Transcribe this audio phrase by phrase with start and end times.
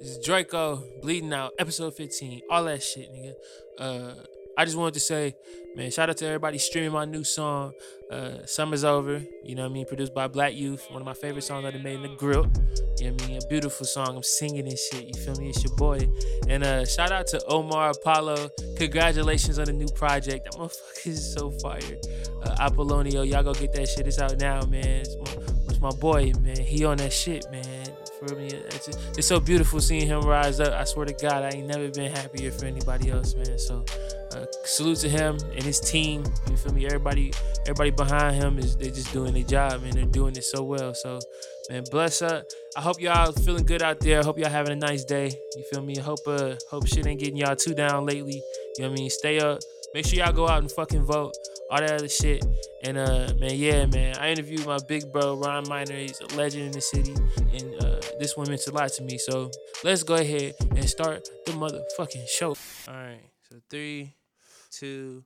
[0.00, 3.34] This is Draco bleeding out, episode 15, all that shit, nigga.
[3.78, 4.14] Uh,
[4.56, 5.34] I just wanted to say,
[5.74, 7.72] man, shout out to everybody streaming my new song,
[8.08, 9.20] uh, Summer's Over.
[9.42, 9.86] You know what I mean?
[9.86, 12.46] Produced by Black Youth, one of my favorite songs I done made in the grill.
[12.98, 13.42] You know what I mean?
[13.42, 14.16] A beautiful song.
[14.16, 15.04] I'm singing and shit.
[15.04, 15.48] You feel me?
[15.48, 16.08] It's your boy.
[16.48, 18.50] And uh, shout out to Omar Apollo.
[18.76, 20.44] Congratulations on the new project.
[20.44, 21.80] That motherfucker is so fire.
[22.44, 24.06] Uh, Apolonio, y'all go get that shit.
[24.06, 24.84] It's out now, man.
[24.84, 26.56] It's my, it's my boy, man.
[26.56, 27.64] He on that shit, man.
[28.18, 30.72] For me, it's, it's so beautiful seeing him rise up.
[30.72, 33.58] I swear to God, I ain't never been happier for anybody else, man.
[33.58, 33.84] So,
[34.34, 36.24] uh, salute to him and his team.
[36.50, 36.86] You feel me?
[36.86, 39.92] Everybody, everybody behind him is they're just doing their job, man.
[39.92, 40.94] They're doing it so well.
[40.94, 41.20] So,
[41.70, 42.44] man, bless up.
[42.76, 44.20] I hope y'all feeling good out there.
[44.20, 45.30] I hope y'all having a nice day.
[45.56, 45.96] You feel me?
[45.98, 48.42] I hope uh, hope shit ain't getting y'all too down lately.
[48.76, 49.10] You know what I mean?
[49.10, 49.60] Stay up.
[49.94, 51.34] Make sure y'all go out and fucking vote.
[51.70, 52.44] All that other shit.
[52.84, 54.16] And uh, man, yeah, man.
[54.18, 55.94] I interviewed my big bro Ron Miner.
[55.94, 57.87] He's a legend in the city, and uh,
[58.18, 59.18] this one meant a lot to me.
[59.18, 59.50] So
[59.84, 62.56] let's go ahead and start the motherfucking show.
[62.88, 63.20] All right.
[63.50, 64.14] So three,
[64.70, 65.24] two,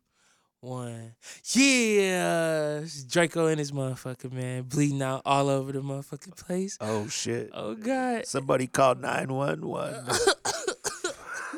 [0.60, 1.14] one.
[1.54, 6.78] Yeah, Draco and his motherfucker man bleeding out all over the motherfucking place.
[6.80, 7.50] Oh shit.
[7.52, 8.26] Oh God.
[8.26, 10.04] Somebody called 911.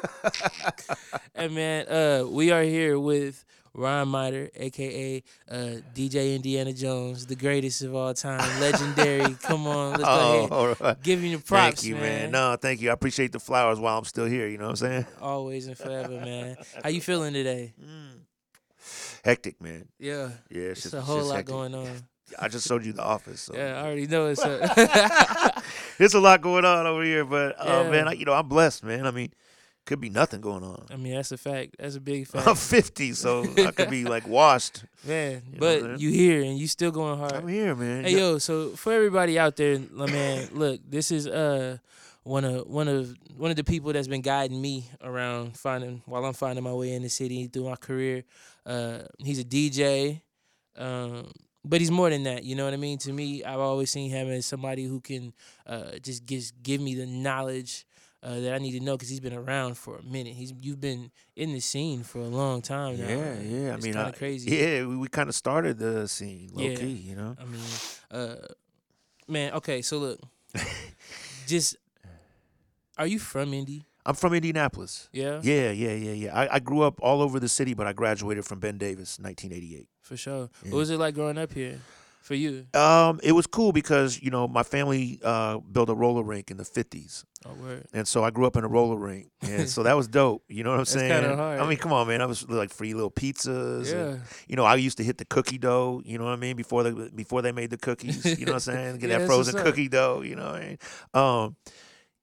[1.35, 5.55] And man, uh, we are here with Ron Miter, aka uh,
[5.95, 9.35] DJ Indiana Jones, the greatest of all time, legendary.
[9.43, 10.53] Come on, let's go oh, ahead.
[10.53, 11.03] all right.
[11.03, 12.03] Give him the props, Thank you, man.
[12.03, 12.31] man.
[12.31, 12.91] No, thank you.
[12.91, 14.47] I appreciate the flowers while I'm still here.
[14.47, 15.07] You know what I'm saying?
[15.21, 16.57] Always and forever, man.
[16.83, 17.75] How you feeling today?
[19.25, 19.89] Hectic, man.
[19.99, 21.47] Yeah, Yeah, it's, it's just, a whole lot hectic.
[21.53, 21.89] going on.
[22.39, 23.41] I just showed you the office.
[23.43, 23.55] So.
[23.55, 25.63] Yeah, I already know it's a
[25.99, 27.91] There's a lot going on over here, but oh Yeah.
[27.91, 29.07] man, I, you know I'm blessed, man.
[29.07, 29.33] I mean,
[29.85, 30.87] could be nothing going on.
[30.91, 31.77] I mean, that's a fact.
[31.79, 32.47] That's a big fact.
[32.47, 34.85] I'm 50, so I could be like washed.
[35.07, 35.43] man.
[35.53, 37.33] You know what I'm But you here and you still going hard.
[37.35, 38.05] I'm here, man.
[38.05, 41.79] Hey yo, so for everybody out there, la- man, look, this is uh
[42.23, 46.25] one of one of one of the people that's been guiding me around finding while
[46.25, 48.25] I'm finding my way in the city through my career.
[48.65, 50.23] Uh, he's a DJ,
[50.77, 51.31] um,
[51.65, 52.45] but he's more than that.
[52.45, 52.97] You know what I mean?
[52.99, 55.35] To me, I've always seen him as somebody who can
[55.67, 57.87] uh just just give me the knowledge.
[58.25, 60.33] Uh, that I need to know because he's been around for a minute.
[60.33, 63.07] He's you've been in the scene for a long time now.
[63.07, 63.73] Yeah, yeah.
[63.75, 64.51] I mean, kinda crazy.
[64.51, 66.75] Yeah, we, we kind of started the scene low Yeah.
[66.77, 67.37] key, you know.
[67.39, 67.61] I mean,
[68.11, 68.37] uh,
[69.29, 69.53] man.
[69.53, 70.21] Okay, so look,
[71.47, 71.77] just
[72.97, 73.85] are you from Indy?
[74.07, 75.09] I'm from Indianapolis.
[75.13, 76.35] Yeah, Yeah, yeah, yeah, yeah.
[76.39, 79.89] I, I grew up all over the city, but I graduated from Ben Davis, 1988.
[80.03, 80.51] for sure.
[80.63, 80.71] Yeah.
[80.73, 81.81] What was it like growing up here
[82.25, 82.67] for you?
[82.75, 86.57] Um, it was cool because you know my family uh, built a roller rink in
[86.57, 87.87] the 50s, Oh, word.
[87.93, 90.43] and so I grew up in a roller rink, and so that was dope.
[90.49, 91.23] You know what I'm That's saying?
[91.23, 91.61] kinda hard.
[91.61, 92.21] I mean, come on, man.
[92.23, 93.93] I was like free little pizzas.
[93.93, 96.03] and, Yeah, you know, I used to hit the cookie dough.
[96.05, 96.57] You know what I mean?
[96.57, 98.25] Before they before they made the cookies.
[98.39, 98.99] You know what I'm saying?
[98.99, 100.23] Get Yeah, that frozen cookie dough.
[100.23, 100.79] You know what I mean?
[101.15, 101.57] Um,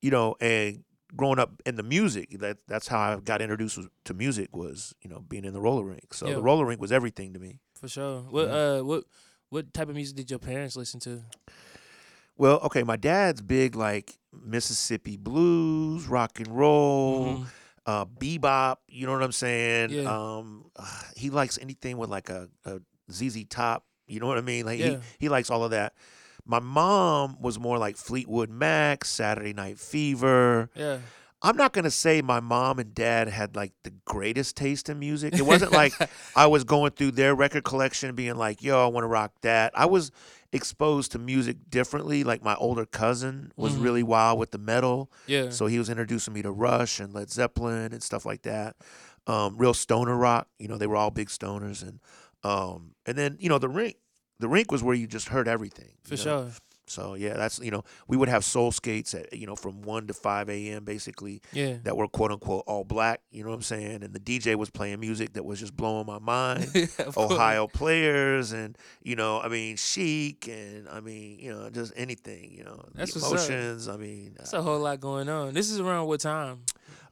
[0.01, 0.83] you know, and
[1.15, 5.09] growing up in the music, that that's how I got introduced to music was you
[5.09, 6.13] know being in the roller rink.
[6.13, 6.33] So Yeah.
[6.35, 7.59] the roller rink was everything to me.
[7.79, 8.21] for sure.
[8.29, 9.03] What uh, what
[9.51, 11.21] what type of music did your parents listen to?
[12.37, 17.45] Well, okay, my dad's big like Mississippi blues, rock and roll, Mhm.
[17.85, 18.77] uh, bebop.
[18.87, 19.91] You know what I'm saying?
[19.91, 20.03] Yeah.
[20.37, 20.71] Um,
[21.15, 22.79] he likes anything with like a, a
[23.11, 23.85] ZZ Top.
[24.07, 24.65] You know what I mean?
[24.65, 24.89] Like Yeah.
[25.19, 25.93] he, he likes all of that.
[26.45, 30.69] My mom was more like Fleetwood Mac, Saturday Night Fever.
[30.73, 30.97] Yeah,
[31.43, 35.33] I'm not gonna say my mom and dad had like the greatest taste in music.
[35.33, 35.93] It wasn't like
[36.35, 39.71] I was going through their record collection being like, yo, I want to rock that.
[39.75, 40.11] I was
[40.53, 42.23] exposed to music differently.
[42.23, 43.83] Like my older cousin was Mhm.
[43.83, 45.09] really wild with the metal.
[45.27, 48.75] yeah, So he was introducing me to Rush and Led Zeppelin and stuff like that.
[49.27, 50.47] Um, real stoner rock.
[50.59, 51.99] You know, they were all big stoners and
[52.43, 53.95] um and then, you know, the rink
[54.39, 55.93] the rink was where you just heard everything.
[56.03, 56.23] for you know?
[56.23, 56.51] sure.
[56.91, 60.07] So yeah, that's you know, we would have soul skates at you know, from one
[60.07, 63.61] to five AM basically Yeah, that were quote unquote all black, you know what I'm
[63.61, 64.03] saying?
[64.03, 66.67] And the DJ was playing music that was just blowing my mind.
[66.97, 67.17] Course.
[67.17, 72.51] Ohio players and you know, I mean Chic and I mean, you know, just anything,
[72.51, 72.83] you know.
[72.93, 73.49] That's the what's up.
[73.49, 73.87] emotions.
[73.87, 75.53] I mean That's a whole lot going on.
[75.53, 76.63] This is around what time?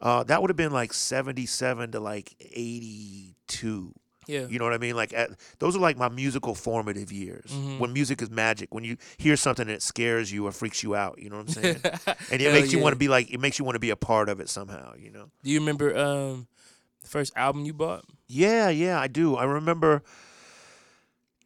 [0.02, 3.94] uh, that would have been like seventy seven to like eighty two.
[4.30, 4.96] Yeah, You know what I mean?
[4.96, 7.50] Like at, those are like my musical formative years.
[7.52, 7.80] Mhm.
[7.80, 8.74] When music is magic.
[8.74, 11.62] When you hear something that scares you or freaks you out, you know what I'm
[11.62, 11.82] saying?
[12.32, 13.96] and it makes you want to be like it makes you want to be a
[13.96, 15.32] part of it somehow, you know.
[15.44, 16.48] Do you remember um
[17.02, 18.06] the first album you bought?
[18.28, 19.36] Yeah, yeah, I do.
[19.36, 20.04] I remember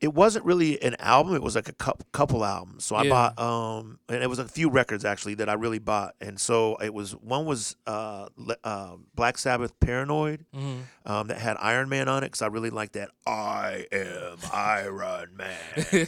[0.04, 1.34] it wasn't really an album.
[1.34, 2.84] It was like a cou- couple albums.
[2.84, 3.10] So I Yeah.
[3.10, 6.14] bought um, and it was a few records actually that I really bought.
[6.20, 8.28] And so it was one was uh,
[8.66, 12.70] uh Black Sabbath Paranoid hmm um, that had Iron Man on it because I really
[12.70, 15.54] liked that I am Iron Man.
[15.92, 16.08] you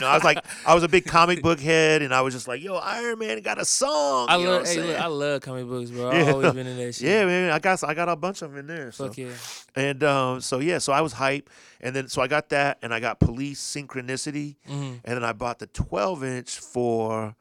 [0.00, 2.46] know, I was like, I was a big comic book head, and I was just
[2.46, 4.26] like, yo, Iron Man got a song.
[4.28, 5.00] I you know love, hey, look.
[5.00, 6.12] I love comic books, bro.
[6.12, 6.18] Yeah.
[6.20, 7.08] I've always been in that shit.
[7.08, 8.92] yeah, man, I got I got a bunch of them in there.
[8.92, 9.08] So.
[9.08, 9.32] Fuck yeah.
[9.74, 11.50] And um, so yeah, so I was hype,
[11.80, 15.32] and then so I got that, and I got Police Synchronicity, hmm and then I
[15.32, 17.36] bought the 12 inch for,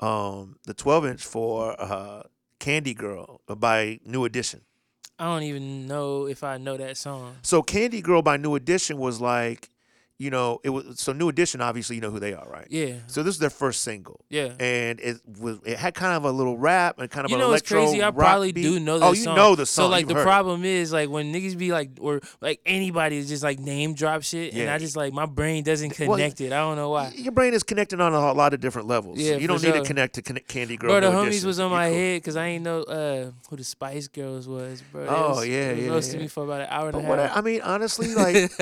[0.00, 2.22] um, the 12 inch for uh,
[2.58, 4.60] Candy Girl by New Edition.
[5.18, 7.36] I don't even know if I know that song.
[7.42, 9.68] So Candy Girl by New Edition was like,
[10.22, 11.60] you know, it was so New Edition.
[11.60, 12.66] Obviously, you know who they are, right?
[12.70, 12.94] Yeah.
[13.08, 14.52] So this is their first single, Yeah.
[14.60, 17.40] and it was it had kind of a little rap and kind of You an
[17.42, 18.02] know what's electro crazy?
[18.04, 18.62] I probably beat.
[18.62, 19.36] do know this Oh, you song.
[19.36, 19.84] know the song.
[19.86, 23.28] So like You've the problem is like when niggas be like or like anybody is
[23.28, 26.52] just like name drop shit and I just like my brain doesn't Well, connect it.
[26.52, 27.12] I don't know why.
[27.16, 29.18] Your brain is connected on a lot of different levels.
[29.18, 29.80] Yeah, you don't need sure.
[29.82, 30.90] to connect to Can- Candy Girl.
[30.90, 31.46] Bro, the New homies Edition.
[31.48, 31.98] was on You're my cool.
[31.98, 35.02] head because I ain't know uh, who the Spice Girls was, bro.
[35.02, 36.22] They Oh, was, yeah, yeah, roasting yeah.
[36.24, 37.36] me for about an hour and But a I, half.
[37.38, 38.52] I mean, honestly, like,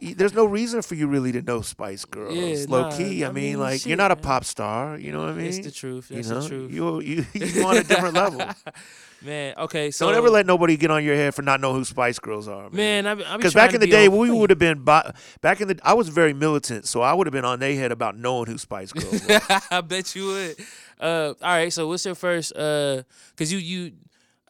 [0.16, 2.34] there's no reason for you really to know Spice Girls.
[2.36, 4.98] Yeah, Low nah, key, I, I mean, mean, like, you're not a pop star.
[4.98, 5.46] You know what I mean?
[5.46, 6.10] It's the truth.
[6.10, 6.72] you That's know, the truth.
[6.72, 8.42] you you you on a different level.
[9.22, 11.84] Man, okay, so Don't ever let nobody get on your head for not knowing who
[11.84, 13.04] Spice Girls are, man.
[13.04, 15.10] man, I, be- Because back in the day, we would have been bo-
[15.40, 15.80] back in the.
[15.82, 18.58] I was very militant, so I would have been on their head about knowing who
[18.58, 19.22] Spice Girls.
[19.70, 20.56] I bet you would.
[21.00, 21.72] Uh, all right.
[21.72, 22.54] So what's your first?
[22.54, 23.02] Uh,
[23.36, 23.92] cause you you,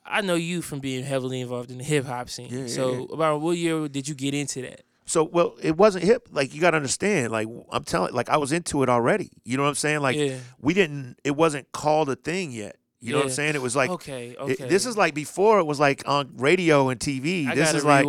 [0.04, 2.48] I know you from being heavily involved in the hip hop scene.
[2.50, 3.14] Yeah, yeah, so yeah.
[3.14, 4.82] about what year did you get into that?
[5.06, 6.28] So, well, it wasn't hip.
[6.32, 7.32] Like you got to understand.
[7.32, 9.30] Like I'm telling, like I was into it already.
[9.44, 10.00] You know what I'm saying?
[10.00, 10.36] Like yeah.
[10.60, 11.18] we didn't.
[11.24, 12.76] It wasn't called a thing yet.
[13.00, 13.54] You know what I'm saying?
[13.54, 14.30] It was like okay.
[14.30, 14.68] it- Okay.
[14.68, 17.46] this is like before it was like on radio and TV.
[17.46, 18.06] I this is like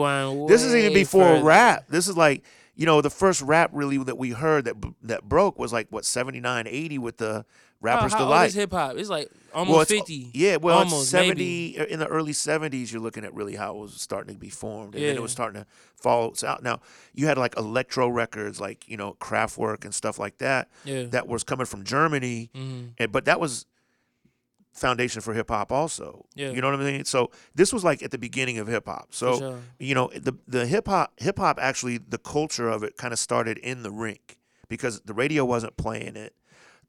[0.47, 1.43] this is even before further.
[1.43, 1.85] rap.
[1.87, 2.43] This is like
[2.75, 6.03] you know the first rap really that we heard that that broke was like what
[6.05, 7.45] 79, 80 with the
[7.79, 8.39] Rappers how, how Delight.
[8.41, 8.97] Old is hip hop?
[8.97, 10.31] It's like almost well, it's, fifty.
[10.33, 13.93] Yeah, well, Almost, 70 in the early 70s you're looking at really how it was
[13.93, 16.63] starting to be formed and then it was starting to fall out.
[16.63, 16.79] Now,
[17.13, 21.03] you had like electro records like, you know, Kraftwerk and stuff like that Yeah.
[21.05, 23.65] that was coming from Germany, hmm and but that was
[24.73, 26.25] foundation for hip hop also.
[26.35, 26.51] Yeah.
[26.51, 27.05] You know what I mean?
[27.05, 29.07] So this was like at the beginning of hip hop.
[29.13, 29.59] So sure.
[29.79, 33.19] you know the the hip hop hip hop actually the culture of it kind of
[33.19, 34.37] started in the rink
[34.67, 36.33] because the radio wasn't playing it.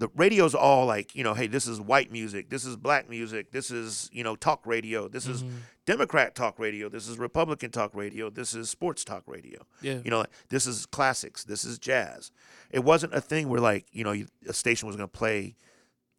[0.00, 3.50] The radio's all like you know, hey, this is white music, this is black music,
[3.50, 5.50] this is you know talk radio, this is Mhm.
[5.86, 9.60] Democrat talk radio, this is Republican talk radio, this is sports talk radio.
[9.80, 10.00] Yeah.
[10.04, 12.30] You know, this is classics, this is jazz.
[12.70, 14.14] It wasn't a thing where like you know
[14.46, 15.56] a station was going to play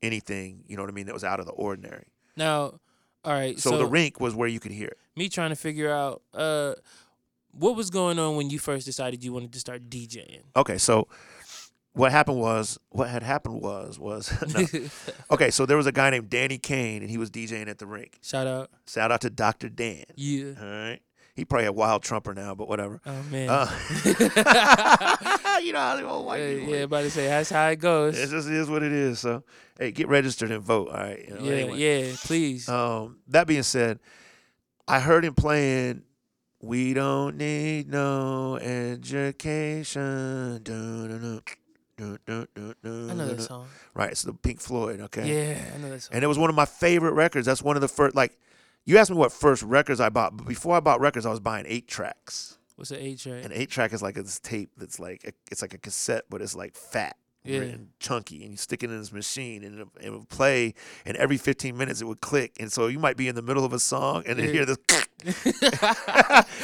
[0.02, 2.06] anything you know what I mean that was out of the ordinary.
[2.36, 2.80] Now,
[3.24, 3.60] all right.
[3.60, 4.98] So, So, the rink was where you could hear it.
[5.16, 6.74] me trying to figure out uh,
[7.52, 10.44] what was going on when you first decided you wanted to start DJing.
[10.56, 11.08] Okay, so
[11.94, 14.66] what happened was what had happened was was no.
[15.32, 15.52] okay.
[15.52, 18.20] So there was a guy named Danny Kane, and he was DJing at the rink.
[18.22, 18.70] Shout out.
[18.88, 19.70] Shout out to Dr.
[19.70, 20.04] Dan.
[20.16, 20.54] Yeah.
[20.60, 21.00] All right,
[21.36, 23.02] he probably a wild trumper now, but whatever.
[23.06, 23.50] Oh man.
[23.50, 23.70] Uh,
[25.62, 26.74] you know how the old white yeah, people.
[26.74, 28.20] yeah, about to say that's how it goes.
[28.20, 29.20] It just is what it is.
[29.20, 29.44] So
[29.78, 30.90] hey, get registered and vote.
[30.90, 31.26] All right.
[31.28, 31.78] You know, yeah, anyway.
[31.78, 32.70] yeah, please.
[32.70, 34.00] Um, that being said,
[34.88, 36.04] I heard him playing
[36.62, 40.64] We Don't Need No Education.
[42.00, 43.68] I know that song.
[43.94, 45.28] Right, it's the Pink Floyd, okay?
[45.56, 46.16] Yeah, I know that song.
[46.16, 47.46] And it was one of my favorite records.
[47.46, 48.38] That's one of the first like
[48.86, 51.40] you asked me what first records I bought, but before I bought records, I was
[51.40, 52.58] buying eight tracks.
[52.76, 53.44] What's the eight track?
[53.46, 56.42] An eight track is like this tape that's like a, it's like a cassette, but
[56.42, 57.62] it's like fat Yeah.
[57.62, 60.74] and chunky, and you stick it in this machine, and it, it would play,
[61.06, 63.66] and every 15 minutes it would click, and so you might be in the middle
[63.66, 64.52] of a song, and then Yeah.
[64.54, 64.78] hear this,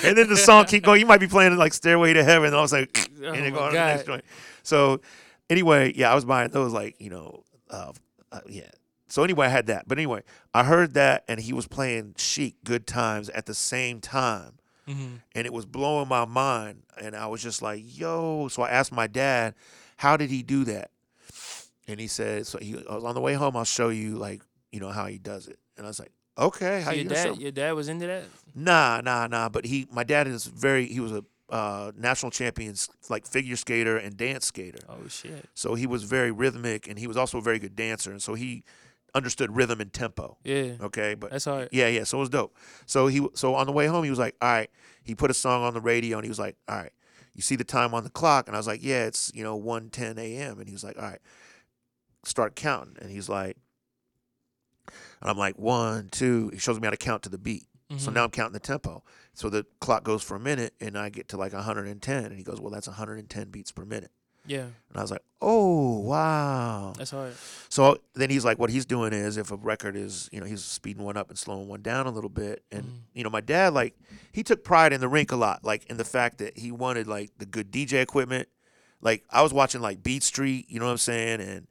[0.03, 0.99] and then the song keep going.
[1.01, 2.87] You might be playing like Stairway to Heaven, and all of a sudden,
[3.23, 4.23] Oh and it oh my go on to the next joint.
[4.63, 5.01] So
[5.49, 7.91] anyway, yeah, I was buying those like you know, uh,
[8.31, 8.69] uh, yeah.
[9.07, 10.23] So anyway, I had that, but anyway,
[10.53, 14.53] I heard that, and he was playing Chic, Good Times at the same time.
[14.87, 15.21] Mhm.
[15.33, 16.83] and it was blowing my mind.
[17.01, 18.47] And i was just like yo.
[18.49, 19.55] So i asked my dad
[19.97, 20.91] how did he do that?
[21.87, 24.43] And he said so he I was on the way home i'll show you like
[24.71, 25.57] you know how he does it.
[25.75, 28.05] And i was like okay how So you your show dad, your dad was into
[28.05, 28.25] that.
[28.53, 29.49] nah nah nah.
[29.49, 33.97] But he my dad is very he was a uh, national champions like figure skater
[33.97, 35.45] and dance skater Oh shit.
[35.53, 38.33] so he was very rhythmic and he was also a very good dancer and so
[38.33, 38.63] he
[39.13, 41.69] understood rhythm and tempo Yeah, okay but that's hard.
[41.71, 42.03] yeah, yeah.
[42.03, 42.55] So it was dope.
[42.87, 44.69] So he so on the way home he was like, all right.
[45.03, 46.91] He put a song on the radio and he was like, all right.
[47.35, 48.47] You see the time on the clock?
[48.47, 50.57] And I was like, yeah, it's you know 1:10 a.m.
[50.59, 51.19] And he was like, all right,
[52.23, 52.95] start counting.
[52.99, 53.55] And he's like,
[55.21, 56.49] and I'm like one, two.
[56.53, 57.67] He shows me how to count to the beat.
[57.97, 58.13] So Mhm.
[58.13, 59.03] now I'm counting the tempo.
[59.33, 62.43] So the clock goes for a minute, and I get to like 110, and he
[62.43, 64.11] goes, "Well, that's 110 beats per minute."
[64.47, 67.33] Yeah, And I was like, "Oh, wow." that's hard.
[67.67, 70.63] So then he's like, what he's doing is if a record is, you know, he's
[70.63, 72.63] speeding one up and slowing one down a little bit.
[72.71, 72.99] And, Mhm.
[73.13, 73.97] you know, my dad, like,
[74.31, 77.07] he took pride in the rink a lot, like, in the fact that he wanted,
[77.07, 78.47] like, the good DJ equipment.
[79.01, 81.41] Like, I was watching, like, Beat Street, you know what I'm saying?
[81.41, 81.67] And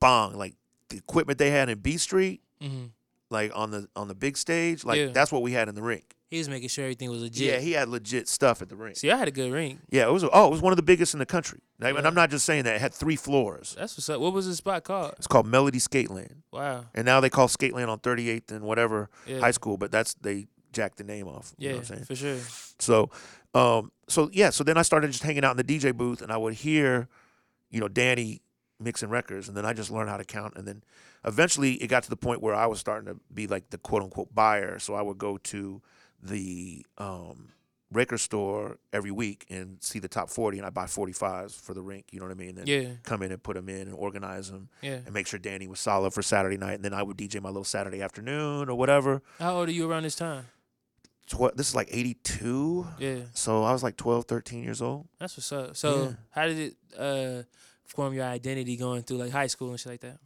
[0.00, 0.54] Bong, like,
[0.88, 2.84] the equipment they had in Beat Street, Mm hmm
[3.30, 5.06] like, on the on the big stage, like, Yeah.
[5.08, 6.14] that's what we had in the rink.
[6.28, 7.46] He was making sure everything was legit.
[7.46, 8.96] Yeah, he had legit stuff at the rink.
[8.96, 9.78] See, I had a good ring.
[9.90, 11.60] Yeah, it was, oh, it was one of the biggest in the country.
[11.78, 12.74] Like, And I'm not just saying that.
[12.74, 13.76] It had three floors.
[13.78, 14.20] That's what's up.
[14.20, 15.14] What was the spot called?
[15.18, 16.38] It's called Melody Skateland.
[16.52, 16.86] Wow.
[16.96, 19.38] And now they call Skateland on 38th and whatever Yeah.
[19.38, 21.54] high school, but that's they jacked the name off.
[21.58, 22.04] You Yeah, know what I'm saying?
[22.06, 22.38] for sure.
[22.80, 23.10] So,
[23.54, 26.32] um, so yeah, so then I started just hanging out in the DJ booth, and
[26.32, 27.08] I would hear,
[27.70, 28.40] you know, Danny
[28.78, 30.82] mixing records, and then I just learned how to count, and then
[31.24, 34.02] eventually it got to the point where I was starting to be like the quote
[34.02, 34.78] unquote buyer.
[34.78, 35.80] So I would go to
[36.22, 37.50] the um,
[37.92, 41.82] record store every week and see the top 40, and I buy 45s for the
[41.82, 42.06] rink.
[42.10, 42.48] You know what I mean?
[42.50, 44.98] And then Yeah, come in and put them in and organize them yeah.
[45.04, 47.48] and make sure Danny was solid for Saturday night, and then I would DJ my
[47.48, 49.22] little Saturday afternoon or whatever.
[49.38, 50.46] How old are you around this time?
[51.28, 52.86] Tw- this is like 82.
[52.98, 55.08] Yeah, So I was like 12, 13 years old.
[55.18, 55.76] that's what's up.
[55.76, 56.12] So, Yeah.
[56.30, 57.42] how did it uh,
[57.86, 60.18] form your identity going through like high school and shit like that?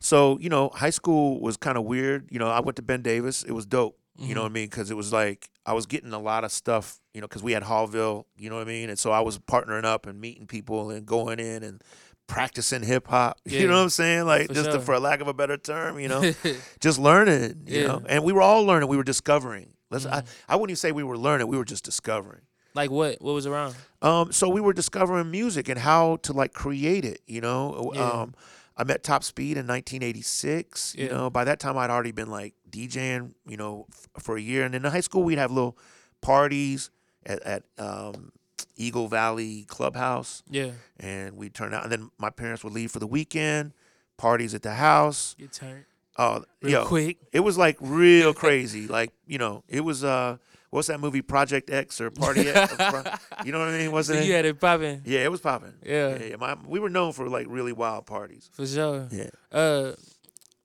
[0.00, 2.28] So, you know, high school was kind of weird.
[2.30, 3.42] You know, I went to Ben Davis.
[3.42, 3.98] It was dope.
[4.20, 4.44] You know Mhm.
[4.44, 4.66] what I mean?
[4.66, 7.52] Because it was like I was getting a lot of stuff, you know, because we
[7.52, 8.90] had Hallville, you know what I mean?
[8.90, 11.82] And so I was partnering up and meeting people and going in and
[12.26, 13.38] practicing hip hop.
[13.44, 13.60] Yeah.
[13.60, 14.24] You know what I'm saying?
[14.26, 16.32] Like, For just to, for lack of a better term, you know,
[16.80, 17.86] just learning, you Yeah.
[17.86, 18.02] know?
[18.08, 18.88] And we were all learning.
[18.88, 19.74] We were discovering.
[19.90, 20.26] Let's, I, Mhm.
[20.48, 21.46] I wouldn't even say we were learning.
[21.46, 22.42] We were just discovering.
[22.78, 23.20] Like what?
[23.20, 23.74] What was around?
[24.02, 27.92] Um, so we were discovering music and how to like create it, you know.
[27.94, 28.00] Yeah.
[28.10, 28.34] Um,
[28.76, 30.94] I met Top Speed in 1986.
[30.96, 34.40] You know, by that time I'd already been like DJing, you know, f- for a
[34.40, 34.64] year.
[34.64, 35.76] And in high school we'd have little
[36.20, 36.90] parties
[37.26, 38.32] at, at um,
[38.76, 40.70] Eagle Valley Clubhouse, Yeah,
[41.00, 41.82] and we'd turn out.
[41.84, 43.72] And then my parents would leave for the weekend,
[44.16, 45.34] parties at the house.
[45.38, 45.84] get turned
[46.20, 47.18] Oh, real yo, quick.
[47.32, 48.88] it was like real crazy.
[48.88, 50.38] Like you know, it was uh,
[50.70, 52.72] what's that movie Project X or Party X?
[53.44, 53.92] you know what I mean?
[53.92, 54.26] Wasn't it?
[54.26, 55.02] you had it popping.
[55.04, 55.74] Yeah, it was popping.
[55.84, 56.36] Yeah, Yeah, yeah.
[56.36, 58.50] My, we were known for like really wild parties.
[58.52, 59.08] for sure.
[59.10, 59.30] Yeah.
[59.52, 59.92] Uh,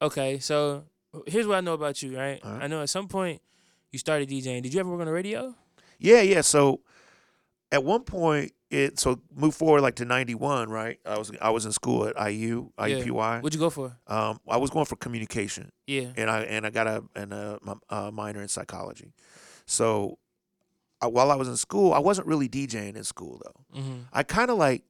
[0.02, 0.40] okay.
[0.40, 0.86] So
[1.28, 2.44] here's what I know about you, right?
[2.44, 2.64] Alright.
[2.64, 3.42] I know at some point
[3.92, 4.62] you started DJing.
[4.64, 5.54] Did you ever work on the radio?
[6.00, 6.42] Yeah, yeah.
[6.42, 6.82] So
[7.72, 11.00] at one point, it so move forward like to ninety one, right?
[11.06, 13.42] I was I was in school at IU IUPUI.
[13.44, 13.96] What'd you go for?
[14.08, 16.08] Um, I was going for communication, Yeah.
[16.18, 19.14] and I and I got a and a, a minor in psychology.
[19.66, 20.18] So
[21.02, 23.80] I, while I was in school, I wasn't really DJing in school though.
[23.80, 24.00] Mm-hmm.
[24.12, 24.84] I kind of like.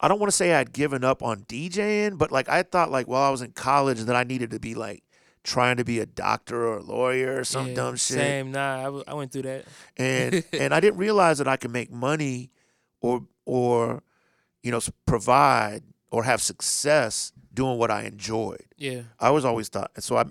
[0.00, 3.06] I don't want to say I'd given up on DJing, but like I thought, like
[3.06, 5.02] while I was in college, that I needed to be like
[5.44, 8.16] trying to be a doctor or a lawyer or some yeah, dumb shit.
[8.16, 8.50] Same.
[8.50, 9.64] Nah, I, w- I went through that.
[9.96, 12.50] and and I didn't realize that I could make money
[13.00, 14.02] or or
[14.62, 18.66] you know provide or have success doing what I enjoyed.
[18.76, 19.02] Yeah.
[19.20, 20.24] I was always thought, and so I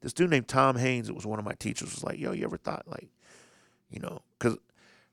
[0.00, 2.44] this dude named Tom Haynes, it was one of my teachers, was like, "Yo, you
[2.44, 3.08] ever thought like,
[3.90, 4.56] you know, because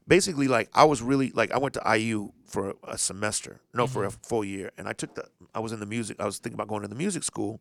[0.07, 4.03] basically like I was really like I went to IU for a, semester, no, for
[4.03, 4.07] mm-hmm.
[4.07, 6.19] a full year, and I took the I was in the music.
[6.19, 7.59] I was thinking about going to the music school,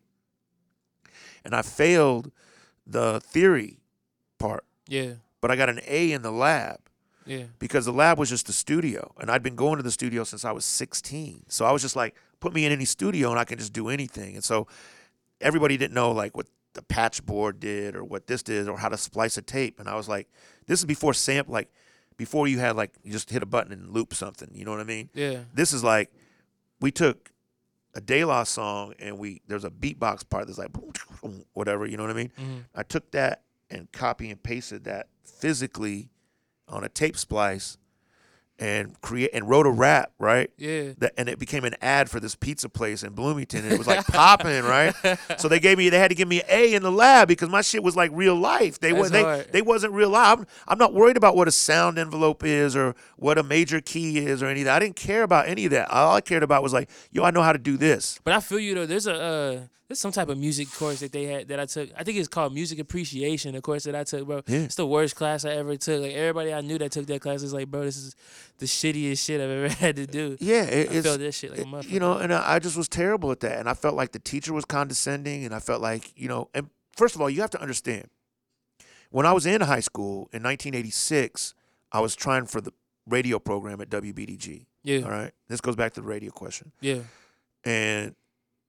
[1.45, 2.31] and I failed
[2.87, 3.81] the theory
[4.39, 5.15] part, Yeah.
[5.41, 6.81] but I got an A in the lab
[7.25, 7.45] Yeah.
[7.59, 10.45] because the lab was just the studio and I'd been going to the studio since
[10.45, 11.47] I was 16.
[11.49, 13.89] So I was just like, put me in any studio and I can just do
[13.89, 14.37] anything.
[14.37, 14.69] And so
[15.41, 18.91] everybody didn't know like what the patch board did or what this did or how
[18.91, 19.81] to splice a tape.
[19.81, 20.29] And I was like,
[20.67, 21.73] this is before sample, like
[22.17, 24.51] before you had like, you just hit a button and loop something.
[24.53, 25.09] You know what I mean?
[25.15, 25.41] Yeah.
[25.55, 26.13] This is like,
[26.81, 27.33] we took
[27.95, 30.71] a De La song and we, there's a beatbox part that's like,
[31.55, 32.31] whatever, you know what I mean?
[32.39, 32.59] Mm-hmm.
[32.75, 36.11] I took that and copy and pasted that physically
[36.69, 37.79] on a tape splice
[38.59, 40.51] and create and wrote a rap, right?
[40.57, 40.93] Yeah.
[40.99, 43.87] That and it became an ad for this pizza place in Bloomington and it was
[43.87, 44.95] like popping, right?
[45.39, 47.49] So they gave me they had to give me an A in the lab because
[47.49, 48.81] my shit was like real life.
[48.81, 50.39] They was they they wasn't real life.
[50.39, 54.19] I'm, I'm not worried about what a sound envelope is or what a major key
[54.19, 54.77] is or any of that.
[54.77, 55.91] I didn't care about any of that.
[55.91, 58.19] All I cared about was like, yo, I know how to do this.
[58.25, 58.87] But I feel you though.
[58.87, 61.91] There's a uh, there's some type of music course that they had that I took.
[61.97, 63.55] I think it's called music appreciation.
[63.55, 64.43] The course that I took, bro.
[64.47, 64.59] Yeah.
[64.61, 66.03] It's the worst class I ever took.
[66.03, 68.17] Like everybody I knew that took that class is like, bro, this is
[68.59, 70.37] the shittiest shit I've ever had to do.
[70.41, 71.91] Yeah, it, I it's felt this shit like a motherfucker.
[71.91, 74.19] you know, and I I just was terrible at that, and I felt like the
[74.19, 77.51] teacher was condescending, and I felt like you know, and first of all, you have
[77.51, 78.09] to understand,
[79.11, 81.55] when I was in high school in 1986,
[81.93, 82.73] I was trying for the
[83.07, 84.67] radio program at WBDG.
[84.83, 85.03] Yeah.
[85.03, 87.01] All right, this goes back to the radio question, Yeah.
[87.65, 88.15] and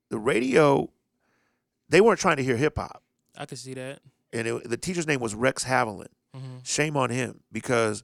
[0.09, 0.89] the radio,
[1.89, 3.01] they weren't trying to hear hip hop.
[3.37, 3.99] I could see that.
[4.33, 6.07] and it, the teacher's name was Rex Haviland.
[6.35, 6.59] Mhm.
[6.65, 8.03] Shame on him because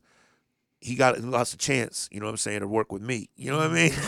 [0.79, 2.07] he got lost a chance.
[2.11, 3.29] You know what I'm saying to work with me.
[3.35, 3.91] You know what I mean?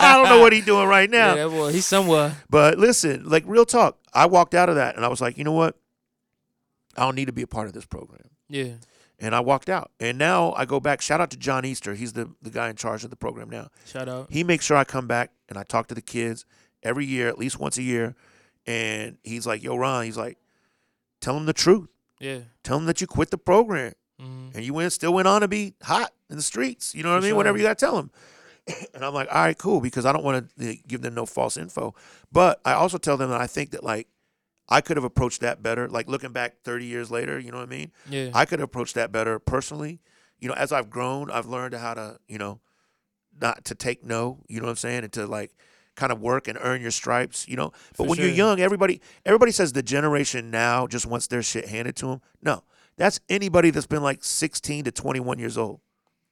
[0.00, 1.34] I don't know what he's doing right now.
[1.34, 2.36] Yeah, boy, he's somewhere.
[2.50, 5.44] But listen, like real talk, I walked out of that and I was like, you
[5.44, 5.76] know what?
[6.96, 8.28] I don't need to be a part of this program.
[8.48, 8.74] Yeah.
[9.20, 9.90] And I walked out.
[10.00, 11.00] And now I go back.
[11.00, 11.94] Shout out to John Easter.
[11.94, 13.68] He's the, the guy in charge of the program now.
[13.84, 14.28] Shout out.
[14.30, 16.44] He makes sure I come back and I talk to the kids
[16.82, 18.14] every year, at least once a year.
[18.68, 20.36] And he's like, yo, Ron, he's like,
[21.22, 21.88] tell them the truth.
[22.20, 22.40] Yeah.
[22.62, 25.48] Tell them that you quit the program hmm and you went still went on to
[25.48, 26.94] be hot in the streets.
[26.94, 27.36] You know what For I mean?
[27.36, 28.10] Whatever you got to tell them.
[28.94, 31.56] and I'm like, all right, cool, because I don't want to give them no false
[31.56, 31.94] info.
[32.30, 34.08] But I also tell them that I think that like
[34.68, 35.88] I could have approached that better.
[35.88, 37.92] Like looking back 30 years later, you know what I mean?
[38.10, 38.30] Yeah.
[38.34, 40.00] I could have approached that better personally.
[40.40, 42.60] You know, as I've grown, I've learned how to, you know,
[43.40, 45.52] not to take no, you know what I'm saying, and to like
[45.98, 47.72] kind of work and earn your stripes, you know.
[47.96, 51.66] But For when you're young, everybody everybody says the generation now just wants their shit
[51.68, 52.20] handed to them.
[52.40, 52.62] No.
[52.96, 55.80] That's anybody that's been like 16 to 21 years old.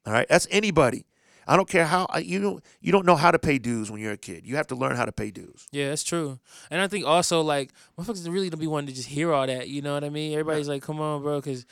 [0.04, 0.26] All right?
[0.28, 1.04] That's anybody.
[1.49, 4.12] I don't care how you don't you don't know how to pay dues when you're
[4.12, 4.44] a kid.
[4.46, 5.68] You have to learn how to pay dues.
[5.70, 6.40] Yeah, that's true.
[6.70, 9.68] And I think also like motherfuckers really don't be wanting to just hear all that.
[9.68, 10.32] You know what I mean?
[10.32, 11.64] Everybody's like, "Come on, bro," because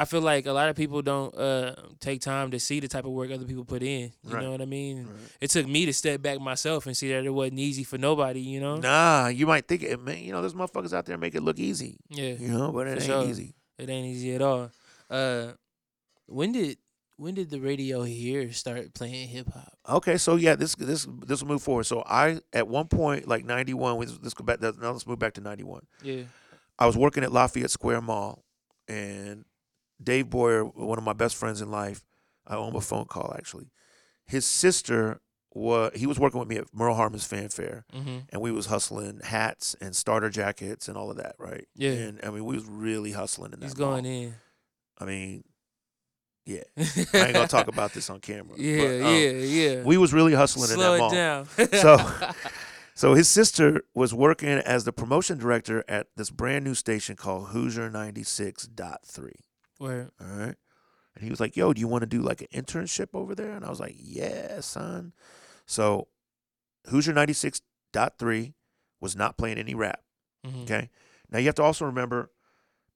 [0.00, 3.04] I feel like a lot of people don't uh, take time to see the type
[3.04, 4.12] of work other people put in.
[4.22, 4.42] You Right.
[4.44, 5.06] know what I mean?
[5.06, 5.16] Right.
[5.40, 8.40] It took me to step back myself and see that it wasn't easy for nobody.
[8.40, 8.76] You know?
[8.76, 11.58] Nah, you might think it, man, you know, there's motherfuckers out there make it look
[11.58, 11.98] easy.
[12.08, 13.24] Yeah, You know, but it ain't sure.
[13.28, 13.54] easy.
[13.78, 14.70] it ain't easy at all.
[15.10, 15.52] Uh,
[16.26, 16.78] when did
[17.16, 19.72] when did the radio here start playing hip hop?
[19.88, 21.84] Okay, so yeah, this this this will move forward.
[21.84, 23.98] So I at one point like ninety one.
[23.98, 24.60] Let's go back.
[24.60, 25.82] Now let's move back to ninety one.
[26.02, 26.22] Yeah.
[26.78, 28.44] I was working at Lafayette Square Mall,
[28.86, 29.44] and
[30.02, 32.04] Dave Boyer, one of my best friends in life,
[32.46, 33.70] I owe him a phone call actually.
[34.26, 35.20] His sister
[35.54, 38.18] was he was working with me at Merle Harmon's Fanfare, Mm-hmm.
[38.30, 41.66] and we was hustling hats and starter jackets and all of that, right?
[41.74, 41.90] Yeah.
[41.92, 43.66] And I mean, we was really hustling in that.
[43.66, 44.12] He's going mall.
[44.12, 44.34] in.
[44.98, 45.44] I mean,
[46.44, 46.62] yeah.
[46.76, 46.82] I
[47.14, 48.56] ain't gonna talk about this on camera.
[48.58, 49.82] Yeah, but, um, yeah, yeah.
[49.82, 51.12] We was really hustling Slow in that mall.
[51.58, 51.98] it down.
[51.98, 52.30] So-
[52.94, 57.50] So his sister was working as the promotion director at this brand new station called
[57.50, 59.30] Hoosier 96.3.
[59.78, 60.10] Word.
[60.20, 60.54] All right.
[61.14, 63.52] And he was like, Yo, do you want to do like an internship over there?
[63.52, 65.12] And I was like, Yeah, son.
[65.66, 66.08] So
[66.86, 68.54] Hoosier 96.3
[69.00, 70.00] was not playing any rap.
[70.46, 70.62] Mhm.
[70.64, 70.90] Okay.
[71.30, 72.30] Now you have to also remember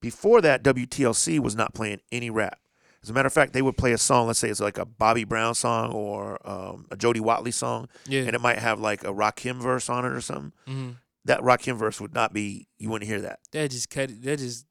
[0.01, 2.59] before that, WTLC was not playing any rap.
[3.03, 4.85] As a matter of fact, they would play a song, let's say it's like a
[4.85, 8.23] Bobby Brown song or um, a Jody Watley song, Yeah.
[8.23, 10.53] and it might have like a Rakim verse on it or something.
[10.67, 10.91] hmm
[11.25, 13.41] That Rakim verse would not be, you wouldn't hear that.
[13.53, 14.23] That just cut it.
[14.23, 14.67] That just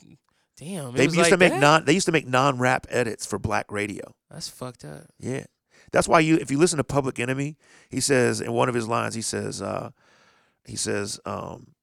[0.62, 0.94] damn.
[0.94, 1.60] They used like to make that?
[1.60, 4.14] non they used to make non rap edits for black radio.
[4.30, 5.06] That's fucked up.
[5.20, 5.46] Yeah.
[5.92, 7.58] That's why you if you listen to Public Enemy,
[7.90, 9.90] he says in one of his lines, he says, uh,
[10.66, 11.74] he says, um,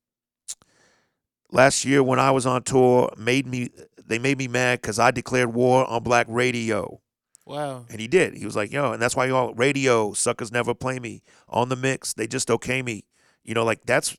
[1.50, 3.70] last year when I was on tour, made me
[4.06, 7.00] they made me mad because I declared war on black radio.
[7.44, 7.86] Wow.
[7.90, 8.34] And he did.
[8.34, 11.22] He was like, yo, and that's why y'all radio suckers never play me.
[11.48, 13.04] On the mix, they just okay me.
[13.42, 14.16] You know, like that's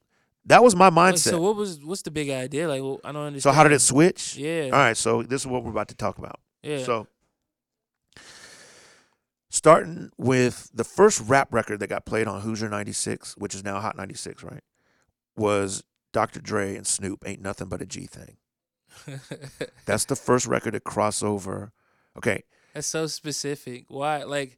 [0.50, 1.30] that was my mindset.
[1.30, 2.68] So what was what's the big idea?
[2.68, 3.54] Like well, I don't understand.
[3.54, 4.36] So how did it switch?
[4.36, 4.66] Yeah.
[4.66, 6.40] All right, so this is what we're about to talk about.
[6.64, 6.84] Yeah.
[6.84, 7.08] So,
[9.50, 13.80] starting with the first rap record that got played on Hoosier 96, which is now
[13.80, 14.64] Hot 96, right?
[15.38, 16.42] Was Dr.
[16.42, 18.38] Dre and Snoop Ain't Nothing But a G Thing.
[19.86, 21.72] That's the first record to cross over.
[22.18, 23.86] Okay, That's so specific.
[23.88, 24.24] Why?
[24.24, 24.58] Like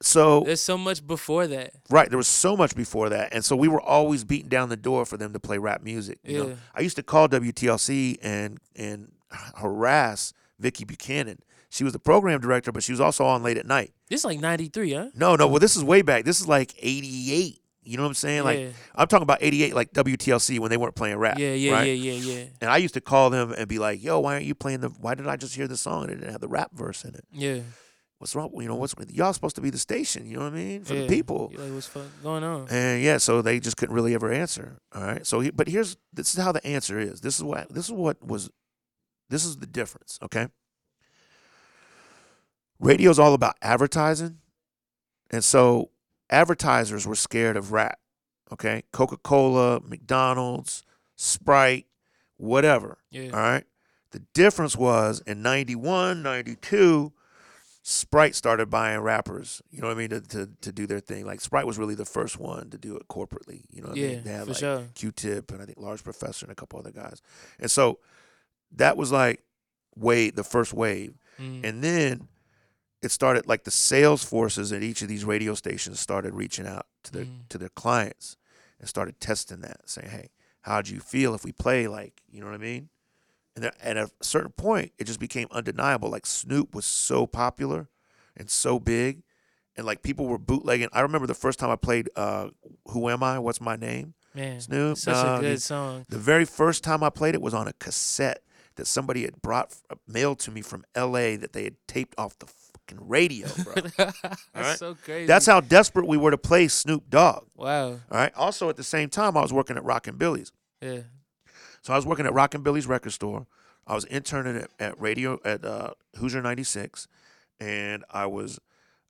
[0.00, 1.72] so, there's so much before that.
[1.90, 3.32] right, there was so much before that.
[3.32, 6.18] And so we were always beating down the door for them to play rap music.
[6.24, 6.54] You know, Yeah.
[6.74, 9.12] I used to call WTLC and, and
[9.56, 11.38] harass Vicky Buchanan.
[11.70, 13.92] She was the program director, but she was also on late at night.
[14.08, 15.08] This is like '93, huh?
[15.14, 15.46] No, no.
[15.46, 16.24] Well, this is way back.
[16.24, 17.60] This is like '88.
[17.82, 18.44] You know what I'm saying?
[18.44, 18.68] Like yeah.
[18.94, 21.38] I'm talking about '88, like WTLC when they weren't playing rap.
[21.38, 21.86] Yeah, yeah, right?
[21.86, 24.46] yeah, yeah, yeah, And I used to call them and be like, "Yo, why aren't
[24.46, 24.88] you playing the?
[24.88, 27.14] Why did I just hear the song and it didn't have the rap verse in
[27.14, 27.24] it?
[27.32, 27.60] yeah.
[28.18, 28.50] What's wrong?
[28.54, 30.26] You know, what's y'all supposed to be the station?
[30.26, 31.02] You know what I mean for yeah.
[31.02, 31.88] the people." Like, what's
[32.22, 32.66] going on?
[32.68, 34.80] And yeah, so they just couldn't really ever answer.
[34.92, 35.24] All right.
[35.24, 37.20] So, he, but here's this is how the answer is.
[37.20, 38.50] This is what this is what was.
[39.30, 40.18] This is the difference.
[40.22, 40.48] Okay.
[42.80, 44.38] Radio's all about advertising,
[45.30, 45.90] and so
[46.28, 48.00] advertisers were scared of rap.
[48.52, 50.82] Okay, Coca Cola, McDonald's,
[51.14, 51.86] Sprite,
[52.36, 52.98] whatever.
[53.10, 53.30] Yeah.
[53.32, 53.64] All right.
[54.10, 57.12] The difference was in 91, 92,
[57.90, 61.24] Sprite started buying rappers, you know what I mean, to, to, to do their thing.
[61.24, 63.62] Like Sprite was really the first one to do it corporately.
[63.70, 64.24] You know what I Yeah, mean?
[64.24, 64.84] They had for like sure.
[64.94, 67.22] Q Tip and I think Large Professor and a couple other guys.
[67.58, 67.98] And so
[68.72, 69.42] that was like
[69.96, 71.14] wave the first wave.
[71.40, 71.64] Mm.
[71.64, 72.28] And then
[73.00, 76.86] it started like the sales forces at each of these radio stations started reaching out
[77.04, 77.48] to their Mhm.
[77.48, 78.36] to their clients
[78.78, 80.28] and started testing that, saying, Hey,
[80.60, 82.90] how'd you feel if we play like, you know what I mean?
[83.58, 86.08] And then at a certain point, it just became undeniable.
[86.08, 87.88] Like Snoop was so popular
[88.36, 89.24] and so big,
[89.76, 90.88] and like people were bootlegging.
[90.92, 92.50] I remember the first time I played uh,
[92.90, 93.40] "Who Am I?
[93.40, 96.06] What's My Name." Man, Snoop such Dogg a good song.
[96.08, 98.44] The very first time I played it was on a cassette
[98.76, 101.34] that somebody had brought uh, mailed to me from L.A.
[101.34, 103.74] that they had taped off the fucking radio, bro.
[103.96, 104.78] That's right.
[104.78, 105.26] so crazy.
[105.26, 107.46] That's how desperate we were to play Snoop Dogg.
[107.56, 107.88] wow.
[107.88, 108.32] All right.
[108.36, 110.52] Also, at the same time, I was working at Rockin' Billy's.
[110.80, 111.00] Yeah.
[111.82, 113.46] So I was working at Rockin' Billy's record store.
[113.86, 117.08] I was interning at, at radio at uh, Hoosier 96,
[117.60, 118.60] and I was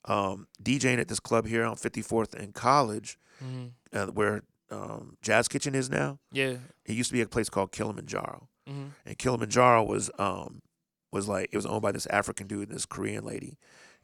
[0.04, 5.48] um, DJing at this club here on 54th and College, hmm uh, where um, Jazz
[5.48, 6.18] Kitchen is now.
[6.30, 6.56] Yeah.
[6.84, 10.62] It used to be a place called Kilimanjaro, hmm and Kilimanjaro was um,
[11.10, 13.56] was like it was owned by this African dude and this Korean lady,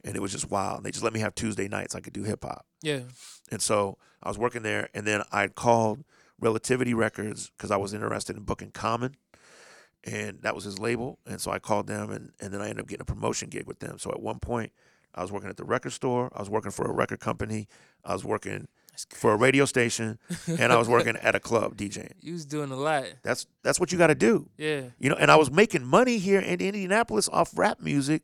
[0.03, 0.83] and it was just wild.
[0.83, 1.95] They just let me have Tuesday nights.
[1.95, 2.65] I could do hip hop.
[2.81, 3.01] Yeah.
[3.51, 6.03] And so I was working there, and then I called
[6.39, 9.15] Relativity Records because I was interested in booking Common,
[10.03, 11.19] and that was his label.
[11.25, 13.65] And so I called them, and, and then I ended up getting a promotion gig
[13.67, 13.97] with them.
[13.99, 14.71] So at one point,
[15.13, 17.67] I was working at the record store, I was working for a record company,
[18.03, 18.67] I was working
[19.13, 22.11] for a radio station, and I was working at a club DJing.
[22.19, 23.05] You was doing a lot.
[23.23, 24.81] That's that's what you got to do, Yeah.
[24.99, 25.15] you know.
[25.15, 28.23] And I was making money here in Indianapolis off rap music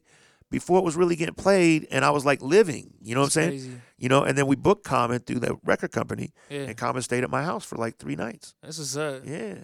[0.52, 2.94] before it was really getting played, and I was like living.
[3.02, 3.50] You know what I'm saying?
[3.50, 3.72] Crazy.
[3.98, 6.62] You know, and then we booked Common through the record company, Yeah.
[6.68, 8.54] and Common stayed at my house for like three nights.
[8.62, 9.24] That's what's up.
[9.26, 9.56] Yeah.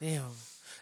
[0.00, 0.30] Damn.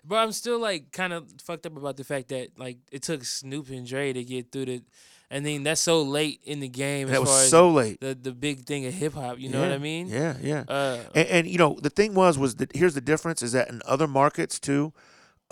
[0.04, 3.24] But I'm still like kind of fucked up about the fact that like it took
[3.24, 4.82] Snoop and Dre to get through the,
[5.30, 8.00] and then that's so late in the game That was as so late.
[8.00, 9.38] the the big thing of hip hop.
[9.38, 10.08] You know what I mean?
[10.08, 10.64] Yeah, yeah.
[10.66, 13.68] Uh, And, and you know, the thing was, was that here's the difference is that
[13.68, 14.92] in other markets too,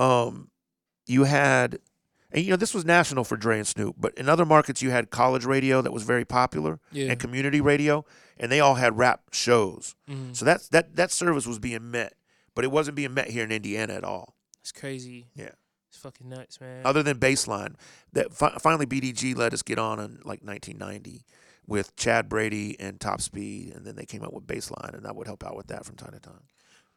[0.01, 0.51] um,
[1.07, 1.79] you had,
[2.33, 4.91] and you know, this was national for Dre and Snoop, but in other markets you
[4.91, 7.11] had college radio that was very popular yeah.
[7.11, 8.05] and community radio,
[8.39, 9.95] and they all had rap shows.
[10.09, 10.37] Mhm.
[10.37, 12.15] So that's that that service was being met,
[12.55, 14.37] but it wasn't being met here in Indiana at all.
[14.61, 15.29] It's crazy.
[15.35, 15.51] Yeah.
[15.89, 16.87] It's fucking nuts, man.
[16.87, 17.75] other than baseline
[18.13, 21.25] that fi- finally bdg let us get on in like 1990
[21.67, 25.11] with chad brady and top speed and then they came up with baseline and i
[25.11, 26.45] would help out with that from time to time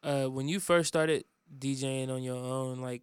[0.04, 1.24] uh, when you first started
[1.58, 3.02] DJing on your own, like,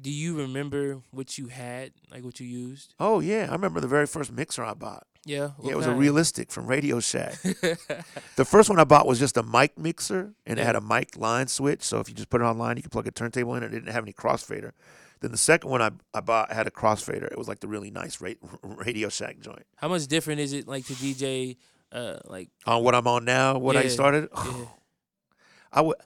[0.00, 2.94] do you remember what you had, like what you used?
[3.00, 5.50] oh yeah i remember the very first mixer i bought Yeah.
[5.62, 7.32] yeah it was a realistic from radio shack
[8.36, 11.16] the first one i bought was just a mic mixer and it had a mic
[11.16, 13.62] line switch so if you just put it online you could plug a turntable in
[13.62, 14.72] it didn't have any crossfader
[15.20, 17.24] then the second one I, I bought had a crossfader.
[17.24, 18.32] It was like the really nice ra-
[18.62, 19.62] Radio Shack joint.
[19.76, 21.56] How much different is it, like, to DJ,
[21.90, 24.66] uh, like, On what I'm on now, what I started, yeah.
[25.72, 25.96] I would.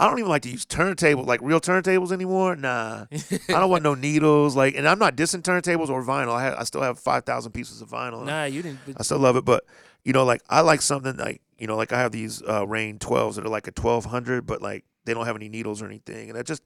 [0.00, 2.56] I don't even like to use turntables, like real turntables anymore.
[2.56, 4.56] Nah, I don't want no needles.
[4.56, 6.32] Like, and I'm not dissing turntables or vinyl.
[6.32, 8.24] I have, I still have five thousand pieces of vinyl.
[8.24, 8.78] nah, you didn't.
[8.96, 9.64] I still love it, but
[10.02, 12.98] you know, like I like something like you know, like I have these uh, Rane
[12.98, 16.30] 12s that are like a 1200, but like they don't have any needles or anything,
[16.30, 16.62] and that just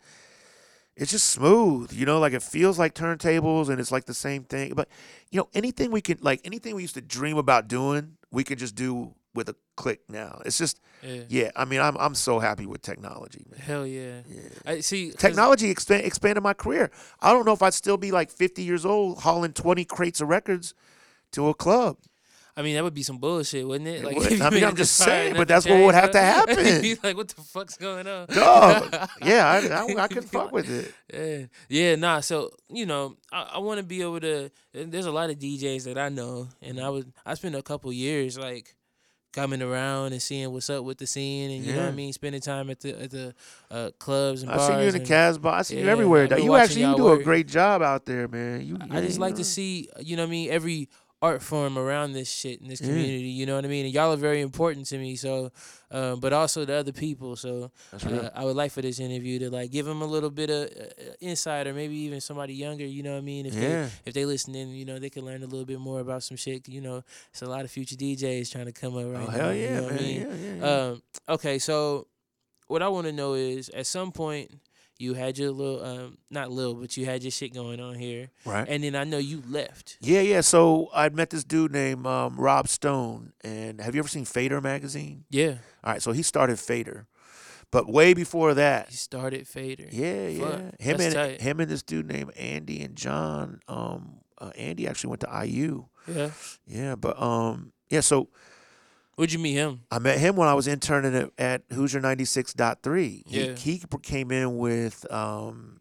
[0.96, 1.92] it's just smooth.
[1.92, 4.74] You know, like it feels like turntables, and it's like the same thing.
[4.74, 4.88] But
[5.32, 8.58] you know, anything we can like anything we used to dream about doing, we can
[8.58, 10.40] just do with a click now.
[10.46, 11.22] It's just Yeah.
[11.28, 11.50] yeah.
[11.56, 13.60] I mean, I'm I'm so happy with technology, man.
[13.60, 14.20] Hell yeah.
[14.28, 14.40] Yeah.
[14.64, 15.10] I see.
[15.12, 16.90] Technology expand, expanded my career.
[17.20, 20.28] I don't know if I'd still be like 50 years old hauling 20 crates of
[20.28, 20.74] records
[21.32, 21.96] to a club.
[22.56, 23.96] I mean, that would be some bullshit, wouldn't it?
[23.96, 24.40] It Like, would.
[24.46, 26.54] I mean, I'm just saying, but that's what would have to happen.
[26.80, 28.28] Be like, what the fuck's going on?
[28.28, 28.94] Dog.
[29.24, 30.94] yeah, I, I, I could fuck with it.
[31.12, 32.20] Yeah, yeah, nah.
[32.20, 34.50] So you know, I, I want to be able to.
[34.72, 37.62] and There's a lot of DJs that I know, and I was I spent a
[37.62, 38.76] couple years like
[39.34, 42.12] coming around and seeing what's up with the scene, and you know what I mean,
[42.12, 43.34] spending time at the at the
[43.70, 44.68] uh, clubs and I bars.
[44.68, 45.48] see you in the Casbah.
[45.48, 46.24] I see you everywhere.
[46.24, 46.38] I've dog.
[46.38, 48.64] been You actually you do a great job out there, man.
[48.64, 50.88] You, I just yeah, like to see, you know what I mean, every
[51.24, 53.30] art form around this shit in this community.
[53.30, 55.16] You know what I mean, and y'all are very important to me.
[55.16, 55.50] So,
[55.90, 57.34] um, but also the other people.
[57.36, 60.50] So, uh, I would like for this interview to like give them a little bit
[60.50, 62.84] of uh, insight, or maybe even somebody younger.
[62.84, 63.46] You know what I mean?
[63.46, 63.88] If they yeah.
[64.04, 66.68] if they listening, you know, they can learn a little bit more about some shit.
[66.68, 69.38] You know, it's a lot of future DJs trying to come up right Oh now.
[69.38, 70.04] hell you yeah, know what I man.
[70.04, 70.20] mean?
[70.20, 70.90] Yeah, yeah, yeah.
[70.90, 72.06] Um, okay, so
[72.66, 74.50] what I want to know is, at some point,
[74.98, 78.30] you had your little, um, not little, but you had your shit going on here,
[78.44, 78.66] right.
[78.68, 79.96] and then I know you left.
[80.00, 80.40] yeah, yeah.
[80.40, 84.60] So I'd met this dude named um, Rob Stone, and have you ever seen Fader
[84.60, 85.24] magazine?
[85.30, 87.06] Yeah, All right, so he started Fader,
[87.70, 89.88] but way before that, he started Fader.
[89.90, 90.44] Yeah, yeah.
[90.44, 91.40] Fuck, Him that's and tight.
[91.40, 93.60] him and this dude named Andy and John.
[93.68, 95.86] Um, uh, Andy actually went to IU.
[96.06, 96.30] Yeah.
[96.66, 98.00] Yeah, but um, yeah.
[98.00, 98.28] So
[99.16, 99.80] Where'd you meet him?
[99.90, 103.22] I met him when I was interning at, at Hoosier 96.3.
[103.26, 103.54] He, Yeah.
[103.56, 105.80] he came in with um,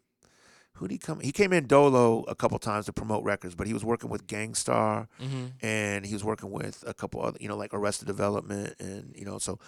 [0.74, 1.20] who did he come?
[1.20, 4.26] He came in Dolo a couple times to promote records, but he was working with
[4.26, 5.46] Gang Starr Mm-hmm.
[5.66, 9.24] and he was working with a couple other, you know, like Arrested Development, and you
[9.24, 9.58] know, so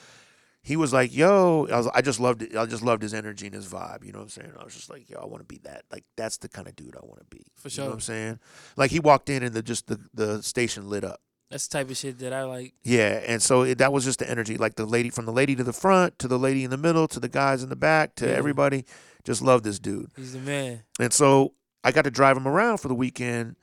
[0.62, 2.56] he was like, "Yo," I was, I just loved it.
[2.56, 4.04] I just loved his energy and his vibe.
[4.04, 4.52] You know what I'm saying?
[4.58, 5.84] I was just like, "Yo, I want to be that.
[5.92, 7.84] Like, that's the kind of dude I want to be." For sure.
[7.84, 7.94] You know what.
[7.94, 8.38] I'm saying?
[8.76, 11.20] Like, he walked in and the just the the station lit up.
[11.50, 12.74] That's the type of shit that I like.
[12.82, 14.56] Yeah, and so it, that was just the energy.
[14.56, 17.06] Like the lady from the lady to the front to the lady in the middle
[17.08, 18.32] to the guys in the back to Yeah.
[18.32, 18.84] everybody,
[19.24, 20.10] just loved this dude.
[20.16, 20.82] He's the man.
[20.98, 21.52] And so
[21.84, 23.54] I got to drive him around for the weekend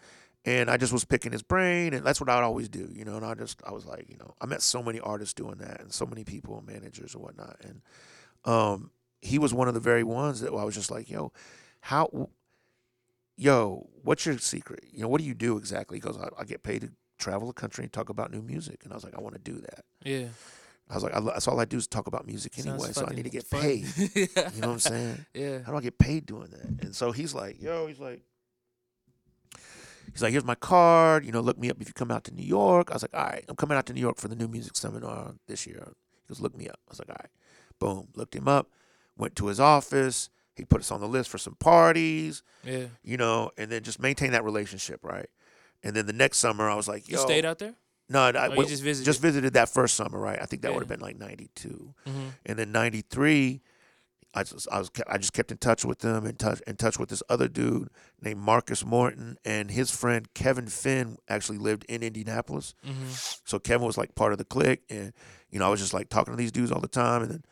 [0.46, 3.16] and I just was picking his brain and that's what I'd always do, you know,
[3.18, 5.82] and I just I was like, you know, I met so many artists doing that
[5.82, 7.58] and so many people and managers and whatnot.
[7.64, 7.82] And
[8.46, 8.92] um
[9.22, 11.34] he was one of the very ones that I was just like, yo,
[11.82, 12.30] how
[13.36, 14.84] yo, what's your secret?
[14.92, 16.00] You know, what do you do exactly?
[16.00, 16.90] Because I, I get paid to
[17.20, 18.82] travel the country and talk about new music.
[18.84, 19.86] And I was like, I want to do that.
[20.04, 20.28] Yeah.
[20.90, 23.06] I was like, I, that's all I do is talk about music Sounds anyway, so
[23.08, 23.62] I need to get fun.
[23.62, 23.86] paid.
[24.16, 25.26] You know what I'm saying?
[25.34, 25.60] yeah.
[25.64, 26.84] How do I get paid doing that?
[26.86, 28.22] And so he's like, yo, he's like,
[30.12, 31.26] he's like, here's my card.
[31.26, 32.90] You know, look me up if you come out to New York.
[32.92, 34.76] I was like, all right, I'm coming out to New York for the new music
[34.76, 35.94] seminar this year.
[36.22, 36.80] He goes, look me up.
[36.88, 37.30] I was like, all right,
[37.80, 38.70] boom, looked him up,
[39.18, 40.30] went to his office.
[40.56, 42.86] He put us on the list for some parties, Yeah.
[43.02, 45.26] you know, and then just maintain that relationship, right?
[45.84, 47.74] And then the next summer, I was like, You yo, stayed out there?
[48.10, 49.06] no, I, you wait, just visited?
[49.06, 50.40] just visited that first summer, right?
[50.42, 50.76] I think that Yeah.
[50.76, 52.28] would have been like '92 Mm-hmm.
[52.46, 53.62] and then '93,
[54.36, 56.98] I just I was I just kept in touch with them and touch in touch
[56.98, 57.90] with this other dude
[58.22, 62.74] named Marcus Morton and his friend Kevin Finn actually lived in Indianapolis.
[62.86, 63.10] Mm-hmm.
[63.46, 65.14] So Kevin was like part of the clique, and
[65.52, 67.44] you know I was just like talking to these dudes all the time, and then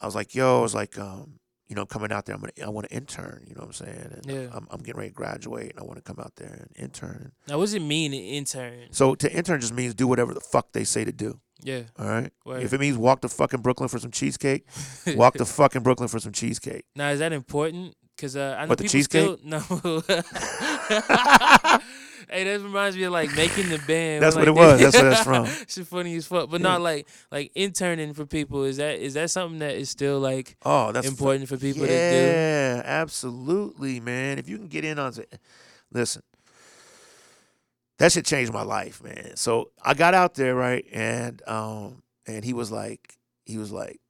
[0.00, 2.52] I was like, yo, I was like, um, you know, coming out there, I'm gonna
[2.64, 4.20] I want to intern, you know what I'm saying?
[4.22, 4.48] And Yeah.
[4.52, 7.32] I'm I'm getting ready to graduate, and I want to come out there and intern.
[7.48, 8.88] Now, what does it mean to intern?
[8.92, 11.40] So to intern just means do whatever the fuck they say to do.
[11.62, 11.82] Yeah.
[11.98, 12.30] All right.
[12.44, 12.62] Word.
[12.62, 14.66] If it means walk to fucking Brooklyn for some cheesecake,
[15.16, 16.84] walk to fucking Brooklyn for some cheesecake.
[16.94, 17.94] Now, is that important?
[18.14, 19.22] Because uh, I know What, the people cheesecake?
[19.22, 19.60] still no.
[22.30, 24.22] hey, that reminds me of like making the band.
[24.22, 24.92] That's when, what like, it was.
[24.92, 25.22] That's where that's
[25.56, 25.66] from.
[25.68, 26.68] Shit funny as fuck, but Yeah.
[26.68, 28.64] not like like interning for people.
[28.64, 31.88] Is that is that something that is still like Oh, that's important for people to
[31.88, 32.16] do?
[32.16, 34.38] Yeah, absolutely, man.
[34.38, 35.38] If you can get in on it,
[35.92, 36.22] listen,
[37.98, 39.36] that shit changed my life, man.
[39.36, 44.00] So I got out there, right, and um, and he was like, he was like,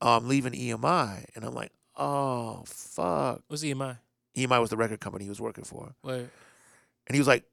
[0.00, 3.42] oh, I'm leaving EMI, and I'm like, oh fuck.
[3.48, 3.98] What's EMI?
[4.36, 6.30] EMI was the record company he was working for, Word.
[7.06, 7.44] And he was like,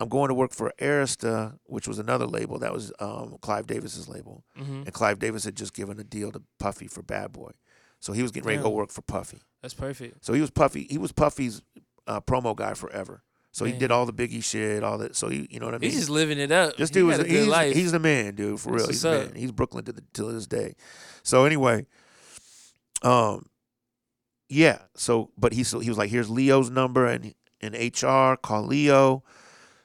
[0.00, 4.08] I'm going to work for Arista, which was another label that was um, Clive Davis's
[4.08, 4.82] label, Mm-hmm.
[4.86, 7.50] and Clive Davis had just given a deal to Puffy for Bad Boy,
[8.00, 9.40] so he was getting ready to go work for Puffy.
[9.62, 10.24] That's perfect.
[10.24, 10.86] So he was Puffy.
[10.88, 11.62] He was Puffy's
[12.06, 13.22] uh, promo guy forever.
[13.50, 15.16] So he did all the Biggie shit, all that.
[15.16, 15.90] So he, you know what I mean.
[15.90, 16.76] He's just living it up.
[16.76, 17.74] this dude was a good he's, life.
[17.74, 18.88] he's the man, dude, for That's real.
[18.88, 19.32] He's the man.
[19.34, 20.76] He's Brooklyn to the to this day.
[21.24, 21.86] So anyway,
[23.02, 23.46] um,
[24.48, 24.78] yeah.
[24.94, 29.22] So but he so he was like, here's Leo's number and in HR, call Leo.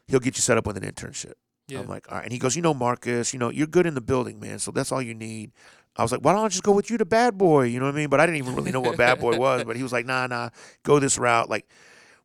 [0.07, 1.33] He'll get you set up with an internship.
[1.67, 1.79] yeah.
[1.79, 2.23] I'm like, all right.
[2.23, 4.59] And he goes, you know, Marcus, you know, you're good in the building, man.
[4.59, 5.51] So that's all you need.
[5.95, 7.63] I was like, why don't I just go with you to Bad Boy?
[7.63, 8.09] You know what I mean?
[8.09, 9.63] But I didn't even really know what Bad Boy was.
[9.63, 10.49] But he was like, nah, nah,
[10.83, 11.49] go this route.
[11.49, 11.67] Like,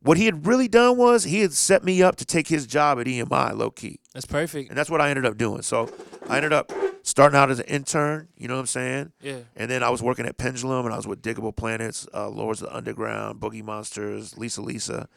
[0.01, 2.99] what he had really done was he had set me up to take his job
[2.99, 3.99] at EMI, low key.
[4.13, 4.69] That's perfect.
[4.69, 5.61] And that's what I ended up doing.
[5.61, 5.91] So
[6.27, 6.71] I ended up
[7.03, 9.11] starting out as an intern, you know what I'm saying?
[9.21, 9.39] Yeah.
[9.55, 12.61] And then I was working at Pendulum and I was with Diggable Planets, uh, Lords
[12.61, 15.07] of the Underground, Boogie Monsters, Lisa Lisa.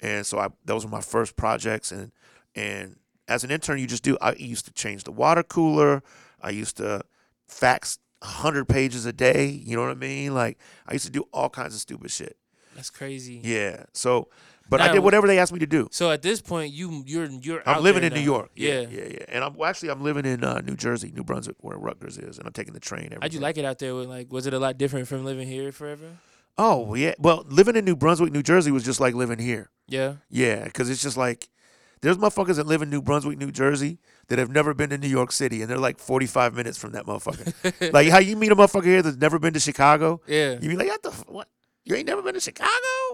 [0.00, 2.12] And so I those were my first projects and
[2.54, 6.02] and as an intern you just do I used to change the water cooler.
[6.40, 7.02] I used to
[7.46, 10.34] fax 100 pages a day, you know what I mean?
[10.34, 12.36] Like I used to do all kinds of stupid shit.
[12.74, 13.40] That's crazy.
[13.42, 13.84] Yeah.
[13.92, 14.28] So
[14.70, 15.88] but I did whatever they asked me to do.
[15.90, 17.62] So at this point, you you're you're.
[17.66, 18.20] I'm living in New.
[18.20, 18.50] York.
[18.54, 18.88] Yeah, Yeah.
[18.90, 19.24] yeah, yeah.
[19.28, 22.36] And I'm well, actually I'm living in uh, New Jersey, New Brunswick, where Rutgers is,
[22.38, 23.06] and I'm taking the train.
[23.06, 23.44] Every How'd you day.
[23.44, 23.94] like it out there?
[23.94, 26.18] With like, was it a lot different from living here forever?
[26.58, 27.14] Oh yeah.
[27.18, 29.70] Well, living in New Brunswick, New Jersey was just like living here.
[29.86, 30.14] Yeah.
[30.28, 31.48] Yeah, because it's just like
[32.00, 35.08] there's motherfuckers that live in New Brunswick, New Jersey, that have never been to New
[35.08, 37.92] York City, and they're like 45 minutes from that motherfucker.
[37.92, 40.58] like how you meet a motherfucker here that's never been to Chicago, Yeah.
[40.60, 41.48] you be like, what the what?
[41.84, 42.68] You ain't never been to Chicago?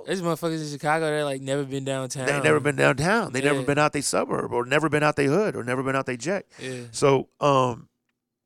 [0.05, 2.27] There's motherfuckers in Chicago that like never been downtown.
[2.27, 3.33] They ain't never been downtown.
[3.33, 5.95] They never been out they suburb, or never been out they hood, or never been
[5.95, 6.47] out they jet.
[6.59, 6.81] Yeah.
[6.91, 7.89] So, um,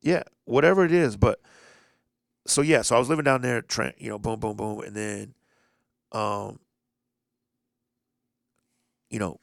[0.01, 1.39] yeah, whatever it is, but
[2.49, 4.95] so yeah, so I was living down there, Trent, you know, boom, boom, boom, and
[4.95, 5.33] then,
[6.11, 6.59] um,
[9.09, 9.39] you know,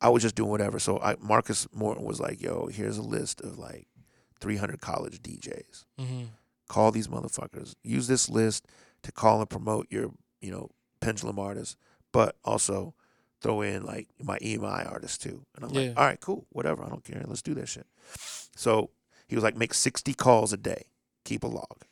[0.00, 0.78] I was just doing whatever.
[0.78, 3.86] So I Marcus Morton was like, "Yo, here's a list of like
[4.40, 5.84] 300 college DJs.
[5.98, 6.24] Mm-hmm.
[6.68, 7.74] Call these motherfuckers.
[7.82, 8.66] Use this list
[9.02, 11.76] to call and promote your, you know, pendulum artists,
[12.12, 12.94] but also."
[13.42, 15.88] Throw in like my EMI artists too, and I'm Yeah.
[15.90, 17.86] like, all right, cool, whatever, I don't care, let's do that shit.
[18.56, 18.90] So
[19.28, 20.86] he was like, make 60 calls a day.
[21.26, 21.84] Keep a log.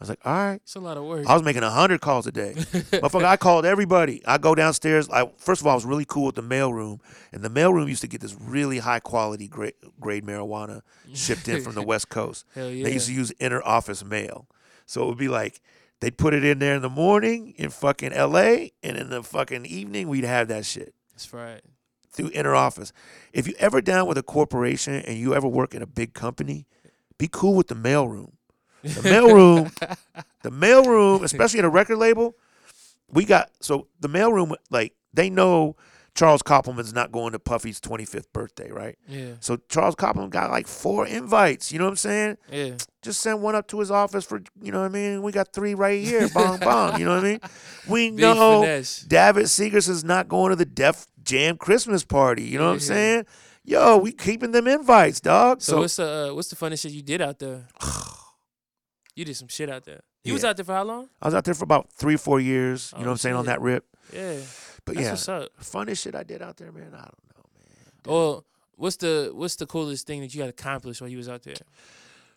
[0.00, 0.60] I was like, all right.
[0.62, 1.26] It's a lot of work.
[1.26, 2.52] I was making a hundred calls a day.
[2.56, 4.22] Motherfucker, I called everybody.
[4.24, 5.08] I go downstairs.
[5.10, 7.00] I first of all, I was really cool with the mail room,
[7.32, 10.82] and the mail room used to get this really high quality grade, grade marijuana
[11.14, 12.44] shipped in from the West Coast.
[12.54, 12.84] Hell yeah.
[12.84, 14.46] They used to use inter office mail,
[14.86, 15.60] so it would be like
[15.98, 18.72] they'd put it in there in the morning in fucking L.A.
[18.84, 21.60] and in the fucking evening we'd have that shit That's right.
[22.12, 22.92] through inter office.
[23.32, 26.66] If you ever down with a corporation and you ever work in a big company,
[27.18, 28.34] be cool with the mail room.
[28.82, 29.70] The mail room,
[30.42, 32.36] the mail room, especially at a record label,
[33.10, 35.76] we got so the mail room like they know
[36.14, 38.98] Charles Koppelman's not going to Puffy's 25th birthday, right?
[39.06, 39.34] Yeah.
[39.40, 41.72] So Charles Koppelman got like four invites.
[41.72, 42.36] You know what I'm saying?
[42.50, 42.74] Yeah.
[43.02, 45.22] Just send one up to his office for you know what I mean.
[45.22, 46.28] We got three right here.
[46.28, 46.98] Bong bong.
[46.98, 47.40] You know what I mean?
[47.86, 49.00] We Big know finesse.
[49.06, 52.42] David Seegers is not going to the Def Jam Christmas party.
[52.42, 52.86] You know what I'm Yeah.
[52.86, 53.26] saying?
[53.64, 55.60] Yo, we keeping them invites, dog.
[55.62, 57.68] So, So, what's the uh, what's the funnest shit you did out there?
[59.18, 60.00] you did some shit out there.
[60.22, 61.08] You was out there for how long?
[61.20, 62.92] I was out there for about three, four years.
[62.92, 63.84] You oh, know Oh, what I'm saying on that rip.
[64.12, 64.36] Yeah.
[64.84, 65.48] But That's yeah, what's up.
[65.60, 66.94] funnest shit I did out there, man.
[66.94, 67.92] I don't know, man.
[68.06, 68.44] Well,
[68.76, 71.54] what's the what's the coolest thing that you got accomplished while you was out there?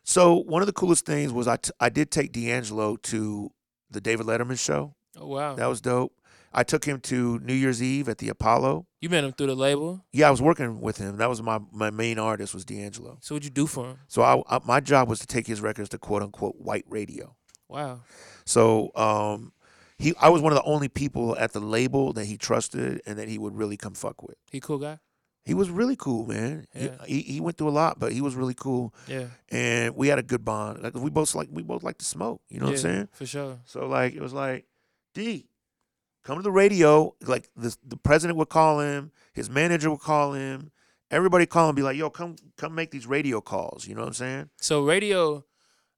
[0.04, 3.52] So one of the coolest things was I, t- I did take D'Angelo to
[3.92, 4.96] the David Letterman show.
[5.18, 5.54] Oh wow.
[5.56, 6.14] That was dope.
[6.54, 8.86] I took him to New Year's Eve at the Apollo.
[9.00, 10.04] you met him through the label.
[10.12, 11.18] Yeah, I was working with him.
[11.18, 13.18] That was my my main artist was D'Angelo.
[13.22, 13.98] So what'd you do for him?
[14.08, 17.36] So I, I my job was to take his records to quote unquote white radio.
[17.70, 18.02] Wow.
[18.46, 19.54] So um,
[19.98, 23.18] he I was one of the only people at the label that he trusted and
[23.18, 24.36] that he would really come fuck with.
[24.52, 25.00] He cool guy?
[25.46, 26.68] He was really cool, man.
[26.74, 27.06] He- Yeah.
[27.08, 29.26] He, he went through a lot, but he was really cool, Yeah.
[29.50, 30.84] and we had a good bond.
[30.84, 32.42] Like we both like we both like to smoke.
[32.50, 33.08] You know what I'm Yeah, saying?
[33.14, 33.60] For sure.
[33.66, 34.66] So like it was like,
[35.16, 35.48] D,
[36.24, 37.16] come to the radio.
[37.22, 40.72] Like the the president would call him, his manager would call him,
[41.10, 43.88] everybody call him, be like, yo, come come make these radio calls.
[43.88, 44.50] You know what I'm saying?
[44.60, 45.44] So radio,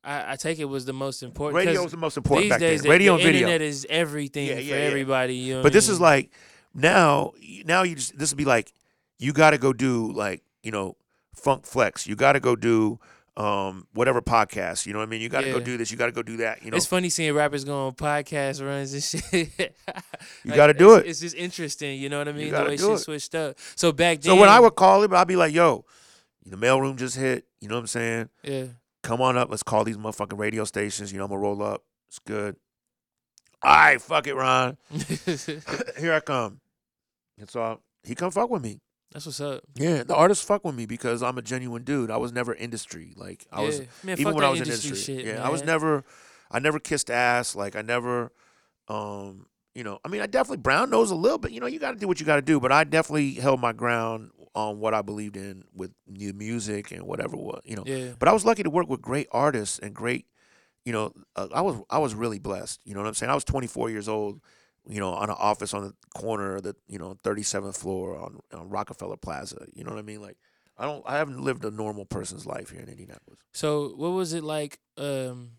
[0.03, 1.65] I, I take it was the most important.
[1.65, 2.91] Radio was the most important these back days then.
[2.91, 3.41] Radio the, video.
[3.41, 4.81] internet is everything Yeah, for yeah, yeah.
[4.81, 5.35] everybody.
[5.35, 6.31] You know But this is like
[6.73, 7.31] now
[7.65, 8.73] now you just this would be like
[9.19, 10.97] you got to go do like you know
[11.35, 12.07] funk flex.
[12.07, 12.99] You got to go do
[13.35, 14.85] um whatever podcast.
[14.85, 15.21] You know what I mean?
[15.21, 15.89] You got to go do this.
[15.91, 16.63] You got to go do that.
[16.63, 16.77] You know.
[16.77, 19.03] It's funny seeing rappers go on podcast runs and
[19.49, 19.75] shit.
[20.43, 21.07] You gotta do it.
[21.07, 22.51] It's just interesting, you know what I mean?
[22.51, 22.97] The way do shit it.
[22.99, 23.57] switched up.
[23.75, 25.85] So back then, so when I would call him, I'd be like, "Yo,
[26.45, 27.45] the mailroom just hit.
[27.59, 28.29] You know what I'm saying?
[28.43, 28.65] yeah,
[29.01, 29.49] Come on up.
[29.49, 31.11] Let's call these motherfucking radio stations.
[31.11, 31.83] You know I'm gonna roll up.
[32.09, 32.55] It's good.
[33.63, 34.77] All right, fuck it, Ron.
[35.97, 36.59] Here I come.
[37.39, 38.81] And so He come fuck with me.
[39.13, 39.63] That's what's up.
[39.75, 42.09] Yeah, the artists fuck with me because I'm a genuine dude.
[42.09, 43.13] I was never industry.
[43.15, 43.85] Like I was yeah.
[44.03, 46.03] man, even when I was in industry shit, yeah, I was never,
[46.49, 47.55] I never kissed ass.
[47.55, 48.31] Like I never,
[48.87, 49.45] um,
[49.75, 51.51] you know, I mean, I definitely brown nose a little bit.
[51.51, 52.59] You know, you got to do what you got to do.
[52.59, 57.03] But I definitely held my ground on what I believed in with new music and
[57.03, 57.83] whatever was, you know.
[57.85, 60.25] Yeah, But I was lucky to work with great artists and great,
[60.85, 62.79] you know, uh, I was I was really blessed.
[62.83, 63.29] You know what I'm saying?
[63.29, 64.41] I was 24 years old.
[64.87, 68.39] You know, on an office on the corner of the you know 37th floor on,
[68.53, 69.65] on Rockefeller Plaza.
[69.73, 70.21] You know what I mean?
[70.21, 70.37] Like,
[70.77, 73.39] I don't, I haven't lived a normal person's life here in Indianapolis.
[73.53, 74.79] So what was it like?
[74.97, 75.51] Um,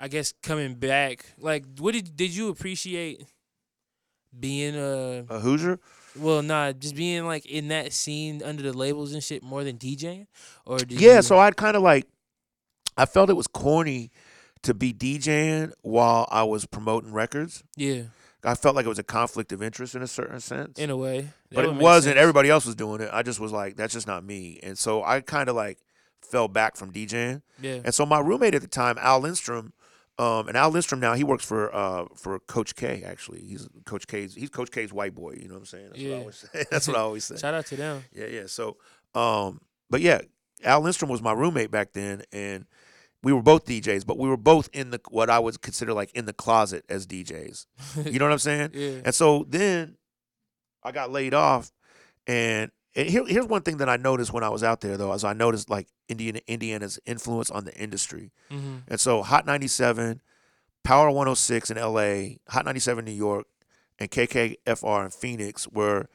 [0.00, 3.24] I guess coming back, like, what did did you appreciate
[4.38, 5.78] being a A Hoosier?
[6.18, 9.76] well nah just being like in that scene under the labels and shit more than
[9.78, 10.26] DJing
[10.66, 12.06] or did Yeah, you, so I'd kind of like,
[12.96, 14.10] I felt it was corny
[14.62, 17.62] to be DJing while I was promoting records.
[17.76, 18.02] yeah
[18.44, 20.78] I felt like it was a conflict of interest in a certain sense.
[20.78, 22.14] in a way That but it wasn't.
[22.14, 22.22] sense.
[22.22, 23.10] Everybody else was doing it.
[23.12, 24.60] I just was like, that's just not me.
[24.62, 25.78] And so I kind of like
[26.22, 27.42] fell back from DJing.
[27.60, 29.72] yeah And so my roommate at the time, Al Lindstrom,
[30.20, 33.02] um, and Al Lindstrom now he works for uh, for Coach K.
[33.04, 34.34] Actually, he's Coach K's.
[34.34, 35.32] He's Coach K's white boy.
[35.40, 35.88] You know what I'm saying?
[35.90, 36.18] That's what I Yeah.
[36.20, 36.64] always say.
[36.70, 37.36] That's what I always say.
[37.40, 38.42] shout out to them Yeah, yeah.
[38.46, 38.76] So,
[39.14, 40.20] um, but yeah,
[40.64, 42.66] Al Lindstrom was my roommate back then, and
[43.22, 46.10] we were both DJs, but we were both in the what I would consider like
[46.12, 47.66] in the closet as DJs.
[48.12, 48.70] You know what I'm saying?
[48.74, 49.96] yeah And so then
[50.84, 51.72] I got laid off,
[52.26, 55.12] and, and here, here's one thing that I noticed when I was out there though,
[55.12, 58.30] as I noticed like Indiana, Indiana's influence on the industry.
[58.50, 60.20] hmm And so Hot 97,
[60.84, 63.46] Power 106 in LA, Hot 97 New York,
[63.98, 66.08] and KKFR in Phoenix were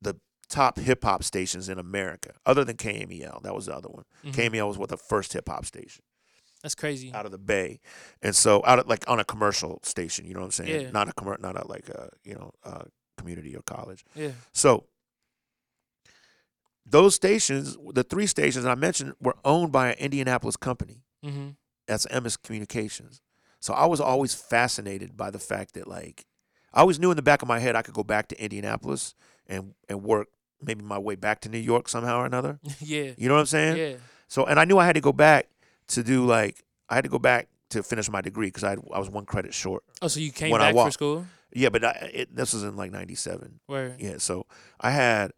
[0.00, 0.16] the
[0.48, 3.42] top hip hop stations in America, other than KMEL.
[3.42, 4.04] That was the other one.
[4.24, 4.32] Mhm.
[4.32, 6.02] KMEL was what the first hip hop station
[6.62, 7.80] that's crazy out of the Bay,
[8.22, 10.26] and so out of like on a commercial station.
[10.26, 10.80] You know what I'm saying?
[10.82, 10.90] Yeah.
[10.90, 12.86] Not a commer- not a like a you know a
[13.18, 14.04] community or college.
[14.14, 14.84] yeah So
[16.86, 21.02] those stations, the three stations I mentioned, were owned by an Indianapolis company.
[21.22, 21.50] hmm
[21.86, 23.20] That's Emmis Communications.
[23.60, 26.26] So I was always fascinated by the fact that like
[26.72, 29.14] I always knew in the back of my head I could go back to Indianapolis
[29.46, 30.28] and and work
[30.62, 32.58] maybe my way back to New York somehow or another.
[32.80, 33.76] yeah You know what I'm saying?
[33.76, 33.96] yeah
[34.28, 35.48] So and I knew I had to go back
[35.90, 38.98] to do like I had to go back to finish my degree because I I
[38.98, 39.84] was one credit short.
[40.02, 41.26] Oh, so you came When I back for school?
[41.52, 43.60] Yeah, but I, it, this was in like '97.
[43.66, 43.96] Where?
[43.98, 44.46] Yeah, so
[44.80, 45.32] I had,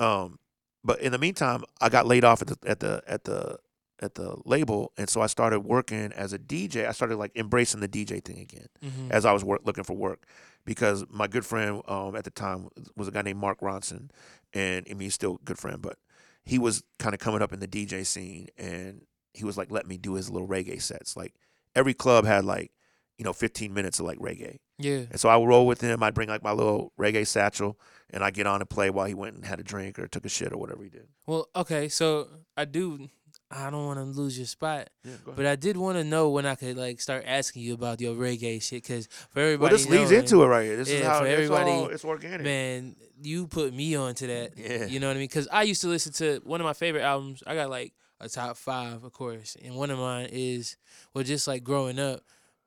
[0.00, 0.38] um,
[0.84, 3.58] but in the meantime, I got laid off at the at the at the
[4.00, 6.86] at the label, and so I started working as a DJ.
[6.86, 9.10] I started like embracing the DJ thing again Mhm.
[9.10, 10.26] as I was work, looking for work
[10.66, 14.10] because my good friend um, at the time was a guy named Mark Ronson,
[14.52, 15.96] and I mean he's still a good friend, but
[16.44, 19.02] he was kind of coming up in the DJ scene, and
[19.36, 21.16] he was like, let me do his little reggae sets.
[21.16, 21.34] Like
[21.74, 22.72] every club had like
[23.18, 24.58] you know 15 minutes of like reggae.
[24.78, 25.04] Yeah.
[25.10, 26.02] And so I would roll with him.
[26.02, 27.78] I'd bring like my little reggae satchel,
[28.10, 30.24] and I'd get on and play while he went and had a drink or took
[30.24, 31.06] a shit or whatever he did.
[31.26, 33.08] Well, okay, so I do.
[33.48, 36.44] I don't want to lose your spot, Yeah, but I did want to know when
[36.46, 39.88] I could like start asking you about your reggae shit, cause for well, everybody, this
[39.88, 40.76] leads into it right here.
[40.76, 42.42] This is how for it's everybody, all, it's organic.
[42.42, 44.54] Man, you put me onto that.
[44.56, 44.86] Yeah.
[44.86, 45.28] You know what I mean?
[45.28, 47.44] Because I used to listen to one of my favorite albums.
[47.46, 50.76] I got like a top five, of course, and one of mine is
[51.14, 52.22] well, just like growing up,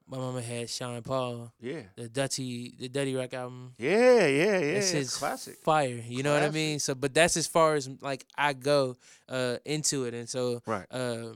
[0.07, 1.81] my mama had Sean Paul, Yeah.
[1.95, 3.73] the Dutty, the Dutty Rock album.
[3.77, 4.77] Yeah, yeah, yeah.
[4.77, 5.57] It's his classic.
[5.63, 6.01] fire.
[6.07, 6.79] You know what I mean?
[6.79, 8.95] So, but that's as far as like I go
[9.27, 10.85] uh, into it, and so Right.
[10.91, 11.33] uh,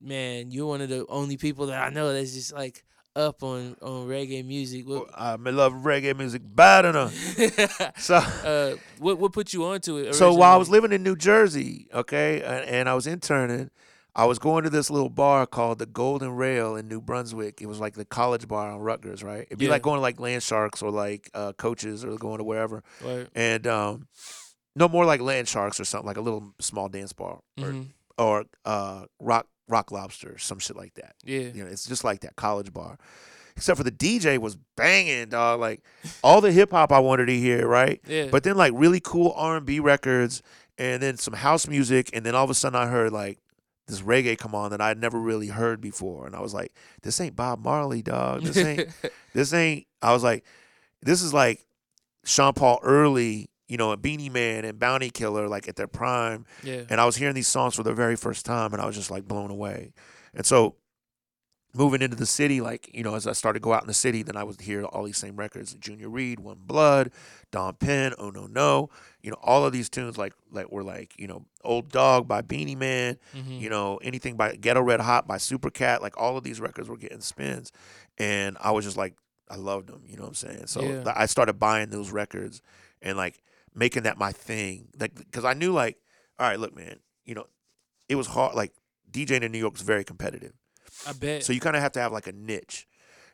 [0.00, 2.84] man, you're one of the only people that I know that's just like
[3.16, 4.86] up on on reggae music.
[4.86, 7.14] What, I love reggae music bad enough.
[7.98, 10.14] So, uh, what what put you onto it?
[10.14, 13.70] so while I was living in New Jersey, okay, and, and I was interning,
[14.14, 17.60] I was going to this little bar called the Golden Rail in New Brunswick.
[17.60, 19.42] It was like the college bar on Rutgers, right?
[19.42, 19.72] It'd be Yeah.
[19.72, 22.82] like going to like Land Sharks or like uh, coaches or going to wherever.
[23.04, 23.28] Word.
[23.34, 24.08] and um,
[24.74, 27.86] no more like land sharks or something like a little small dance bar or, Mhm.
[28.18, 31.14] or uh, rock rock lobster some shit like that.
[31.24, 31.40] Yeah.
[31.40, 32.98] You know, it's just like that college bar.
[33.56, 35.60] Except for the DJ was banging, dog.
[35.60, 35.82] Like
[36.22, 38.00] all the hip hop I wanted to hear, right?
[38.06, 38.28] Yeah.
[38.30, 40.42] But then like really cool R and B records,
[40.76, 43.38] and then some house music, and then all of a sudden I heard like
[43.88, 47.20] this reggae come on that I'd never really heard before, and I was like, this
[47.20, 48.42] ain't Bob Marley, dog.
[48.42, 48.90] This ain't
[49.32, 50.44] this ain't I was like,
[51.02, 51.64] this is like
[52.26, 56.46] Sean Paul early, you know, Beenie Man and Bounty Killer, like at their prime.
[56.62, 56.82] yeah.
[56.88, 59.10] And I was hearing these songs for the very first time and I was just
[59.10, 59.92] like blown away.
[60.34, 60.76] And so
[61.74, 63.92] moving into the city, like, you know, as I started to go out in the
[63.94, 65.74] city, then I would hear all these same records.
[65.74, 67.10] Junior Reid, One Blood,
[67.52, 68.88] Dawn Penn, Oh No No.
[69.20, 72.40] You know, all of these tunes like like were like, you know, Old Dog by
[72.40, 73.60] Beenie Man, Mhm.
[73.60, 76.96] you know, anything by Ghetto Red Hot by Supercat, like all of these records were
[76.96, 77.72] getting spins.
[78.16, 79.14] And I was just like,
[79.50, 80.66] I loved them, you know what I'm saying?
[80.68, 81.12] So Yeah.
[81.14, 82.62] I started buying those records
[83.02, 83.42] and like
[83.76, 84.88] making that my thing.
[84.98, 85.98] Like, because I knew, like,
[86.38, 87.46] all right, look, man, you know,
[88.08, 88.56] it was hard.
[88.56, 88.72] Like,
[89.10, 90.52] DJing in New York was very competitive.
[91.06, 91.44] I bet.
[91.44, 92.86] So you kind of have to have like a niche.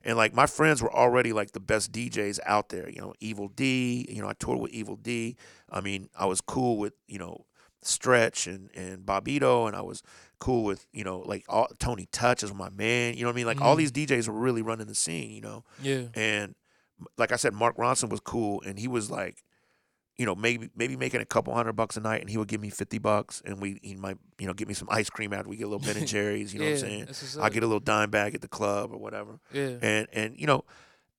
[0.05, 2.89] And like my friends were already like the best DJs out there.
[2.91, 4.05] You know, Evil D.
[4.11, 5.37] You know, I toured with Evil D.
[5.71, 7.47] I mean, I was cool with you know
[7.83, 10.03] Stretch and and Bobbito, and I was
[10.41, 13.15] cool with you know like all, Tony Touch is my man.
[13.15, 13.47] You know what I mean?
[13.47, 13.79] Like all Mhm.
[13.79, 15.31] these DJs were really running the scene.
[15.31, 16.07] You know, yeah.
[16.15, 16.55] and
[17.17, 19.45] like I said, Mark Ronson was cool, and he was like,
[20.19, 22.61] you know, maybe maybe making a couple hundred bucks a night, and he would give
[22.61, 25.49] me fifty bucks, and we he might you know give me some ice cream after
[25.49, 26.53] we get a little Ben and Jerry's.
[26.53, 26.73] You know yeah.
[26.75, 27.41] what I'm saying?
[27.43, 29.77] I get a little dime bag at the club or whatever, Yeah.
[29.81, 30.65] and and you know,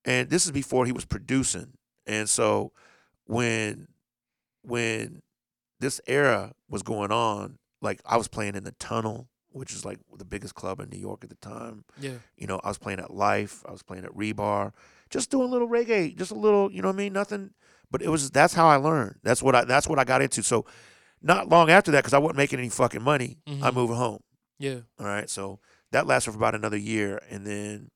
[0.06, 1.74] and this is before he was producing,
[2.06, 2.72] and so
[3.26, 3.88] when
[4.62, 5.22] when
[5.80, 10.00] this era was going on, like I was playing in the Tunnel, which is like
[10.18, 11.84] the biggest club in New York at the time.
[12.00, 12.14] Yeah.
[12.38, 14.72] You know, I was playing at Life, I was playing at Rebar,
[15.10, 17.14] just doing a little reggae, just a little, you know what I mean?
[17.14, 17.52] Nothing,
[17.94, 19.16] but it was that's how I learned.
[19.24, 20.44] That's what I that's what I got into.
[20.44, 20.66] So
[21.22, 23.74] not long after that, because I wasn't making any fucking money, I Mhm.
[23.76, 24.20] moved home.
[24.60, 24.80] Yeah.
[25.00, 25.60] All right, so
[25.94, 27.90] that lasted for about another year, and then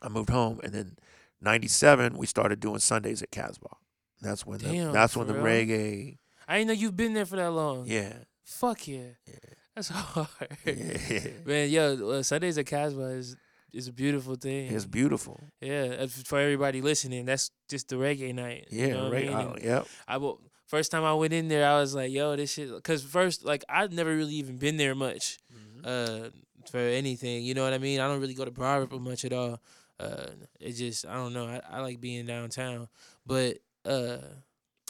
[0.00, 0.96] I moved home, and then
[1.40, 3.76] '97 we started doing Sundays at Casbah.
[4.20, 5.44] That's when the, that's when the real?
[5.44, 6.18] reggae,
[6.48, 7.84] I didn't know you've been there for that long.
[7.86, 8.14] yeah,
[8.44, 9.10] Fuck yeah.
[9.26, 9.34] Yeah.
[9.74, 10.28] That's hard.
[10.66, 11.28] yeah.
[11.46, 13.36] Man, yo, uh, Sundays at Casbah is
[13.72, 14.72] is a beautiful thing.
[14.72, 15.40] it's beautiful.
[15.60, 18.68] Yeah, uh, for everybody listening, that's just the reggae night.
[18.70, 19.32] you Yeah, know what I mean?
[19.32, 19.86] I- yep.
[20.06, 22.72] I will, first time I went in there, I was like, yo, this shit.
[22.74, 25.38] Because first, like, I've never really even been there much
[25.84, 26.28] uh,
[26.70, 27.44] for anything.
[27.44, 28.00] You know what I mean?
[28.00, 29.60] I don't really go to Broad Ripple much at all.
[29.98, 30.26] Uh,
[30.60, 31.46] it just, I don't know.
[31.46, 32.88] I, I like being downtown.
[33.26, 34.18] But uh,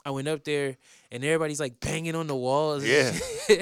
[0.04, 0.76] I went up there,
[1.12, 2.84] and everybody's like banging on the walls.
[2.84, 3.12] Yeah.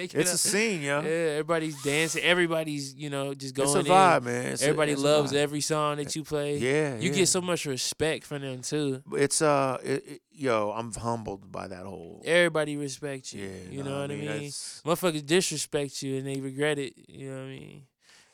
[0.00, 1.00] It's up- a scene, yo.
[1.00, 1.08] Yeah,
[1.40, 2.22] everybody's dancing.
[2.22, 3.86] Everybody's, you know, just going It's a in.
[3.86, 4.46] vibe, man.
[4.52, 6.58] It's a- Everybody a loves every song that you play.
[6.58, 7.16] Yeah, You yeah.
[7.16, 9.02] get so much respect from them too.
[9.12, 12.22] It's uh, it, it- yo, I'm humbled by that whole.
[12.24, 13.44] Everybody respects you.
[13.44, 14.26] Yeah, you nah, know what I mean?
[14.26, 16.94] that's- Motherfuckers disrespect you and they regret it.
[17.08, 17.82] You know what I mean?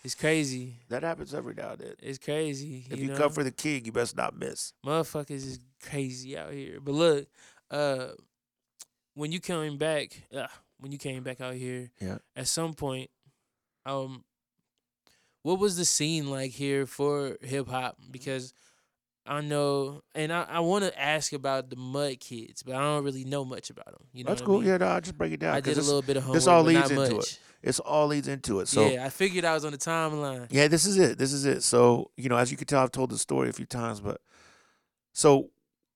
[0.05, 0.75] It's crazy.
[0.91, 1.95] That happens every now and then.
[2.03, 2.85] It's crazy.
[2.91, 3.17] If you know?
[3.17, 4.75] come for the king, you best not miss.
[4.85, 6.79] motherfuckers is crazy out here.
[6.79, 7.27] But look,
[7.71, 8.09] uh,
[9.15, 10.47] when you came back, uh,
[10.79, 12.19] when you came back out here, Yeah.
[12.37, 13.09] at some point,
[13.87, 14.25] um,
[15.43, 17.97] what was the scene like here for hip hop?
[18.11, 18.53] Because
[19.27, 23.05] I know, and I, I want to ask about the Mud Kids, but I don't
[23.05, 24.07] really know much about them.
[24.13, 24.57] You know, That's cool.
[24.57, 24.69] I mean?
[24.69, 25.55] Yeah, no, I'll just break it down.
[25.55, 26.35] I did a little bit of homework.
[26.37, 27.25] this all leads not into much.
[27.33, 27.39] it.
[27.65, 28.69] It's all leads into it.
[28.69, 30.47] So yeah, I figured I was on the timeline.
[30.51, 31.17] Yeah, this is it.
[31.17, 31.63] This is it.
[31.63, 34.21] So, you know, as you can tell, I've told the story a few times, but
[35.15, 35.51] so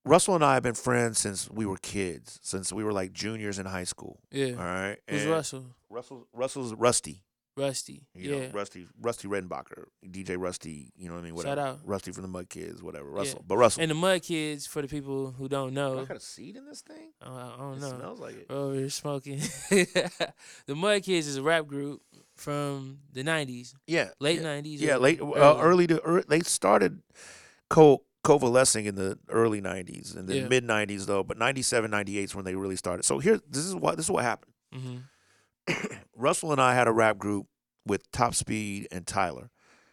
[0.04, 3.58] Russell and I have been friends since we were kids, since we were like juniors
[3.58, 4.18] in high school.
[4.30, 4.52] Yeah.
[4.52, 4.96] All right.
[5.10, 5.66] Who's And Russell?
[5.90, 7.22] Russell Russell's Rusty.
[7.58, 8.06] Rusty.
[8.14, 8.38] You yeah.
[8.46, 11.34] know, Rusty Rusty Redenbacher, DJ Rusty, you know what I mean?
[11.34, 11.56] Whatever.
[11.60, 11.80] Shout out.
[11.84, 13.10] Rusty from the Mud Kids, whatever.
[13.10, 13.16] Yeah.
[13.16, 13.44] Russell.
[13.46, 13.82] But Russell.
[13.82, 15.98] And the Mud Kids, for the people who don't know.
[16.00, 17.12] I got a seed in this thing?
[17.24, 17.88] uh, I don't It know.
[17.98, 18.46] smells like it.
[18.50, 19.38] Oh, you're smoking.
[19.70, 22.00] the Mud Kids is a rap group
[22.36, 24.10] from the '90s, Yeah.
[24.20, 24.46] late yeah.
[24.60, 24.80] '90s.
[24.80, 25.60] Yeah, late, uh, early.
[25.60, 27.02] early to ear they started
[27.68, 30.48] co coalescing in the early '90s and the Yeah.
[30.48, 33.04] mid '90s though, but '97, '98 is when they really started.
[33.04, 34.52] So here, this is what this is what happened.
[34.74, 35.02] Mhm.
[36.16, 37.46] Russell and I had a rap group
[37.86, 39.50] with Top Speed and Tyler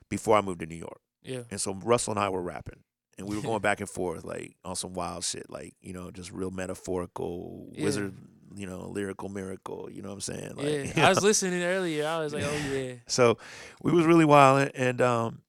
[0.09, 1.41] before I moved to New York, Yeah.
[1.51, 2.84] and so Russell and I were rapping.
[3.17, 6.11] And we were going back and forth, like on some wild shit, like you know,
[6.11, 7.84] just real metaphorical, Yeah.
[7.86, 8.13] wizard,
[8.55, 9.89] you know, lyrical miracle.
[9.89, 10.55] You know what I'm saying?
[10.55, 10.84] Like, yeah.
[10.97, 12.05] you I was listening earlier.
[12.07, 12.95] I was like, oh yeah.
[13.07, 13.38] So
[13.82, 15.41] we was really wild, and um,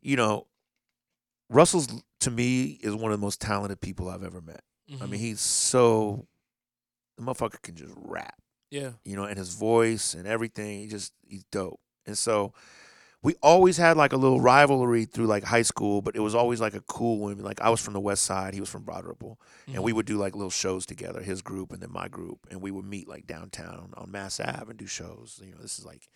[0.00, 0.46] you know,
[1.50, 1.88] Russell's
[2.20, 4.62] to me is one of the most talented people I've ever met.
[4.88, 5.10] I Mhm.
[5.10, 6.26] mean, he's so
[7.16, 8.34] the motherfucker can just rap,
[8.70, 8.92] yeah.
[9.04, 10.80] you know, and his voice and everything.
[10.80, 12.52] He just he's dope, and so.
[13.22, 16.60] We always had like a little rivalry through like high school, but it was always
[16.60, 17.38] like a cool one.
[17.38, 19.94] Like I was from the West Side, he was from Broad Ripple, and we Mhm.
[19.96, 22.84] would do like little shows together, his group and then my group, and we would
[22.84, 25.40] meet like downtown on Mass Ave and do shows.
[25.44, 26.08] You know, this is like,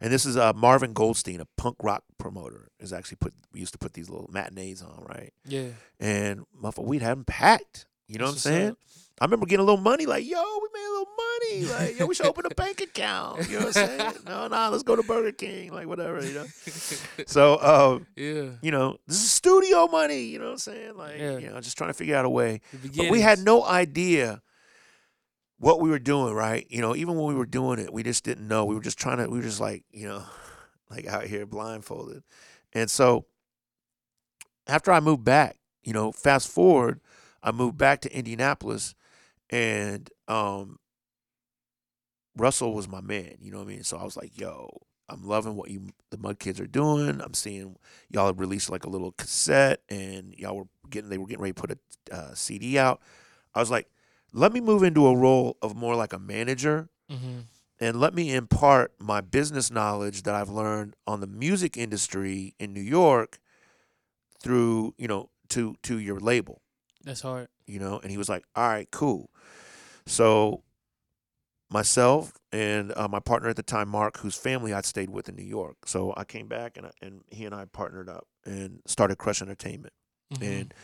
[0.00, 3.72] and this is uh, Marvin Goldstein, a punk rock promoter, is actually put we used
[3.72, 5.32] to put these little matinees on, right?
[5.44, 5.70] yeah.
[5.98, 7.86] And motherfucker, we'd have them packed.
[8.08, 8.70] You know That's what I'm saying?
[8.70, 8.78] up.
[9.20, 11.64] I remember getting a little money, like, yo, we made a little money.
[11.88, 13.48] Like, yo, we should open a bank account.
[13.50, 14.12] You know what I'm saying?
[14.26, 16.46] No, no, let's go to Burger King, like whatever, you know.
[17.26, 18.50] So, uh, yeah.
[18.62, 20.22] you know, this is studio money.
[20.22, 20.96] You know what I'm saying?
[20.96, 21.38] Like, Yeah.
[21.38, 22.60] you know, just trying to figure out a way.
[22.96, 24.40] But we had no idea
[25.58, 26.64] what we were doing, right?
[26.70, 28.64] You know, even when we were doing it, we just didn't know.
[28.66, 30.22] We were just trying to, we were just like, you know,
[30.90, 32.22] like out here blindfolded.
[32.72, 33.26] And so
[34.68, 37.00] after I moved back, you know, fast forward,
[37.42, 38.94] I moved back to Indianapolis
[39.50, 40.78] and um
[42.36, 43.82] Russell was my man, you know what I mean?
[43.82, 44.68] So I was like, yo,
[45.08, 47.20] I'm loving what you the Mud Kids are doing.
[47.20, 47.76] I'm seeing
[48.10, 51.54] y'all have released like a little cassette and y'all were getting they were getting ready
[51.54, 53.00] to put a uh, CD out.
[53.54, 53.88] I was like,
[54.32, 57.44] let me move into a role of more like a manager Mhm.
[57.80, 62.72] and let me impart my business knowledge that I've learned on the music industry in
[62.74, 63.38] New York
[64.40, 66.60] through, you know, to to your label,
[67.08, 67.48] That's hard.
[67.66, 67.98] you know?
[67.98, 69.30] And he was like, "All right, cool."
[70.06, 70.62] So
[71.70, 75.36] myself and uh, my partner at the time, Mark, whose family I'd stayed with in
[75.36, 75.76] New York.
[75.86, 79.42] So I came back and I, and he and I partnered up and started Crush
[79.42, 79.92] Entertainment.
[80.34, 80.42] Mhm.
[80.60, 80.74] And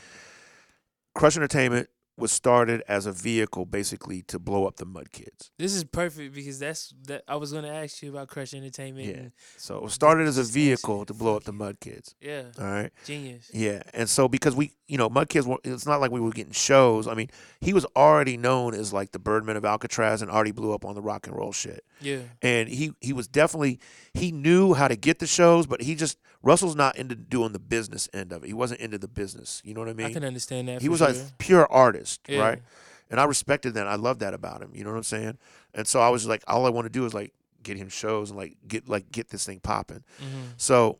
[1.14, 5.50] Crush Entertainment was started as a vehicle basically to blow up the Mud Kids.
[5.58, 7.24] This is perfect because that's that.
[7.26, 9.08] I was gonna ask you about Crush Entertainment.
[9.08, 9.28] Yeah.
[9.56, 11.54] So it was started as a vehicle to blow up the.
[11.54, 12.14] Mud Kids.
[12.20, 12.42] yeah.
[12.58, 12.90] All right.
[13.04, 13.48] Genius.
[13.54, 13.82] Yeah.
[13.94, 16.52] And so because we, you know, Mud Kids, were- it's not like we were getting
[16.52, 17.06] shows.
[17.06, 20.72] I mean, he was already known as like the Birdman of Alcatraz and already blew
[20.74, 21.84] up on the rock and roll shit.
[22.00, 22.18] Yeah.
[22.42, 23.78] And he he was definitely
[24.14, 27.58] he knew how to get the shows, but he just Russell's not into doing the
[27.58, 28.46] business end of it.
[28.48, 29.62] He wasn't into the business.
[29.64, 30.06] You know what I mean?
[30.06, 30.82] I can understand that.
[30.82, 31.08] he was sure.
[31.10, 32.40] a pure artist, Yeah.
[32.40, 32.62] right?
[33.10, 33.86] And I respected that.
[33.86, 34.70] I loved that about him.
[34.74, 35.38] You know what I'm saying?
[35.74, 37.32] And so I was like, all I want to do is like
[37.62, 40.04] get him shows and like get like get this thing popping.
[40.22, 40.52] Mhm.
[40.56, 40.98] So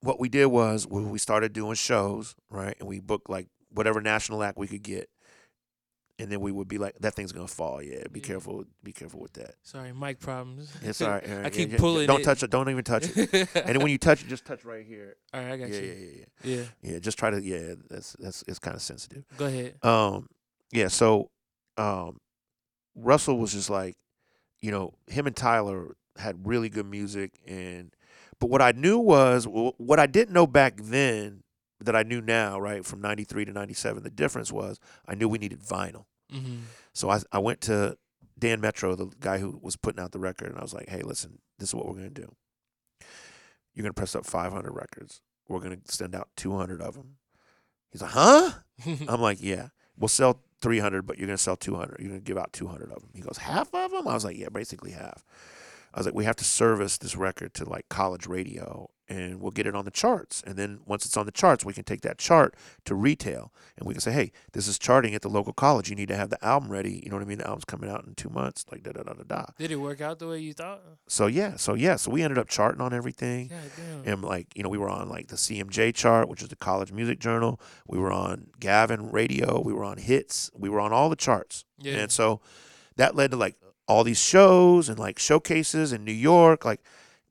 [0.00, 4.42] what we did was we started doing shows, right, and we booked like whatever national
[4.42, 5.08] act we could get,
[6.18, 7.82] and then we would be like, "That thing's gonna fall.
[7.82, 8.26] Yeah, be Yeah.
[8.26, 8.64] careful.
[8.82, 9.54] Be careful with that.
[9.62, 10.72] Sorry, mic problems.
[10.82, 11.28] It's all right.
[11.30, 11.78] all I keep yeah, yeah.
[11.80, 12.24] pulling Don't it.
[12.24, 12.50] touch it.
[12.50, 13.32] Don't even touch it.
[13.54, 15.16] and then when you touch it, just touch right here.
[15.32, 15.86] All right, I Yeah, got yeah, you.
[15.92, 16.56] yeah, yeah.
[16.56, 16.64] Yeah.
[16.92, 17.42] Yeah, just try to.
[17.42, 19.24] Yeah, that's that's it's kind of sensitive.
[19.36, 19.76] Go ahead.
[19.84, 20.28] Um,
[20.72, 20.88] yeah.
[20.88, 21.30] So,
[21.76, 22.18] um,
[22.96, 23.96] Russell was just like,
[24.60, 27.92] you know, him and Tyler had really good music, and
[28.40, 31.42] but what I knew was what I didn't know back then
[31.80, 34.02] that I knew now, right, from '93 to '97.
[34.02, 36.06] The difference was I knew we needed vinyl.
[36.32, 36.56] Mm-hmm.
[36.92, 37.96] So I I went to
[38.38, 41.02] Dan Metro, the guy who was putting out the record, and I was like, hey,
[41.02, 42.34] listen, this is what we're gonna do.
[43.74, 45.20] You're gonna press up 500 records.
[45.48, 47.16] We're gonna send out 200 of them.
[47.90, 48.50] He's like, huh?
[49.08, 52.00] I'm like, yeah, we'll sell 300, but you're gonna sell 200.
[52.00, 53.10] You're gonna give out 200 of them.
[53.14, 54.08] He goes, half of them?
[54.08, 55.24] I was like, yeah, basically half.
[55.92, 59.50] I was like, we have to service this record to like college radio and we'll
[59.50, 60.42] get it on the charts.
[60.46, 63.86] And then once it's on the charts, we can take that chart to retail and
[63.86, 65.90] we can say, hey, this is charting at the local college.
[65.90, 67.02] You need to have the album ready.
[67.04, 67.38] You know what I mean?
[67.38, 69.46] The album's coming out in two months, like da da da da da.
[69.58, 70.80] Did it work out the way you thought?
[71.08, 73.50] So yeah, so yeah, so we ended up charting on everything.
[74.04, 76.92] And like, you know, we were on like the CMJ chart, which is the College
[76.92, 77.60] Music Journal.
[77.86, 79.60] We were on Gavin Radio.
[79.60, 80.50] We were on Hits.
[80.54, 81.64] We were on all the charts.
[81.78, 81.98] Yeah.
[81.98, 82.40] And so
[82.96, 86.64] that led to like all these shows and like showcases in New York.
[86.64, 86.80] Like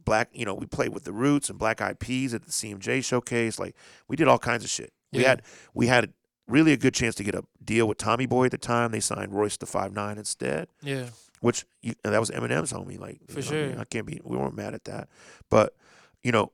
[0.05, 3.03] black, you know, we played with the Roots and Black Eyed Peas at the CMJ
[3.03, 3.59] showcase.
[3.59, 3.75] Like
[4.07, 4.93] we did all kinds of shit.
[5.11, 5.43] We had
[5.73, 6.13] we had
[6.47, 8.91] really a good chance to get a deal with Tommy Boy at the time.
[8.91, 11.05] They signed Royce da Five Nine instead yeah.
[11.41, 12.99] which you, and that was Eminem's homie.
[12.99, 13.71] Like For what I mean?
[13.73, 13.81] sure.
[13.81, 14.19] I can't be.
[14.23, 15.07] We weren't mad at that,
[15.49, 15.75] but
[16.23, 16.51] you know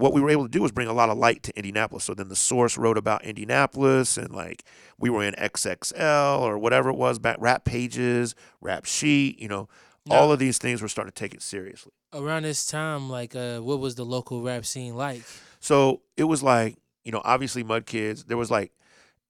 [0.00, 2.04] what we were able to do was bring a lot of light to Indianapolis.
[2.04, 4.64] So then the source wrote about Indianapolis, and like
[4.98, 9.38] we were in XXL or whatever it was, back rap pages, rap sheet.
[9.38, 9.68] You know,
[10.08, 11.92] all of these things were starting to take it seriously.
[12.12, 15.22] around this time, like, uh, what was the local rap scene like?
[15.60, 18.24] So it was like you know, obviously Mud Kids.
[18.24, 18.72] There was like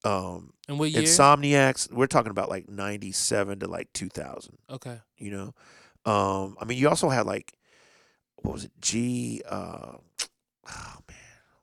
[0.04, 1.02] um And what year?
[1.02, 1.92] Insomniacs.
[1.92, 4.58] We're talking about like ninety seven to like two thousand.
[4.70, 4.98] okay.
[5.18, 5.54] you know
[6.06, 7.52] um i mean you also had like
[8.36, 9.92] what was it g uh
[10.66, 10.96] oh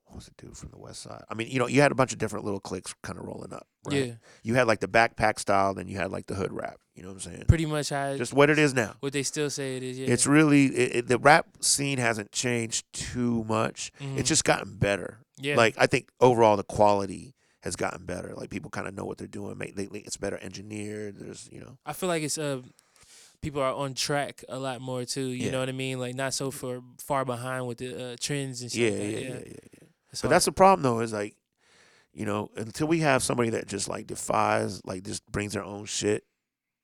[0.07, 1.95] what was the dude from the west side i mean you know you had a
[1.95, 4.13] bunch of different little cliques kind of rolling up right Yeah.
[4.43, 7.09] you had like the backpack style then you had like the hood rap you know
[7.09, 9.77] what i'm saying Pretty much how just what it is now what they still say
[9.77, 9.99] it is.
[9.99, 10.07] Yeah.
[10.09, 14.17] it's really it, it, the rap scene hasn't changed too much Mhm.
[14.17, 15.55] it's just gotten better yeah.
[15.55, 19.17] like i think overall the quality has gotten better like people kind of know what
[19.17, 22.61] they're doing make they, it's better engineered there's you know I feel like it's uh
[23.41, 25.21] people are on track a lot more too.
[25.27, 25.51] You Yeah.
[25.51, 25.99] know what I mean?
[25.99, 28.93] Like not so far far behind with the uh, trends and shit.
[28.93, 29.86] yeah like yeah yeah yeah, yeah.
[30.17, 30.35] It's But hard.
[30.35, 31.35] that's the problem though, is like,
[32.13, 35.85] you know, until we have somebody that just like defies, like just brings their own
[35.85, 36.23] shit,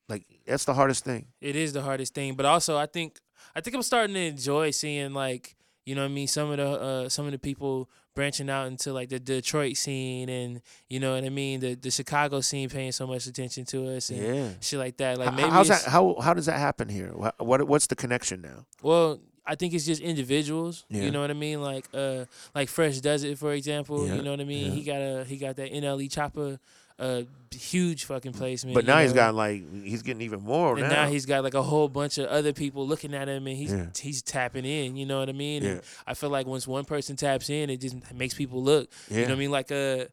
[0.09, 1.27] like that's the hardest thing.
[1.41, 2.35] it is the hardest thing.
[2.35, 3.19] But also, I think
[3.55, 5.55] I think I'm starting to enjoy seeing like
[5.85, 8.67] you know what I mean some of the uh, some of the people branching out
[8.67, 12.69] into like the Detroit scene and you know what I mean the the Chicago scene
[12.69, 14.49] paying so much attention to us and Yeah.
[14.61, 15.17] shit like that.
[15.17, 15.81] Like maybe how's that?
[15.83, 17.11] How how does that happen here?
[17.13, 18.65] What, what what's the connection now?
[18.83, 20.85] Well, I think it's just individuals.
[20.89, 21.03] Yeah.
[21.03, 21.61] You know what I mean?
[21.61, 22.25] Like uh
[22.55, 24.07] like Fresh does it for example.
[24.07, 24.67] Yeah, You know what I mean?
[24.67, 24.71] yeah.
[24.73, 26.59] He got a he got that NLE Choppa
[26.99, 28.75] uh huge fucking placement.
[28.75, 29.15] But now he's know?
[29.21, 32.27] got like he's getting even more and now he's got like a whole bunch of
[32.27, 33.87] other people looking at him and he's Yeah.
[33.99, 35.63] he's tapping in, you know what I mean?
[35.63, 35.69] Yeah.
[35.71, 38.89] And I feel like once one person taps in it just makes people look.
[39.09, 39.17] yeah.
[39.17, 39.51] You know what I mean?
[39.51, 40.05] Like uh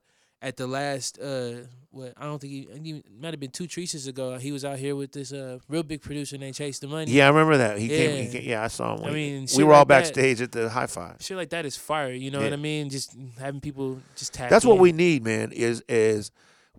[0.43, 1.53] at the last uh
[1.93, 4.39] what I don't think he, he might have been two Chreeces ago.
[4.39, 7.11] He was out here with this uh real big producer named Chase the Money.
[7.11, 7.79] Yeah, I remember that.
[7.79, 8.17] He came.
[8.17, 8.31] He Yeah.
[8.41, 9.05] came yeah, I saw him.
[9.07, 10.03] I mean, we were all like that.
[10.15, 11.17] backstage at the high five.
[11.21, 12.13] shit like that is fire.
[12.13, 12.91] You know what I mean?
[12.91, 14.51] Just having people just tap.
[14.51, 15.51] That's what we need, man.
[15.53, 16.31] Is is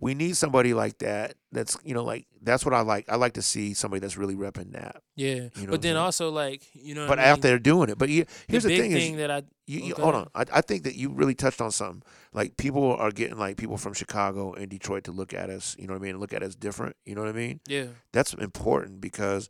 [0.02, 1.36] we need somebody like that.
[1.52, 3.08] That's you know like that's what I like.
[3.08, 5.00] I like to see somebody that's really repping that.
[5.14, 5.96] Yeah, You know but then saying?
[5.96, 7.06] also like you know.
[7.06, 7.30] But I mean?
[7.30, 9.80] after they're doing it, but you, here's the the, big thing, is that I You,
[9.82, 10.28] Oh, you- hold on.
[10.34, 12.02] I, I think that you really touched on something.
[12.32, 15.76] Like people are getting like people from Chicago and Detroit to look at us.
[15.78, 16.18] You know what I mean?
[16.18, 16.96] Look at us different.
[17.06, 17.60] You know what I mean?
[17.68, 19.48] yeah That's important because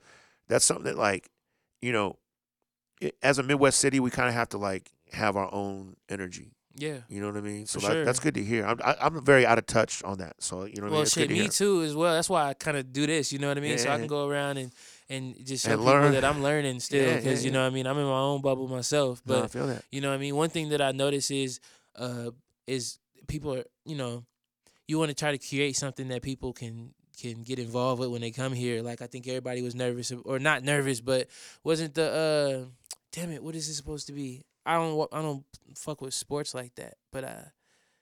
[0.48, 1.30] that's something that like,
[1.80, 2.18] you know,
[3.02, 6.52] i as a Midwest city, we kind of have to like have our own energy.
[6.74, 6.98] Yeah.
[7.08, 7.66] You know what I mean?
[7.66, 8.04] So that, sure.
[8.04, 8.64] that's good to hear.
[8.66, 10.42] I'm I, I'm very out of touch on that.
[10.42, 10.92] So you know what I mean?
[10.94, 11.48] Well, shit, to me hear.
[11.48, 12.14] too as well.
[12.14, 13.32] That's why I kind of do this.
[13.32, 13.78] You know what I mean?
[13.78, 14.72] So I can go around and
[15.08, 16.12] and just show And people learn.
[16.12, 17.86] that I'm learning still because yeah, you know what I mean.
[17.86, 19.84] I'm in my own bubble myself, No, I but that.
[19.90, 20.34] you know what I mean.
[20.36, 21.60] One thing that I notice is
[21.96, 22.30] uh
[22.66, 24.24] is people are you know
[24.88, 28.20] you want to try to create something that people can can get involved with when
[28.22, 28.82] they come here.
[28.82, 31.28] Like I think everybody was nervous or not nervous, but
[31.62, 32.68] wasn't the uh
[33.12, 34.42] damn it, what is this supposed to be?
[34.64, 35.44] I don't I don't
[35.76, 37.44] fuck with sports like that, but uh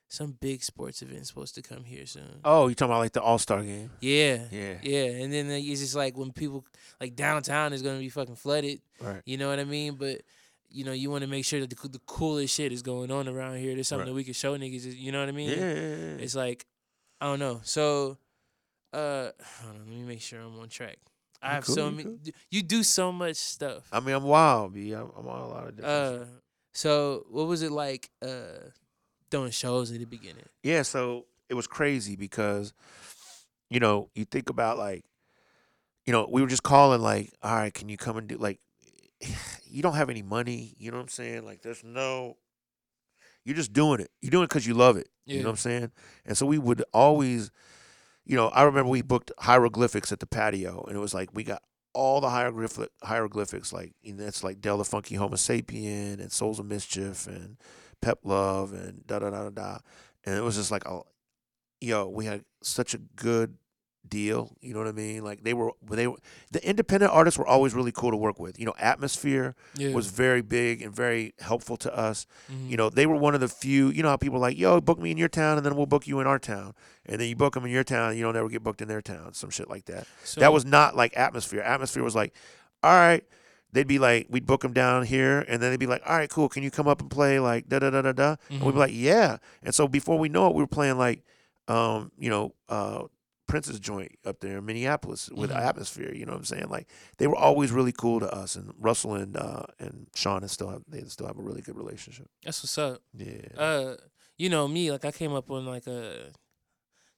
[0.07, 2.41] some big sports event supposed to come here soon.
[2.43, 3.89] Oh, you talking about like the All Star game?
[4.01, 4.43] Yeah.
[4.51, 4.73] Yeah.
[4.83, 6.65] Yeah, and then like, it's just like when people
[6.99, 8.81] like downtown is gonna be fucking flooded.
[8.99, 9.21] Right.
[9.25, 9.95] You know what I mean?
[9.95, 10.21] But
[10.69, 13.27] you know, you want to make sure that the, the coolest shit is going on
[13.27, 13.73] around here.
[13.73, 14.11] There's something Right.
[14.11, 14.95] that we can show niggas.
[14.97, 15.49] You know what I mean?
[15.49, 15.55] Yeah.
[15.57, 16.23] yeah, yeah.
[16.23, 16.65] It's like
[17.21, 17.61] I don't know.
[17.63, 18.17] So,
[18.93, 19.29] uh,
[19.67, 20.97] on, let me make sure I'm on track.
[21.41, 22.03] I have cool, so many.
[22.03, 22.17] cool.
[22.49, 23.87] You do so much stuff.
[23.91, 24.91] I mean, I'm wild, B.
[24.91, 26.21] I'm, I'm on a lot of different.
[26.21, 26.25] Uh.
[26.73, 28.09] So what was it like?
[28.21, 28.69] Uh,
[29.29, 30.45] doing shows in the beginning.
[30.63, 32.73] Yeah, so it was crazy because,
[33.69, 35.05] you know, you think about like,
[36.05, 38.59] you know, we were just calling like, all right, can you come and do like,
[39.65, 41.45] you don't have any money, you know what I'm saying?
[41.45, 42.37] Like, there's no,
[43.45, 44.11] you're just doing it.
[44.21, 45.09] You're doing it because you love it.
[45.25, 45.91] You know what I'm saying?
[46.25, 47.51] And so we would always,
[48.25, 51.43] you know, I remember we booked hieroglyphics at the patio, and it was like we
[51.43, 51.63] got
[51.93, 56.59] all the hieroglyphic hieroglyphics, like you know, it's like Del the Funky Homosapien and Souls
[56.59, 57.57] of Mischief and
[58.01, 59.77] Pep Love and da da da da da,
[60.25, 61.05] and it was just like, oh,
[61.79, 63.57] yo, we had such a good
[64.07, 64.51] deal.
[64.61, 65.23] You know what I mean?
[65.23, 66.17] Like they were they were
[66.51, 68.59] the independent artists were always really cool to work with.
[68.59, 69.93] You know, Atmosphere Yeah.
[69.93, 72.25] was very big and very helpful to us.
[72.51, 72.69] Mhm.
[72.69, 73.89] You know, they were one of the few.
[73.89, 76.07] You know how people like, "Yo, book me in your town, and then we'll book
[76.07, 76.73] you in our town."
[77.05, 78.87] And then you book them in your town, and you don't ever get booked in
[78.87, 79.33] their town.
[79.33, 80.07] Some shit like that.
[80.23, 81.61] So, that was not like Atmosphere.
[81.61, 82.33] Atmosphere was like,
[82.83, 83.23] "All right."
[83.73, 86.29] They'd be like, we'd book them down here, and then they'd be like, "All right,
[86.29, 86.49] cool.
[86.49, 88.77] Can you come up and play like da da da da da?" And we'd be
[88.79, 91.23] like, "Yeah." And so before we know it, we were playing like,
[91.69, 93.03] um, you know, uh,
[93.51, 95.57] Prince's joint up there in Minneapolis with Mhm.
[95.59, 96.13] Atmosphere.
[96.13, 96.69] You know what I'm saying?
[96.69, 96.87] Like
[97.17, 100.69] they were always really cool to us, and Russell and uh, and Sean is still
[100.69, 102.29] have, they still have a really good relationship.
[102.43, 103.01] that's what's up.
[103.13, 103.47] Yeah.
[103.57, 103.95] Uh,
[104.37, 106.31] you know me, like I came up on like a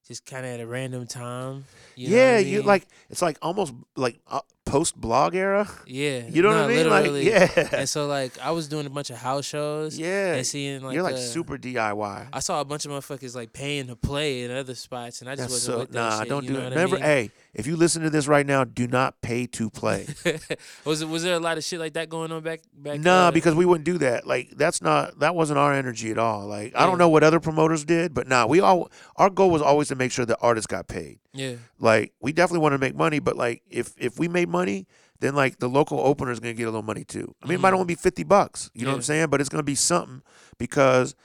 [0.08, 1.66] just kind of at a random time.
[1.96, 5.68] You yeah, I you like it's like almost like uh, post blog era.
[5.86, 6.26] yeah.
[6.28, 6.90] You know what I mean?
[6.90, 7.30] literally.
[7.30, 10.36] Like yeah, And so like I was doing a bunch of house shows yeah.
[10.36, 12.28] and seeing like You're like uh, super DIY.
[12.32, 15.34] I saw a bunch of motherfuckers like paying to play in other spots, and I
[15.36, 16.20] just That's wasn't so with that nah.
[16.20, 16.70] shit, don't do it.
[16.70, 17.02] Remember, I mean?
[17.02, 20.08] hey, if you listen to this right now, do not pay to play.
[20.86, 23.00] was it was there a lot of shit like that going on back back?
[23.00, 24.26] Nah, uh, because we wouldn't do that.
[24.26, 26.48] Like that's not that wasn't our energy at all.
[26.48, 29.62] Like I don't know what other promoters did, but nah, we all our goal was
[29.62, 31.20] always to make sure the artists got paid.
[31.34, 34.88] Yeah, Like we definitely want to make money, but like if if we made money,
[35.20, 37.34] then like the local opener is gonna get a little money too.
[37.42, 37.78] I mean, it might Mhm.
[37.80, 38.70] only be fifty bucks.
[38.74, 39.28] You know what I'm saying?
[39.30, 40.22] But it's gonna be something
[40.58, 41.16] because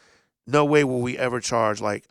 [0.46, 2.06] no way will we ever charge like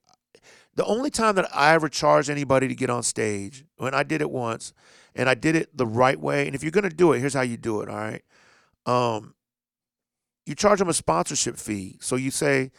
[0.75, 4.21] the only time that I ever charged anybody to get on stage when I did
[4.21, 4.73] it once,
[5.15, 6.45] and I did it the right way.
[6.45, 7.89] And if you're gonna do it, here's how you do it.
[7.89, 8.21] All right,
[8.85, 9.33] um,
[10.45, 11.97] you charge them a sponsorship fee.
[11.99, 12.71] So you say,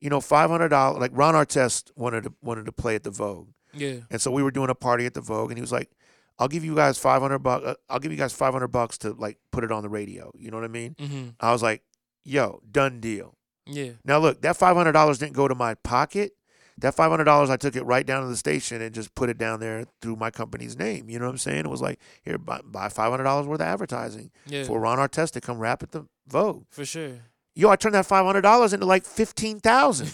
[0.00, 1.00] you know, five hundred dollars.
[1.00, 3.48] Like Ron Artest wanted to wanted to play at the Vogue.
[3.80, 5.90] Yeah, And so we were doing a party at the Vogue, and he was like,
[6.38, 7.64] "I'll give you guys five hundred bucks.
[7.64, 10.32] Uh, I'll give you guys five hundred bucks to like put it on the radio."
[10.36, 10.94] You know what I mean?
[10.94, 11.28] mm-hmm.
[11.40, 11.82] I was like,
[12.24, 13.34] "Yo, done deal."
[13.66, 16.32] yeah, Now look, that five hundred dollars didn't go to my pocket.
[16.78, 19.28] That five hundred dollars, I took it right down to the station and just put
[19.28, 21.10] it down there through my company's name.
[21.10, 21.60] You know what I'm saying?
[21.64, 24.98] It was like, here, buy, buy five hundred dollars worth of advertising yeah, for Ron
[24.98, 26.66] Artest to come rap at the Vogue.
[26.70, 27.18] for sure.
[27.58, 30.12] Yo, I turned that five hundred dollars into like fifteen thousand.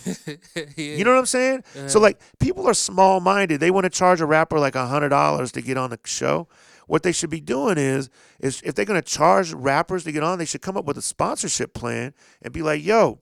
[0.56, 0.64] yeah.
[0.76, 1.62] You know what I'm saying?
[1.88, 3.60] So Uh, like people are small minded.
[3.60, 6.48] They want to charge a rapper like hundred dollars to get on the show.
[6.86, 8.08] What they should be doing is
[8.40, 11.02] is if they're gonna charge rappers to get on, they should come up with a
[11.02, 13.20] sponsorship plan and be like, yo,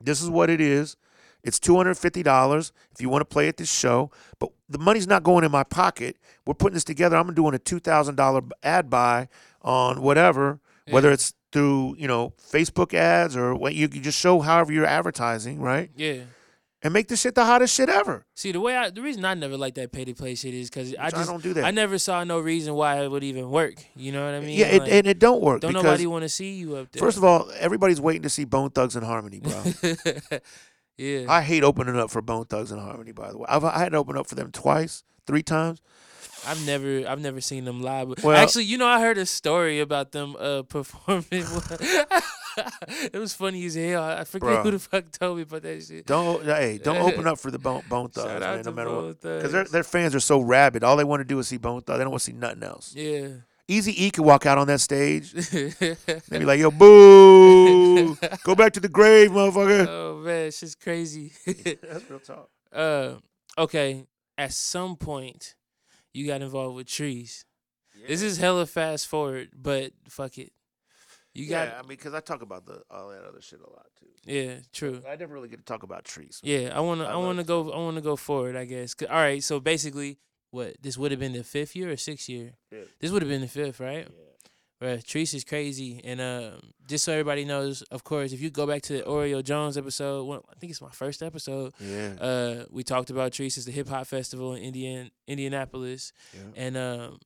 [0.00, 0.96] this is what it is.
[1.44, 4.10] It's two hundred fifty dollars if you want to play at this show,
[4.40, 6.16] but the money's not going in my pocket.
[6.44, 7.16] We're putting this together.
[7.16, 9.28] I'm doing a two thousand dollar ad buy
[9.62, 10.58] on whatever,
[10.90, 14.86] whether it's through you know Facebook ads or what you can just show however you're
[14.86, 15.90] advertising, right?
[15.94, 16.22] yeah.
[16.84, 18.26] And make this shit the hottest shit ever.
[18.34, 20.68] See the way I the reason I never like that pay to play shit is
[20.68, 21.64] because I just don't do that.
[21.64, 23.74] I never saw no reason why it would even work.
[23.94, 24.58] You know what I mean?
[24.58, 26.98] yeah, it, Like, and it don't work don't nobody want to see you up there.
[27.00, 29.62] first of all, everybody's waiting to see Bone Thugs and Harmony, bro.
[30.96, 33.12] yeah, I hate opening up for Bone Thugs and Harmony.
[33.12, 35.80] By the way, I've I had to open up for them twice, three times.
[36.46, 38.08] I've never I've never seen them live.
[38.08, 41.24] But Well- actually, you know, I heard a story about them uh performing.
[43.12, 44.02] it was funny as hell.
[44.02, 44.62] I forget Bruh.
[44.64, 46.06] who the fuck told me about that shit.
[46.06, 48.62] Don't hey, don't open up for the Bone Bone Thugs, Shout man.
[48.64, 50.84] No matter what, because their their fans are so rabid.
[50.84, 51.98] All they want to do is see Bone Thugs.
[51.98, 52.94] They don't want to see nothing else.
[52.94, 53.28] Yeah.
[53.68, 55.32] Easy E could walk out on that stage.
[55.32, 55.94] They
[56.30, 61.32] be like, "Yo, boo, go back to the grave, motherfucker." oh man, shit's crazy.
[61.46, 62.48] That's real talk.
[62.72, 63.14] uh,
[63.56, 64.04] okay.
[64.36, 65.54] At some point,
[66.12, 67.44] you got involved with Chreece.
[68.08, 70.52] This is hella fast forward, but fuck it.
[71.34, 73.70] You got yeah, I mean, because I talk about the all that other shit a
[73.70, 74.06] lot too.
[74.24, 75.02] yeah, true.
[75.08, 76.40] I never really get to talk about Chreece.
[76.42, 78.94] Yeah, I wanna I I, wanna go I wanna go forward, I guess.
[79.08, 80.18] All right, so basically,
[80.50, 82.52] what this would have been the fifth year or sixth year?
[82.68, 82.98] Fifth.
[83.00, 84.06] This would have been the fifth, right?
[84.82, 88.66] Right, Chreece is crazy, and um, just so everybody knows, of course, if you go
[88.66, 91.72] back to the Oreo Jones episode, one, I think it's my first episode.
[91.78, 92.14] Yeah.
[92.20, 96.40] Uh, we talked about Chreece as the hip hop festival in Indian Indianapolis, yeah.
[96.56, 97.20] and um,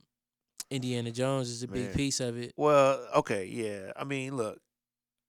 [0.71, 2.53] Indiana Jones is a big piece of it.
[2.59, 3.93] Well, okay, yeah.
[3.97, 4.61] I mean, look,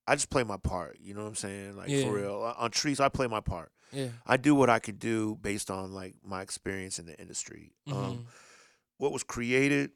[0.05, 0.97] I just play my part.
[0.99, 1.77] You know what I'm saying?
[1.77, 2.03] Like Yeah.
[2.07, 2.41] for real.
[2.41, 3.71] On- On Chreece, I play my part.
[3.93, 4.09] Yeah.
[4.25, 7.71] I do what I could do based on like my experience in the industry.
[7.87, 8.25] Um, Mhm.
[8.97, 9.91] what was created,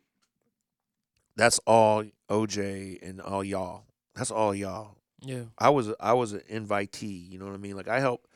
[1.35, 3.85] that's all OJ and all y'all.
[4.15, 4.97] That's all y'all.
[5.21, 5.43] Yeah.
[5.57, 7.29] I was I was an invitee.
[7.29, 7.75] You know what I mean?
[7.75, 8.27] Like I helped,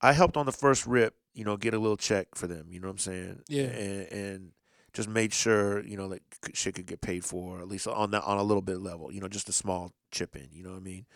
[0.00, 1.14] I helped on the first rip.
[1.32, 2.66] You know, get a little check for them.
[2.70, 3.42] You know what I'm saying?
[3.48, 3.64] Yeah.
[3.64, 4.52] And and
[4.92, 6.22] just made sure you know that
[6.52, 9.12] shit could get paid for at least on that on a little bit level.
[9.12, 10.48] You know, just a small chip in.
[10.52, 11.06] You know what I mean?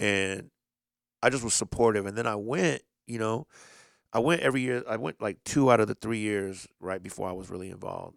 [0.00, 0.50] And
[1.22, 2.06] I just was supportive.
[2.06, 2.82] And then I went.
[3.06, 3.46] You know,
[4.12, 4.84] I went every year.
[4.88, 8.16] I went like two out of the three years right before I was really involved.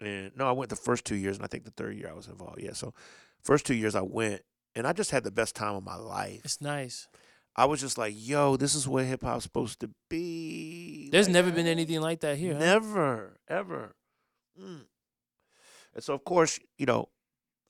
[0.00, 2.14] And no, I went the first two years, and I think the third year I
[2.14, 2.60] was involved.
[2.62, 2.94] Yeah, so
[3.42, 4.42] first two years I went,
[4.74, 6.40] and I just had the best time of my life.
[6.44, 7.08] It's nice.
[7.56, 11.10] I was just like, yo, this is what hip hop's supposed to be.
[11.10, 12.54] There's Like, never been anything like that here.
[12.54, 12.60] huh?
[12.60, 13.94] Never, ever.
[14.58, 14.82] Mm.
[15.94, 17.08] And so, of course, you know,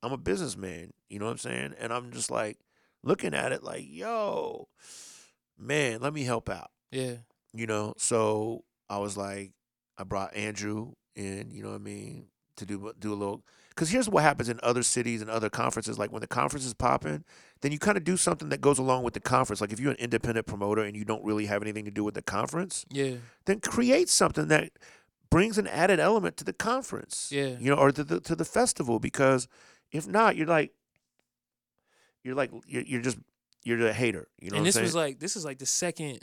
[0.02, 1.74] I'm a businessman, you know what I'm saying?
[1.80, 2.58] And I'm just like
[3.02, 4.68] looking at it like, yo,
[5.58, 7.16] man, let me help out, Yeah.
[7.52, 7.94] you know?
[7.96, 9.52] So I was like,
[9.98, 13.44] I brought Andrew in, you know what I mean, to do do a little.
[13.68, 15.98] Because here's what happens in other cities and other conferences.
[15.98, 17.24] Like when the conference is popping,
[17.60, 19.60] then you kind of do something that goes along with the conference.
[19.60, 22.14] Like if you're an independent promoter and you don't really have anything to do with
[22.14, 23.14] the conference, Yeah.
[23.46, 24.72] then create something that
[25.30, 27.28] brings an added element to the conference.
[27.30, 27.56] Yeah.
[27.58, 29.46] You know, or to the to the festival because
[29.92, 30.72] if not, you're like
[32.22, 33.18] you're like you're, you're just
[33.64, 34.28] you're the hater.
[34.40, 36.20] You know and this was like this is like the second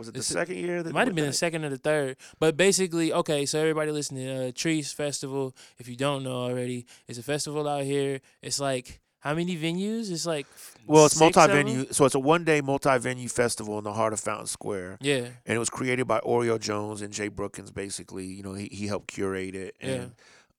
[0.00, 2.16] was it the second year that It might have been the second or the third,
[2.40, 3.46] but basically, okay.
[3.46, 5.54] So everybody listening, uh, Chreece Festival.
[5.78, 8.20] If you don't know already, it's a festival out here.
[8.42, 10.10] It's like how many venues?
[10.10, 10.46] It's like
[10.86, 11.56] Well, it's six of 'em?
[11.56, 15.54] multi-venue, so it's a one-day multi-venue festival in the heart of Fountain Square, Yeah, and
[15.54, 17.70] it was created by Oreo Jones and Jay Brookins.
[17.70, 20.12] Basically, you know, he he helped curate it, and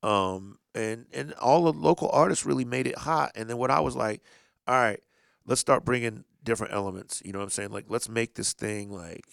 [0.03, 3.31] um, and and all the local artists really made it hot.
[3.35, 4.21] And then what I was like,
[4.67, 4.99] all right,
[5.47, 7.21] let's start bringing different elements.
[7.25, 7.71] You know what I'm saying?
[7.71, 9.25] Like, let's make this thing like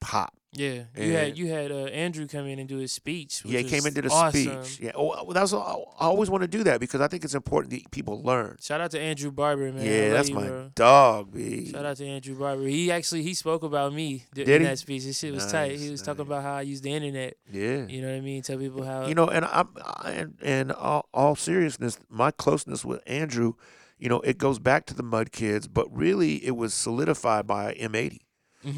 [0.00, 0.34] pop.
[0.52, 0.82] yeah.
[0.98, 3.42] You had you had uh, Andrew come in and do his speech.
[3.44, 4.64] Yeah, he came into the awesome.
[4.64, 4.80] speech.
[4.80, 7.72] Yeah, oh, well, that's I always want to do that because I think it's important
[7.72, 8.56] that people learn.
[8.60, 9.86] Shout out to Andrew Barber, man.
[9.86, 10.70] Yeah, that's my bro.
[10.74, 11.70] dog, b.
[11.70, 12.64] Shout out to Andrew Barber.
[12.66, 14.66] He actually he spoke about me Did in he?
[14.66, 15.04] that speech.
[15.04, 15.72] This shit was tight.
[15.78, 17.36] He Nice, was talking about how I use the internet.
[17.50, 17.86] Yeah.
[17.86, 18.42] You know what I mean?
[18.42, 22.84] Tell people how you know, and I'm I- and and all, all seriousness, my closeness
[22.84, 23.54] with Andrew,
[24.02, 27.72] you know, it goes back to the Mud Kids, but really it was solidified by
[27.74, 28.20] M80.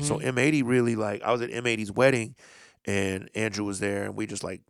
[0.02, 0.24] So Mhm.
[0.34, 2.34] M80 really like I was at M80's wedding,
[2.84, 4.60] and Andrew was there, and we just like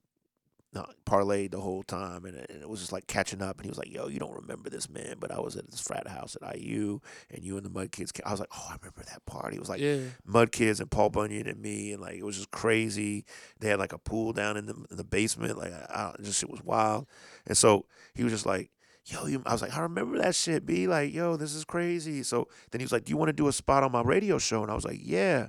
[1.06, 3.56] parlayed the whole time, and, it- and it was just like catching up.
[3.58, 5.80] And he was like, "Yo, you don't remember this man, but I was at this
[5.80, 6.98] frat house at IU,
[7.30, 9.56] and you and the Mud Kids." ca-" I was like, "Oh, I remember that party."
[9.56, 12.36] It was like yeah, Mud Kids and Paul Bunyan and me, and like it was
[12.36, 13.24] just crazy.
[13.60, 16.42] They had like a pool down in the in the basement, like I, I just
[16.42, 17.06] it was wild.
[17.46, 18.70] And so he was just like,
[19.06, 22.22] "Yo," you, I was like, "I remember that shit." Be like, "Yo, this is crazy."
[22.22, 24.38] So then he was like, "Do you want to do a spot on my radio
[24.38, 25.48] show?" And I was like, "Yeah."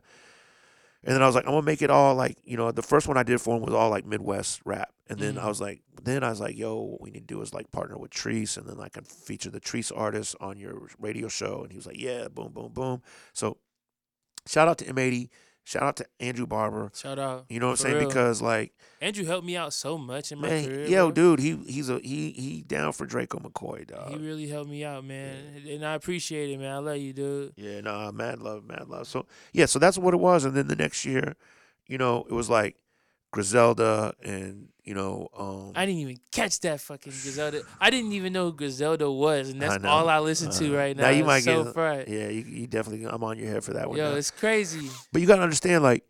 [1.03, 3.08] And then I was like, I'm gonna make it all like, you know, the first
[3.08, 4.89] one I did for him was all like Midwest rap.
[5.08, 5.47] And then I Mhm.
[5.49, 7.95] was like, then I was like, yo, what we need to do is like partner
[7.95, 11.62] with Chreece and then I can feature the Chreece artists on your radio show.
[11.62, 13.03] And he was like, yeah, boom, boom, boom.
[13.34, 13.58] So
[14.47, 15.30] shout out to M80,
[15.66, 16.89] shout out to Andrew Barber.
[16.95, 17.45] shout out.
[17.49, 17.97] You know what I'm saying?
[17.97, 18.07] real.
[18.07, 20.88] Because like, Andrew helped me out so much in my man, career.
[20.88, 21.36] yo, bro.
[21.36, 24.11] dude, he he's a he he down for Draco McCoy, dog.
[24.11, 26.72] He really helped me out, man, and I appreciate it, man.
[26.72, 27.53] I love you, dude.
[27.57, 29.07] Yeah, nah, mad love, mad love.
[29.07, 30.45] So yeah, so that's what it was.
[30.45, 31.36] And then the next year,
[31.88, 32.78] you know, it was like
[33.32, 37.64] Griselda and you know, um, I didn't even catch that fucking Griselda.
[37.82, 39.90] I didn't even know who Griselda was, and that's know.
[39.90, 41.04] all I listen to Uh, right now.
[41.04, 42.08] now you might so get- fried.
[42.08, 43.06] yeah, you, you definitely.
[43.06, 43.98] I'm on your head for that one.
[43.98, 44.16] Yo, now.
[44.16, 44.90] it's crazy.
[45.12, 46.06] But you gotta understand, like,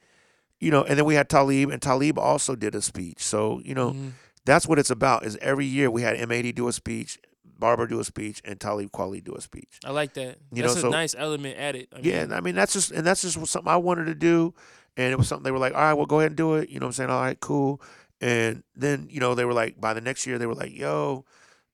[0.60, 3.24] you know, and then we had Talib, and Talib also did a speech.
[3.24, 4.12] So you know, Mhm.
[4.46, 5.26] that's what it's about.
[5.26, 7.18] Is every year we had M80 do a speech,
[7.58, 9.80] Barber do a speech, and Talib Kweli do a speech.
[9.86, 10.38] I like that.
[10.52, 11.88] You that's know, a so- nice element added.
[11.96, 14.16] I yeah, mean, and I mean that's just and that's just something I wanted to
[14.16, 14.54] do,
[14.98, 16.70] and it was something they were like, all right, well, go ahead and do it.
[16.70, 17.10] You know what I'm saying?
[17.10, 17.82] All right, cool.
[18.22, 21.26] And then you know they were like, by the next year they were like, yo,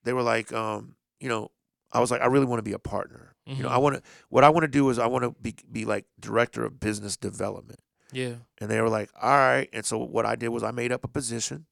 [0.04, 1.52] they were like, um, you know,
[1.92, 3.36] I was like, I really want to be a partner.
[3.48, 3.82] You know, I Mhm.
[3.82, 4.02] want to.
[4.30, 7.18] What I want to do is I want to be be like director of business
[7.18, 7.80] development.
[8.14, 9.68] yeah, And they were like, all right.
[9.74, 11.66] And so what I did was I made up a position,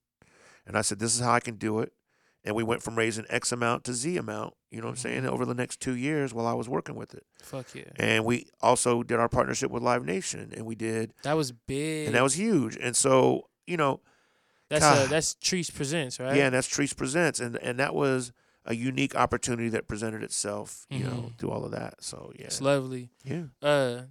[0.66, 1.94] and I said, this is how I can do it.
[2.44, 4.56] And we went from raising X amount to Z amount.
[4.72, 5.26] You know what I'm saying?
[5.26, 7.26] Over the next two years while I was working with it.
[7.42, 11.34] fuck yeah, And we also did our partnership with Live Nation, and we did, that
[11.38, 12.08] was big.
[12.08, 12.76] and that was huge.
[12.78, 14.02] And so, you know,
[14.70, 16.36] that's uh, that's Chreece presents, right?
[16.36, 18.32] yeah, and that's Chreece Presents, and and that was
[18.66, 21.38] a unique opportunity that presented itself, you know, Mhm.
[21.40, 22.04] through all of that.
[22.04, 23.10] So yeah, it's lovely.
[23.24, 23.46] yeah.
[23.62, 24.04] uh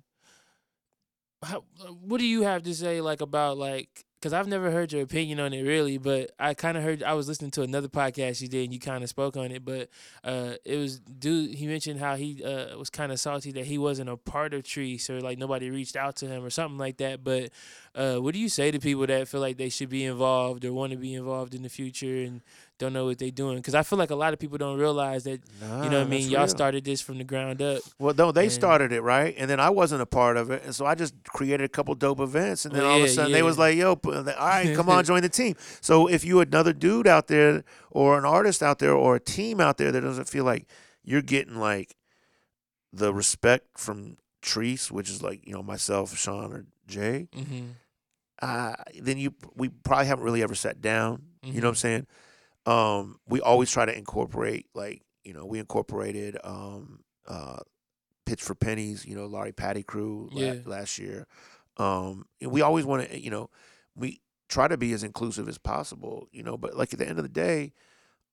[1.45, 1.65] how,
[2.01, 5.39] what do you have to say like about like because i've never heard your opinion
[5.39, 8.49] on it really but i kind of heard i was listening to another podcast you
[8.49, 9.89] did and you kind of spoke on it but
[10.25, 13.79] uh it was dude he mentioned how he uh was kind of salty that he
[13.79, 16.97] wasn't a part of Chreece or like nobody reached out to him or something like
[16.99, 17.51] that but
[17.95, 20.73] uh what do you say to people that feel like they should be involved or
[20.73, 22.43] want to be involved in the future and
[22.79, 25.25] don't know what they're doing because i feel like a lot of people don't realize
[25.25, 26.49] that you know what i mean y'all real.
[26.49, 29.59] started this from the ground up Well, no, they And- started it right, and then
[29.61, 32.65] I wasn't a part of it, and so I just created a couple dope events,
[32.65, 34.89] and then Well, all of a yeah, sudden they was like, "Yo, all right, come
[34.95, 38.79] on, join the team." So if you another dude out there, or an artist out
[38.79, 40.67] there, or a team out there that doesn't feel like
[41.03, 41.97] you're getting like
[42.93, 47.67] the respect from Chreece, which is like you know myself, Sean, or Jay, mm-hmm.
[48.41, 51.23] uh, then you we probably haven't really ever sat down.
[51.43, 51.77] You know what I'm Mhm.
[51.79, 52.07] saying?
[52.67, 57.59] Um, we always try to incorporate like you know we incorporated um, uh,
[58.27, 61.27] Pitch for Pennies, you know, Laurie Patty crew la- last year.
[61.79, 63.49] Um, and we always want to, you know,
[63.95, 66.57] we try to be as inclusive as possible, you know.
[66.59, 67.73] But like at the end of the day,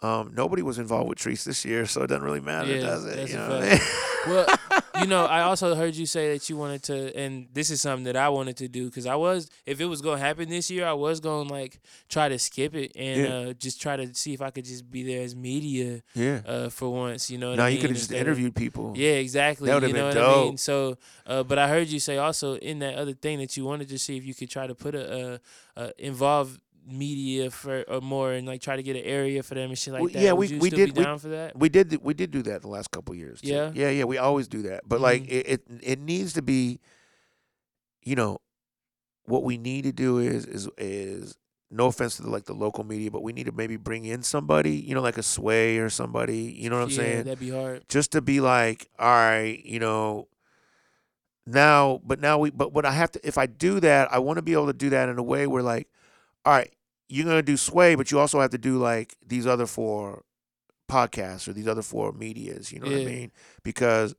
[0.02, 3.06] um, nobody was involved with Chreece this year, so it doesn't really matter, Yeah, does
[3.06, 3.30] it?
[3.30, 3.80] You know what I mean?
[4.28, 7.82] well, you know, I also heard you say that you wanted to, and this is
[7.82, 10.70] something that I wanted to do because I was, if it was gonna happen this
[10.72, 11.80] year, I was gonna like
[12.10, 13.34] try to skip it and Yeah.
[13.50, 16.42] uh, just try to see if I could just be there as media yeah.
[16.46, 17.30] uh, for once.
[17.30, 18.94] You know, now I you could have just of- interviewed people.
[18.96, 19.68] Yeah, exactly.
[19.68, 20.50] That you know been what I mean?
[20.52, 20.60] dope.
[20.60, 23.90] So, uh, but I heard you say also in that other thing that you wanted
[23.90, 25.38] to see if you could try to put a, uh,
[25.78, 29.70] uh, involve media for or more and like try to get an area for them
[29.70, 30.22] and shit like Well, that.
[30.22, 31.58] yeah, Would we- we did- we- for that.
[31.58, 33.42] We did we did do that the last couple years.
[33.42, 33.48] Too.
[33.50, 33.72] Yeah?
[33.74, 34.04] yeah, yeah.
[34.04, 35.30] We always do that, but like Mhm.
[35.32, 36.80] it, it it needs to be,
[38.04, 38.38] you know,
[39.26, 41.36] what we need to do is is is
[41.72, 44.22] no offense to the, like the local media, but we need to maybe bring in
[44.22, 46.38] somebody, you know, like a Sway or somebody.
[46.56, 47.24] You know what I'm saying?
[47.24, 47.84] that'd be hard.
[47.90, 50.28] just to be like, all right, you know,
[51.48, 54.38] now, but now we, but what I have to, if I do that, I want
[54.38, 55.88] to be able to do that in a way where like,
[56.46, 56.72] all right,
[57.10, 60.24] you're gonna do sway, but you also have to do like these other four
[60.90, 62.72] podcasts or these other four medias.
[62.72, 63.32] You know what I mean?
[63.64, 64.16] Because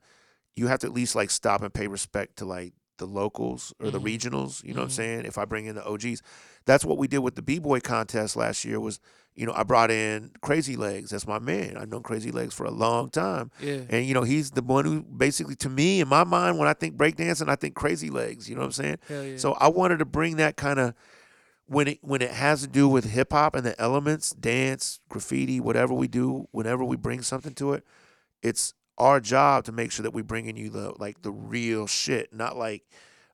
[0.57, 3.91] you have to at least like stop and pay respect to like the locals or
[3.91, 4.05] the Mhm.
[4.18, 4.64] regionals.
[4.64, 4.97] You know what I'm Mhm.
[4.97, 5.24] saying?
[5.27, 6.22] If I bring in the OGs,
[6.64, 8.81] that's what we did with the b boy contest last year.
[8.81, 8.99] Was
[9.35, 11.11] you know I brought in Crazy Legs.
[11.11, 11.77] That's my man.
[11.77, 13.51] I've known Crazy Legs for a long time.
[13.61, 13.83] Yeah.
[13.91, 16.72] And you know, he's the one who basically, to me, in my mind, when I
[16.72, 18.49] think breakdancing, I think crazy legs.
[18.49, 18.99] You know what I'm saying?
[19.09, 19.37] Hell yeah.
[19.37, 20.95] So I wanted to bring that kind of
[21.67, 25.61] when it when it has to do with hip hop and the elements, dance, graffiti,
[25.61, 27.85] whatever we do, whenever we bring something to it,
[28.43, 32.33] it's our job to make sure that we bringing you the like the real shit,
[32.33, 32.85] not like.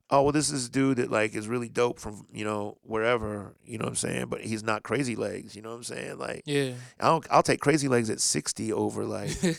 [0.09, 3.55] Oh well, this is a dude that like is really dope from you know wherever
[3.65, 5.55] you know what I'm saying, but he's not crazy legs.
[5.55, 6.19] You know what I'm saying?
[6.19, 6.73] Like yeah.
[6.99, 9.53] i don't I'll take crazy legs at 60 over like you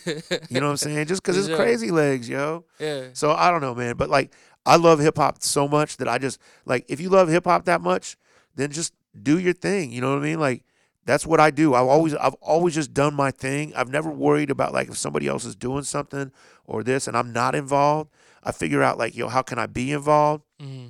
[0.61, 1.07] know what I'm saying?
[1.07, 2.67] Just because it's crazy legs, yo.
[2.79, 3.07] yeah.
[3.15, 3.97] So I don't know, man.
[3.97, 4.33] But like,
[4.65, 6.85] I love hip hop so much that I just like.
[6.89, 8.17] If you love hip hop that much,
[8.57, 9.91] then just do your thing.
[9.93, 10.41] You know what I mean?
[10.41, 10.65] Like,
[11.07, 11.75] that's what I do.
[11.75, 13.75] I've always, I've always just done my thing.
[13.77, 16.33] I've never worried about like if somebody else is doing something
[16.65, 18.11] or this and I'm not involved.
[18.43, 20.45] I figure out like, yo, how can I be involved?
[20.61, 20.87] hmm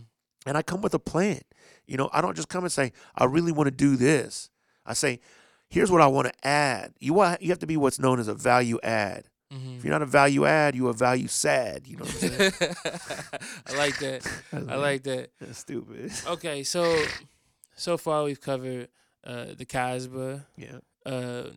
[0.47, 1.41] And I come with a plan.
[1.87, 4.51] You know, I don't just come and say, I really want to do this.
[4.87, 5.21] I say,
[5.69, 6.93] here's what I want to add.
[7.01, 9.25] You want, you have to be what's known as a value add.
[9.51, 11.87] hmm If you're not a value add, you're a value sad.
[11.87, 12.53] You know what I'm saying?
[13.67, 14.27] I like that.
[14.53, 15.31] I like that.
[15.41, 16.13] That's stupid.
[16.27, 16.93] Okay, so
[17.77, 18.89] so far we've covered
[19.25, 20.79] uh, the Casbah, Yeah.
[21.07, 21.51] uh,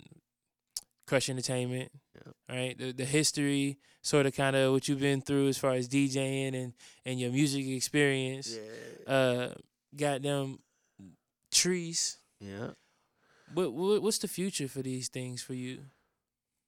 [1.05, 2.31] Crush Entertainment, Yeah.
[2.55, 2.77] right?
[2.77, 6.53] The the history, sort of, kind of what you've been through as far as DJing
[6.53, 6.73] and
[7.05, 8.55] and your music experience.
[8.55, 9.13] Yeah.
[9.13, 9.53] Uh,
[9.95, 10.59] goddamn
[11.51, 12.17] Chreece.
[12.39, 12.71] Yeah.
[13.53, 15.79] What, what what's the future for these things for you?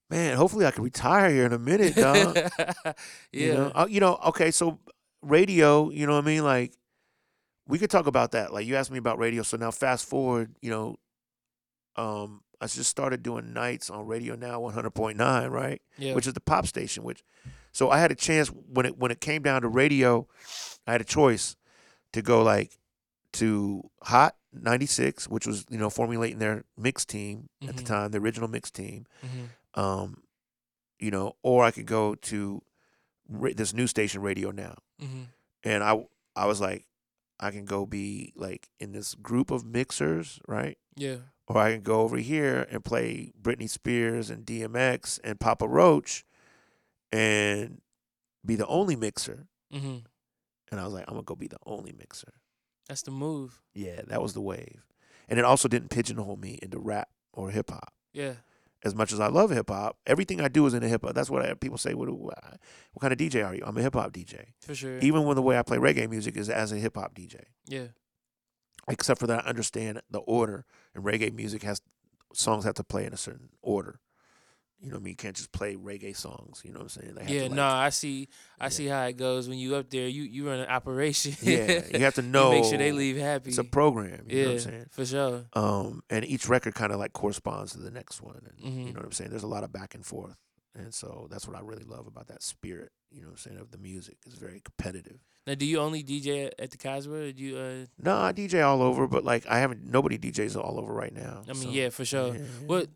[0.10, 2.36] Man, hopefully I can retire here in a minute, dog.
[2.58, 2.94] yeah.
[3.32, 4.80] You know, Uh, you know, okay, so
[5.22, 6.44] radio, you know what I mean?
[6.44, 6.74] Like,
[7.70, 8.52] we could talk about that.
[8.52, 9.44] Like, you asked me about radio.
[9.44, 10.98] So now, fast forward, you know,
[11.96, 15.82] um, I just started doing nights on Radio Now 100.9, right?
[15.98, 16.14] yeah.
[16.16, 17.04] Which is the pop station.
[17.04, 17.24] Which,
[17.72, 20.28] so I had a chance when it when it came down to radio,
[20.88, 21.56] I had a choice
[22.14, 22.78] to go like
[23.34, 27.88] to Hot 96, which was you know formulating their mix team at the Mhm.
[27.88, 29.06] time, the original mix team.
[29.24, 29.80] Mhm.
[29.82, 30.24] Um,
[31.00, 32.62] you know, or I could go to
[33.30, 35.28] ra- this new station, Radio Now, Mhm.
[35.64, 36.04] and I
[36.36, 36.86] I was like,
[37.40, 40.78] I can go be like in this group of mixers, right?
[40.96, 41.18] Yeah.
[41.48, 46.26] Or I can go over here and play Britney Spears and DMX and Papa Roach,
[47.12, 47.82] and
[48.46, 49.48] be the only mixer.
[49.74, 49.98] Mm-hmm.
[50.72, 52.34] And I was like, I'm gonna go be the only mixer.
[52.88, 53.62] That's the move.
[53.74, 54.86] Yeah, that was the wave,
[55.28, 57.94] and it also didn't pigeonhole me into rap or hip hop.
[58.14, 58.34] Yeah.
[58.84, 61.14] As much as I love hip hop, everything I do is in the hip hop.
[61.14, 61.94] That's what I, people say.
[61.94, 63.64] What, do- what kind of DJ are you?
[63.66, 64.46] I'm a hip hop DJ.
[64.62, 65.00] For sure.
[65.00, 67.88] Even when the way I play reggae music is as a hip hop DJ, yeah.
[68.88, 70.66] except for that I understand the order.
[70.96, 71.82] And reggae music has
[72.34, 74.00] songs have to play in a certain order.
[74.82, 75.12] You know what I mean?
[75.12, 76.62] You can't just play reggae songs.
[76.64, 77.16] You know what I'm saying?
[77.16, 78.30] They have Yeah, to, like- no, I see.
[78.60, 78.70] I Yeah.
[78.70, 80.08] see how it goes when you up there.
[80.08, 81.36] You you run an operation.
[81.42, 82.52] Yeah, you have to You know.
[82.52, 83.50] make sure they leave happy.
[83.50, 84.26] It's a program.
[84.30, 84.86] You yeah, know what I'm saying?
[84.92, 85.46] for sure.
[85.54, 88.42] Um, and each record kind of like corresponds to the next one.
[88.46, 88.94] And you Mhm.
[88.94, 89.32] know what I'm saying?
[89.32, 90.38] There's a lot of back and forth.
[90.76, 93.58] And so that's what I really love about that spirit, you know what I'm saying,
[93.58, 94.18] of the music.
[94.26, 95.18] It's very competitive.
[95.48, 97.08] Now, do you only DJ at- the?
[97.12, 97.58] Or do you?
[97.58, 101.14] Uh, No, I DJ all over, but like I haven't nobody DJs all over right
[101.14, 101.42] now.
[101.50, 102.36] I mean, so, yeah, for sure.
[102.36, 102.42] yeah.
[102.66, 102.88] What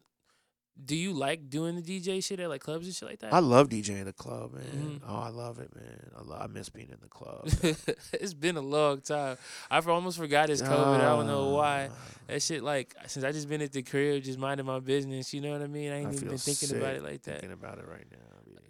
[0.83, 3.33] do you like doing the DJ shit at like clubs and shit like that?
[3.33, 4.99] I love DJing the club, man.
[5.01, 5.07] Mhm.
[5.07, 6.09] Oh, I love it, man.
[6.17, 7.45] I, lo- I miss being in the club.
[8.13, 9.37] it's been a long time.
[9.69, 10.95] I almost forgot it's COVID.
[10.95, 11.89] I don't know why.
[11.91, 11.95] Ah,
[12.27, 15.33] That shit, like, since I just been at the crib, just minding my business.
[15.33, 15.91] You know what I mean?
[15.91, 17.41] I ain't I even been thinking about it like that.
[17.41, 18.17] Thinking about it right now.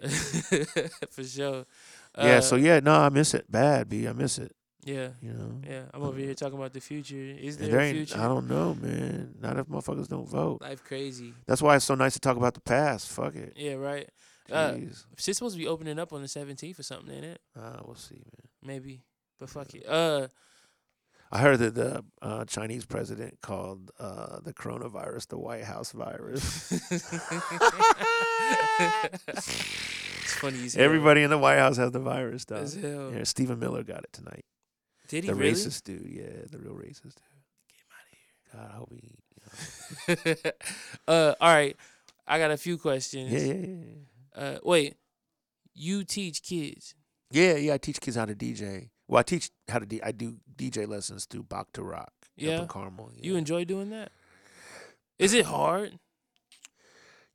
[1.11, 1.65] For sure.
[2.17, 2.39] yeah.
[2.41, 4.07] So Uh, yeah, no, I miss it bad, b.
[4.07, 4.53] I miss it.
[4.85, 5.61] Yeah, You know.
[5.67, 5.83] yeah.
[5.93, 7.15] I'm over here talking about the future.
[7.15, 8.19] Is there, there a future?
[8.19, 9.35] I don't know, man.
[9.41, 10.61] Not if motherfuckers don't vote.
[10.61, 11.33] Life crazy.
[11.45, 13.09] That's why it's so nice to talk about the past.
[13.09, 13.53] Fuck it.
[13.55, 14.09] Yeah, right.
[14.51, 15.05] Uh, Jeez.
[15.17, 17.41] Shit's supposed to be opening up on the 17th or something, ain't it?
[17.57, 18.47] Uh, we'll see, man.
[18.63, 19.01] Maybe.
[19.39, 19.87] But fuck it.
[19.87, 20.27] Uh,
[21.31, 26.71] I heard that the uh, Chinese president called uh, the coronavirus the White House virus.
[26.91, 27.13] it's
[30.35, 30.83] funny you say that.
[30.83, 33.11] Everybody in the White House has the virus, hell.
[33.11, 34.45] Yeah, Stephen Miller got it tonight.
[35.13, 35.51] Did he The really?
[35.53, 37.29] racist dude, yeah, the real racist dude.
[37.69, 38.53] Get him out of here.
[38.53, 39.11] God, I hope he.
[40.07, 40.51] you know.
[41.13, 41.75] uh, all right.
[42.27, 43.31] I got a few questions.
[43.31, 44.41] Yeah, yeah, yeah, yeah.
[44.55, 44.95] Uh, wait.
[45.75, 46.95] You teach kids.
[47.29, 47.73] Yeah, yeah.
[47.75, 48.89] I teach kids how to DJ.
[49.07, 49.85] Well, I teach how to.
[49.85, 52.07] D- I do DJ lessons through Bach to Rock.
[52.21, 52.61] up Yeah?
[52.61, 53.11] in Carmel.
[53.15, 53.21] Yeah.
[53.23, 54.11] You enjoy doing that?
[55.19, 55.99] Is it hard?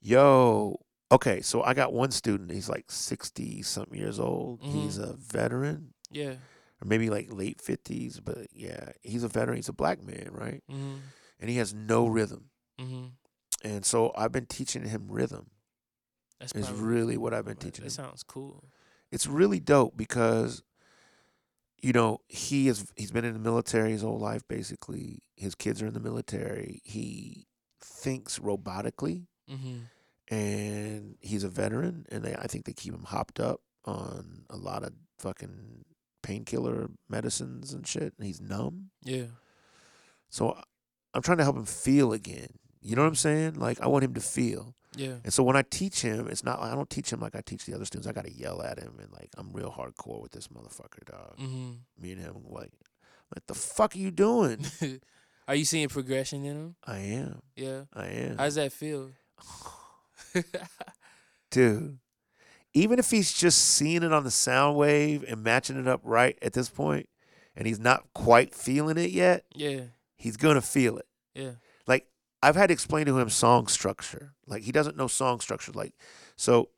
[0.00, 0.80] Yo,
[1.12, 1.40] okay.
[1.42, 2.50] So I got one student.
[2.50, 4.62] He's like sixty something years old.
[4.62, 4.72] Mhm.
[4.82, 6.34] He's a veteran, Yeah.
[6.82, 8.20] Or maybe like late fifties.
[8.20, 9.56] But yeah, he's a veteran.
[9.56, 10.62] He's a black man, right?
[10.70, 10.96] Mm-hmm.
[11.40, 12.50] And he has no rhythm.
[12.80, 13.04] Mm-hmm.
[13.64, 15.50] And so I've been teaching him rhythm.
[16.40, 18.04] That's Is really what I've been teaching That him.
[18.04, 18.64] sounds cool.
[19.10, 20.62] It's really dope because,
[21.82, 24.42] you know, he is he's been in the military his whole life.
[24.46, 26.80] Basically, his kids are in the military.
[26.84, 27.46] He
[27.80, 29.26] thinks robotically.
[29.50, 30.34] Mm-hmm.
[30.34, 34.56] and he's a veteran, and they I think they keep him hopped up on a
[34.58, 35.86] lot of fucking
[36.28, 38.90] painkiller medicines and shit, and he's numb.
[39.02, 39.28] Yeah.
[40.28, 40.60] So
[41.14, 42.50] I'm trying to help him feel again.
[42.82, 43.54] You know what I'm saying?
[43.54, 44.74] Like I want him to feel.
[44.94, 45.14] Yeah.
[45.24, 47.64] And so when I teach him, it's not I don't teach him like I teach
[47.64, 48.06] the other students.
[48.06, 51.38] I gotta yell at him and like I'm real hardcore with this motherfucker, dog.
[51.38, 52.02] Mm-hmm.
[52.02, 52.72] Me and him like,
[53.30, 54.66] what the fuck are you doing?
[55.48, 56.76] Are you seeing progression in them?
[56.86, 57.40] I am.
[57.56, 57.84] Yeah.
[57.94, 58.36] I am.
[58.36, 59.12] How's that feel?
[61.50, 61.98] dude.
[62.78, 66.38] Even if he's just seeing it on the sound wave and matching it up right
[66.40, 67.08] at this point,
[67.56, 69.80] and he's not quite feeling it yet, yeah.
[70.16, 71.06] he's gonna feel it.
[71.34, 71.52] Yeah.
[71.88, 72.06] Like
[72.40, 74.34] I've had to explain to him song structure.
[74.46, 75.72] Like he doesn't know song structure.
[75.72, 75.92] Like
[76.36, 76.68] so,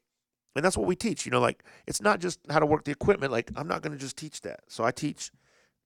[0.57, 1.27] and that's what we teach.
[1.27, 3.31] You know, like it's not just how to work the equipment.
[3.31, 4.61] Like I'm not gonna just teach that.
[4.69, 5.31] So I teach,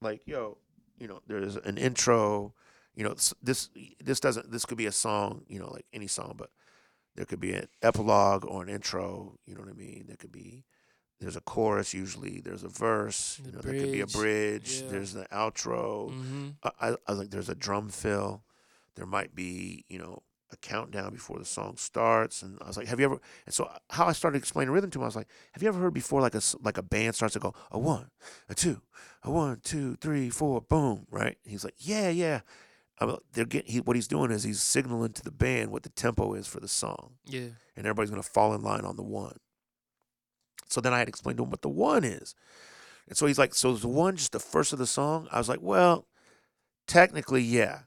[0.00, 0.58] like yo,
[0.96, 2.54] you know, there's an intro.
[2.94, 3.68] You know, this
[4.00, 5.42] this doesn't this could be a song.
[5.48, 6.50] You know, like any song, but
[7.16, 9.38] there could be an epilogue or an intro.
[9.46, 10.04] You know what I mean?
[10.06, 10.64] There could be
[11.20, 12.40] there's a chorus usually.
[12.40, 13.40] There's a verse.
[13.42, 14.82] The You know, there could be a bridge, bridge.
[14.82, 14.90] yeah.
[14.90, 16.10] There's an outro.
[16.10, 16.48] Mm-hmm.
[16.62, 18.42] I, I, like, there's a drum fill.
[18.96, 22.42] There might be, you know, a countdown before the song starts.
[22.42, 23.20] And I was like, have you ever?
[23.46, 25.80] And so how I started explaining rhythm to him, I was like, have you ever
[25.80, 28.10] heard before like a like a band starts to go a one,
[28.48, 28.82] a two,
[29.22, 31.38] a one, two, three, four, boom, right?
[31.44, 32.40] He's like, yeah, yeah.
[33.32, 36.34] They're getting he, what he's doing is he's signaling to the band what the tempo
[36.34, 37.48] is for the song, Yeah.
[37.76, 39.36] and everybody's gonna fall in line on the one.
[40.68, 42.34] So then I had explained to him what the one is.
[43.08, 45.28] And so he's like, so is the one just the first of the song?
[45.30, 46.06] I was like, well,
[46.86, 47.80] technically, yeah.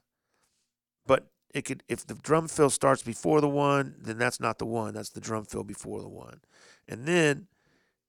[1.06, 4.66] But it could if the drum fill starts before the one, then that's not the
[4.66, 4.94] one.
[4.94, 6.40] That's the drum fill before the one.
[6.86, 7.48] And then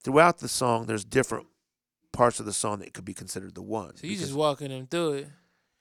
[0.04, 1.48] throughout the song, there's different
[2.12, 3.96] parts of the song that could be considered the one.
[3.96, 5.28] So you just walking them through it.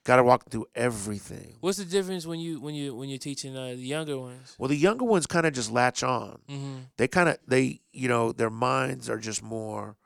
[0.08, 1.56] Gotta walk through everything.
[1.60, 4.54] What's the difference when you when you when you're teaching uh, the younger ones?
[4.58, 6.40] Well, the younger ones kind of just latch on.
[6.48, 6.76] Mm-hmm.
[6.96, 9.96] they kind of they you know their minds are just more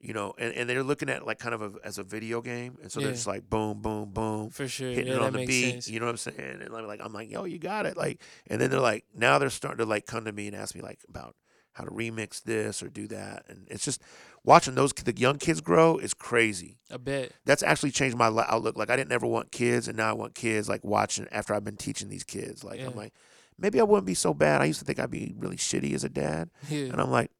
[0.00, 2.76] you know and, and they're looking at like kind of a, as a video game
[2.82, 3.06] and so Yeah.
[3.06, 4.90] they're just like boom boom boom For sure.
[4.90, 5.88] hitting yeah, it on the beat sense.
[5.88, 8.20] you know what i'm saying and i'm like i'm like yo you got it like
[8.50, 10.82] and then they're like now they're starting to like come to me and ask me
[10.82, 11.34] like about
[11.74, 14.00] how to remix this or do that and it's just
[14.44, 17.32] watching those the young kids grow is crazy A bit.
[17.44, 20.34] that's actually changed my outlook like i didn't ever want kids and now i want
[20.34, 22.86] kids like watching after i've been teaching these kids like Yeah.
[22.86, 23.12] i'm like
[23.58, 26.04] maybe i wouldn't be so bad i used to think i'd be really shitty as
[26.04, 26.86] a dad Yeah.
[26.86, 27.30] and I'm like,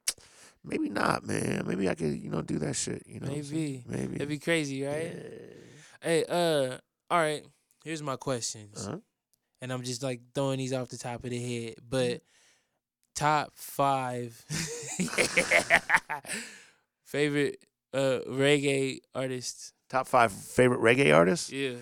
[0.66, 1.64] maybe not, man.
[1.66, 3.02] Maybe I could, you know, do that shit.
[3.06, 3.84] You know, what I'm saying?
[3.86, 4.00] Maybe.
[4.00, 4.12] maybe.
[4.14, 5.12] That'd be crazy, right?
[5.14, 5.28] Yeah.
[6.00, 6.78] Hey, uh,
[7.10, 7.44] all right.
[7.84, 8.96] Here's my questions, Uh-huh.
[9.60, 11.74] and I'm just like throwing these off the top of the head.
[11.86, 12.22] But
[13.14, 14.44] top five
[17.04, 17.58] favorite
[17.92, 19.72] uh reggae artists.
[19.88, 21.50] Top five favorite reggae artists.
[21.52, 21.74] Yeah,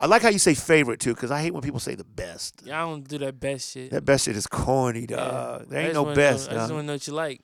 [0.00, 2.62] I like how you say favorite too, because I hate when people say the best.
[2.64, 2.82] yeah.
[2.82, 3.90] I don't do that best shit.
[3.90, 5.16] That best shit is corny, Yeah.
[5.16, 5.62] dog.
[5.62, 7.40] I There ain't no wanna best, I just want to know what you like.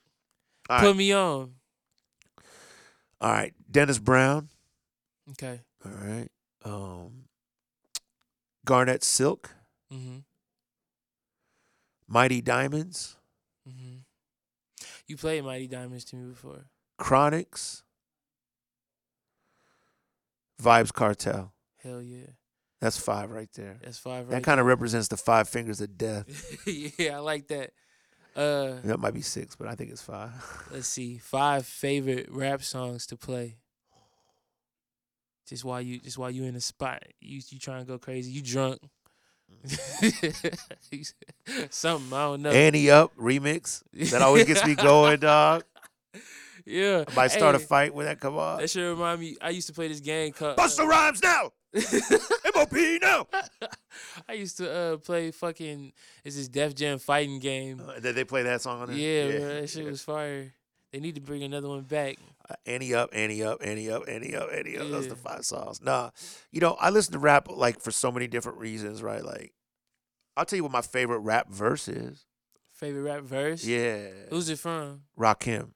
[0.68, 0.96] All Put right.
[0.96, 1.52] me on.
[3.20, 4.48] All right, Dennis Brown.
[5.30, 5.60] Okay.
[5.84, 6.28] All right,
[6.64, 7.24] um,
[8.64, 9.54] Garnett Silk,
[9.92, 10.24] Mhm.
[12.08, 13.16] Mighty Diamonds,
[13.68, 14.02] Mhm.
[15.06, 16.66] You played Mighty Diamonds to me before.
[17.00, 17.82] Chronixx,
[20.62, 21.52] Vybz Kartel.
[21.82, 22.26] Hell yeah.
[22.80, 23.78] That's five right there.
[23.82, 24.28] That's five.
[24.28, 26.26] That kind of represents the five fingers of death.
[26.98, 27.72] yeah, I like that.
[28.34, 30.30] Uh, That might be six, but I think it's five.
[30.70, 31.18] let's see.
[31.18, 33.56] Five favorite rap songs to play.
[35.48, 38.30] Just while you, just while you in the spot, you you trying to go crazy.
[38.32, 38.80] You drunk.
[41.70, 42.50] Something I don't know.
[42.50, 43.82] Ante Up remix.
[44.10, 45.64] That always gets me going, dog.
[46.64, 47.04] yeah.
[47.08, 48.60] I might start a fight when that come on.
[48.60, 49.36] That should remind me.
[49.40, 50.56] I used to play this game called.
[50.56, 51.52] Bust the rhymes now.
[52.54, 53.26] MOP now.
[54.28, 55.92] I used to uh, play fucking.
[56.24, 57.82] It's this Def Jam fighting game.
[57.86, 58.96] Uh, Did they play that song on there?
[58.96, 60.52] Yeah, bro, that shit was fire.
[60.92, 62.16] They need to bring another one back.
[62.66, 64.88] Ante up, Ante up, Ante up, Ante up, Ante up.
[64.88, 65.80] Those are the five songs.
[65.82, 66.10] Nah,
[66.50, 69.24] you know, I listen to rap like for so many different reasons, right?
[69.24, 69.52] Like,
[70.36, 72.24] I'll tell you what my favorite rap verse is.
[72.72, 73.64] Favorite rap verse?
[73.64, 75.02] Yeah, Who's it from?
[75.18, 75.70] Rakim.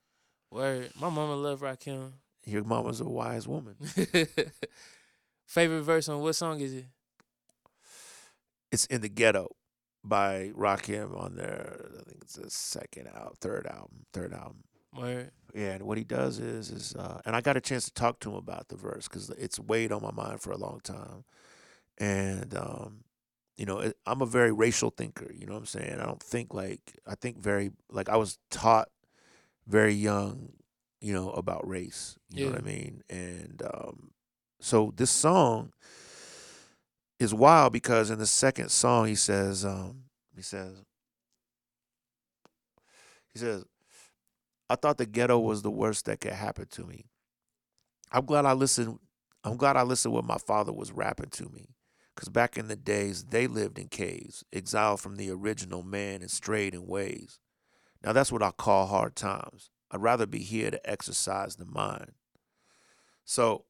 [0.50, 0.90] Word.
[1.00, 2.12] My mama love Rakim.
[2.44, 3.76] Your mama's a wise woman.
[5.46, 6.86] Favorite verse on what song is it?
[8.70, 9.48] It's in the ghetto
[10.04, 11.86] by Rakim on their.
[12.00, 14.64] I think it's the second album, third album, third album.
[14.96, 15.30] Word.
[15.54, 18.20] Yeah, and what he does is is uh, and I got a chance to talk
[18.20, 21.24] to him about the verse because it's weighed on my mind for a long time,
[21.98, 23.04] and um,
[23.56, 25.32] you know it, I'm a very racial thinker.
[25.32, 26.00] You know what I'm saying?
[26.00, 28.88] I don't think like I think very like I was taught
[29.66, 30.52] very young,
[31.00, 32.18] you know, about race.
[32.30, 33.02] You know what I mean?
[33.08, 34.10] And um,
[34.60, 35.72] so this song
[37.18, 40.04] is wild because in the second song he says um,
[40.34, 40.84] he says
[43.32, 43.64] he says
[44.70, 47.06] I thought the ghetto was the worst that could happen to me.
[48.12, 49.00] I'm glad I listened.
[49.42, 51.74] I'm glad I listened when my father was rapping to me.
[52.14, 56.30] Because back in the days, they lived in caves, exiled from the original man and
[56.30, 57.40] strayed in ways.
[58.04, 59.70] Now that's what I call hard times.
[59.90, 62.12] I'd rather be here to exercise the mind.
[63.24, 63.64] So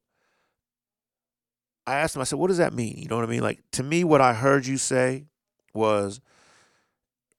[1.87, 2.99] I asked him, I said, what does that mean?
[2.99, 3.41] You know what I mean?
[3.43, 5.25] Like, to me, what I heard you say
[5.73, 6.21] was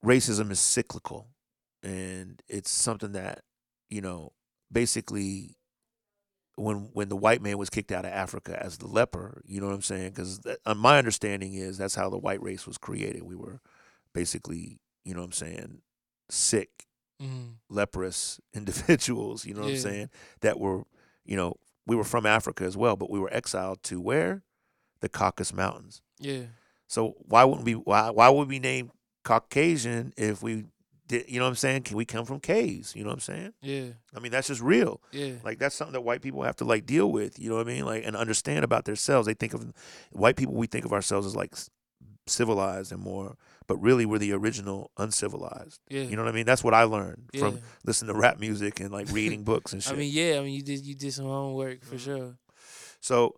[0.04, 1.28] racism is cyclical
[1.84, 3.44] and it's something that
[3.92, 4.32] you know
[4.72, 5.56] basically
[6.56, 9.68] when when the white man was kicked out of Africa as the leper, you know
[9.68, 10.10] what I'm saying?
[10.10, 13.24] Because uh, my understanding is that's how the white race was created.
[13.24, 13.62] We were
[14.14, 15.82] basically, you know what I'm saying,
[16.30, 16.70] sick,
[17.22, 17.58] Mm.
[17.70, 19.46] leprous individuals.
[19.46, 20.10] You know what I'm saying?
[20.42, 20.84] That were,
[21.24, 21.56] you know,
[21.86, 24.42] we were from Africa as well, but we were exiled to where?
[25.02, 26.02] The Caucasus Mountains.
[26.20, 26.46] Yeah.
[26.88, 27.74] So why wouldn't we?
[27.74, 28.92] Why why would we name
[29.24, 30.66] Caucasian if we?
[31.12, 31.84] You know what I'm saying?
[31.84, 32.96] Can we come from caves?
[32.96, 33.54] You know what I'm saying?
[33.62, 33.88] Yeah.
[34.16, 35.02] I mean, that's just real.
[35.12, 35.34] Yeah.
[35.44, 37.38] Like that's something that white people have to like deal with.
[37.40, 37.86] You know what I mean?
[37.86, 39.28] Like and understand about themselves.
[39.28, 39.72] They think of
[40.12, 40.54] white people.
[40.56, 41.54] We think of ourselves as like
[42.28, 43.36] civilized and more,
[43.68, 45.80] but really we're the original uncivilized.
[45.90, 46.04] Yeah.
[46.04, 46.46] You know what I mean?
[46.46, 47.42] That's what I learned yeah.
[47.42, 49.94] from listening to rap music and like reading books and shit.
[49.94, 50.38] I mean, yeah.
[50.40, 52.00] I mean, you did you did some homework for Mhm.
[52.00, 52.38] sure.
[53.00, 53.36] So,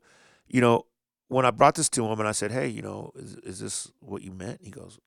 [0.47, 0.85] you know,
[1.29, 3.91] when I brought this to him and I said, "Hey, you know, is is this
[4.01, 4.99] what you meant?" He goes,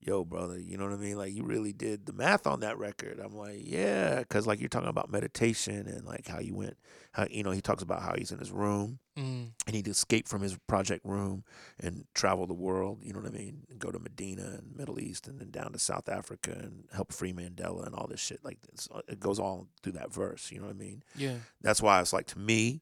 [0.00, 1.16] "Yo, brother, you know what I mean?
[1.18, 4.68] Like you really did the math on that record." I'm like, "Yeah," because like you're
[4.68, 6.76] talking about meditation and like how you went,
[7.12, 9.50] how you know he talks about how he's in his room Mm.
[9.66, 11.42] and he'd escape from his project room
[11.80, 13.00] and travel the world.
[13.02, 13.64] You know what I mean?
[13.68, 17.12] And go to Medina and Middle East and then down to South Africa and help
[17.12, 18.44] free Mandela and all this shit.
[18.44, 20.52] Like it's, it goes all through that verse.
[20.52, 21.02] You know what I mean?
[21.16, 21.34] Yeah.
[21.62, 22.80] That's why it's like to me,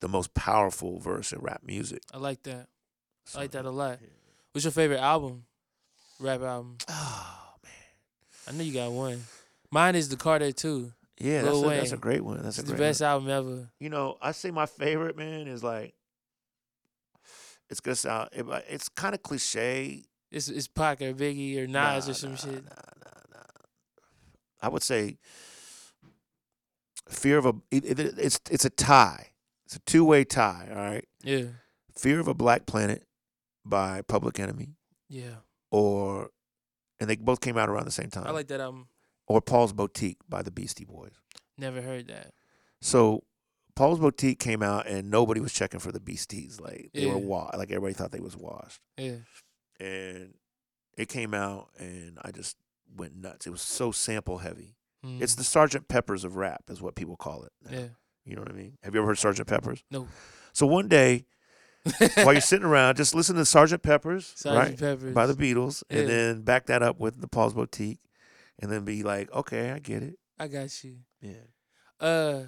[0.00, 2.02] the most powerful verse in rap music.
[2.12, 2.66] I like that.
[3.36, 3.98] I like that a lot.
[4.02, 4.08] yeah.
[4.50, 5.44] What's your favorite album?
[6.20, 6.76] Rap album.
[6.90, 7.72] Oh man,
[8.46, 9.22] I know you got one.
[9.70, 10.92] Mine is the Carter II.
[11.18, 12.42] yeah, that's a, that's a great one.
[12.42, 13.10] That's the best one.
[13.10, 13.68] album ever.
[13.80, 15.94] You know, I say my favorite man is like.
[17.70, 18.30] It's gonna sound.
[18.32, 20.04] It, it's kind of cliche.
[20.30, 22.64] It's it's Pac or Biggie or Nas Nah, or some nah, shit.
[22.64, 22.70] Nah,
[23.04, 23.62] nah, nah.
[24.62, 25.18] I would say
[27.08, 27.54] fear of a.
[27.70, 29.28] It, it, it's it's a tie.
[29.66, 30.68] It's a two way tie.
[30.70, 31.04] All right.
[31.22, 31.44] Yeah.
[31.96, 33.04] Fear of a Black Planet
[33.64, 34.76] by Public Enemy,
[35.08, 35.40] Yeah.
[35.70, 36.30] Or
[37.00, 38.26] and they both came out around the same time.
[38.26, 38.88] I like that album.
[39.26, 41.12] or Paul's Boutique by the Beastie Boys.
[41.56, 42.32] Never heard that.
[42.80, 43.24] So
[43.76, 46.60] Paul's Boutique came out and nobody was checking for the Beasties.
[46.60, 47.18] Like they were Yeah.
[47.18, 48.80] wa- like everybody thought they was washed.
[48.96, 49.16] Yeah.
[49.80, 50.34] And
[50.96, 52.56] it came out and I just
[52.96, 53.46] went nuts.
[53.46, 54.76] It was so sample heavy.
[55.04, 55.20] Mm.
[55.22, 57.52] It's the Sergeant Peppers of rap, is what people call it.
[57.64, 57.78] now.
[57.78, 57.86] yeah.
[58.24, 58.76] You know what I mean?
[58.82, 59.82] Have you ever heard Sergeant Peppers?
[59.90, 60.08] No.
[60.52, 61.24] So one day,
[62.14, 64.78] while you're sitting around, just listen to Sergeant Peppers, Sergeant right?
[64.78, 65.14] Pepper's.
[65.14, 65.98] By the Beatles, Yeah.
[65.98, 68.00] and then back that up with the Paul's Boutique,
[68.60, 70.18] and then be like, okay, I get it.
[70.38, 70.96] I got you.
[71.20, 71.32] Yeah.
[72.00, 72.44] Uh,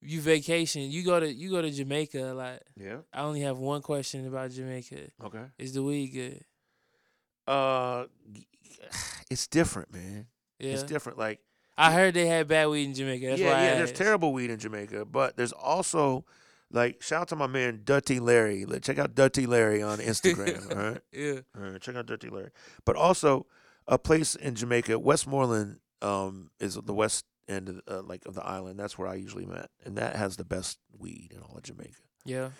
[0.00, 0.90] you vacation.
[0.90, 2.62] You go to you go to Jamaica a lot.
[2.76, 2.98] Yeah.
[3.12, 5.10] I only have one question about Jamaica.
[5.24, 5.44] Okay.
[5.58, 6.44] Is the weed good?
[7.46, 8.06] Uh,
[9.30, 10.26] it's different, man.
[10.58, 10.72] Yeah.
[10.72, 11.18] It's different.
[11.18, 11.40] Like,
[11.76, 13.26] I heard they had bad weed in Jamaica.
[13.26, 13.74] That's yeah, why I yeah.
[13.76, 16.24] There's terrible weed in Jamaica, but there's also,
[16.72, 18.64] like, shout out to my man Dirty Larry.
[18.64, 20.70] Like, check out Dirty Larry on Instagram.
[20.76, 21.00] all right.
[21.12, 21.40] Yeah.
[21.56, 22.50] All right, check out Dirty Larry.
[22.84, 23.46] But also,
[23.86, 28.44] a place in Jamaica, Westmoreland, um, is the west end of uh, like of the
[28.44, 28.78] island.
[28.78, 31.94] That's where I usually met, and that has the best weed in all of Jamaica.
[32.24, 32.50] Yeah,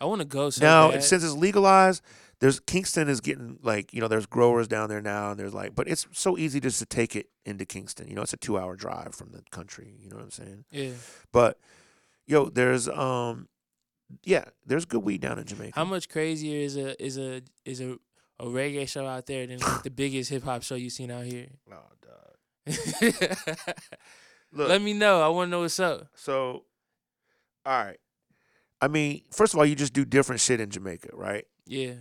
[0.00, 0.50] I want to go.
[0.50, 1.04] So now, bad.
[1.04, 2.02] since it's legalized,
[2.40, 5.74] there's Kingston is getting like you know there's growers down there now, and there's like,
[5.74, 8.08] but it's so easy just to take it into Kingston.
[8.08, 9.94] You know, it's a two hour drive from the country.
[9.98, 10.64] You know what I'm saying?
[10.70, 10.90] yeah.
[11.32, 11.58] But
[12.26, 13.48] yo, there's um,
[14.24, 15.72] yeah, there's good weed down in Jamaica.
[15.74, 17.98] How much crazier is a is a is a
[18.40, 21.24] a reggae show out there than like the biggest hip hop show you've seen out
[21.24, 21.46] here?
[21.72, 23.36] Oh, dog.
[24.54, 25.22] Look, Let me know.
[25.22, 26.08] I want to know what's up.
[26.14, 26.64] so,
[27.64, 27.96] all right.
[28.80, 31.46] I mean, first of all, you just do different shit in Jamaica, right?
[31.66, 31.94] Yeah.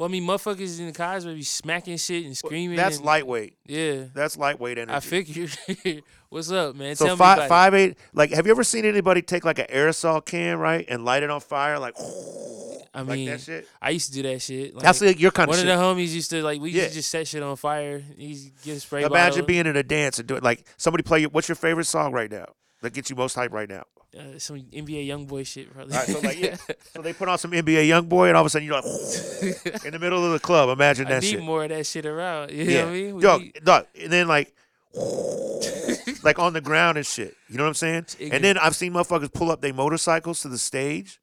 [0.00, 2.74] Well, I mean, motherfuckers in the cars be smacking shit and screaming.
[2.74, 3.58] That's and- lightweight.
[3.66, 4.04] Yeah.
[4.14, 4.96] That's lightweight energy.
[4.96, 6.02] I figured.
[6.30, 6.96] what's up, man?
[6.96, 7.98] So Tell me five five eight.
[8.14, 11.28] Like, have you ever seen anybody take like an aerosol can, right, and light it
[11.28, 11.96] on fire, like,
[12.94, 13.68] I like mean, that shit?
[13.82, 14.74] I used to do that shit.
[14.74, 15.58] Like, That's like your kind of.
[15.58, 16.84] one of the homies used to like we Yeah.
[16.84, 18.02] used to just set shit on fire.
[18.16, 19.46] He used to get a spray Imagine bottle.
[19.48, 21.26] being in a dance and doing like somebody play.
[21.26, 22.46] What's your favorite song right now?
[22.80, 23.82] That gets you most hype right now.
[24.18, 25.94] Uh, some NBA YoungBoy shit, probably.
[25.94, 26.56] Right, so like yeah,
[26.92, 28.84] so they put on some NBA YoungBoy, and all of a sudden you're like
[29.84, 30.68] in the middle of the club.
[30.68, 31.42] Imagine I that need shit.
[31.42, 32.50] more of that shit around.
[32.50, 33.14] You yeah, know what I mean?
[33.16, 34.54] We Yo, need- dog, and then like.
[36.24, 37.36] like on the ground and shit.
[37.48, 38.06] You know what I'm saying?
[38.32, 41.20] And then I've seen motherfuckers pull up their motorcycles to the stage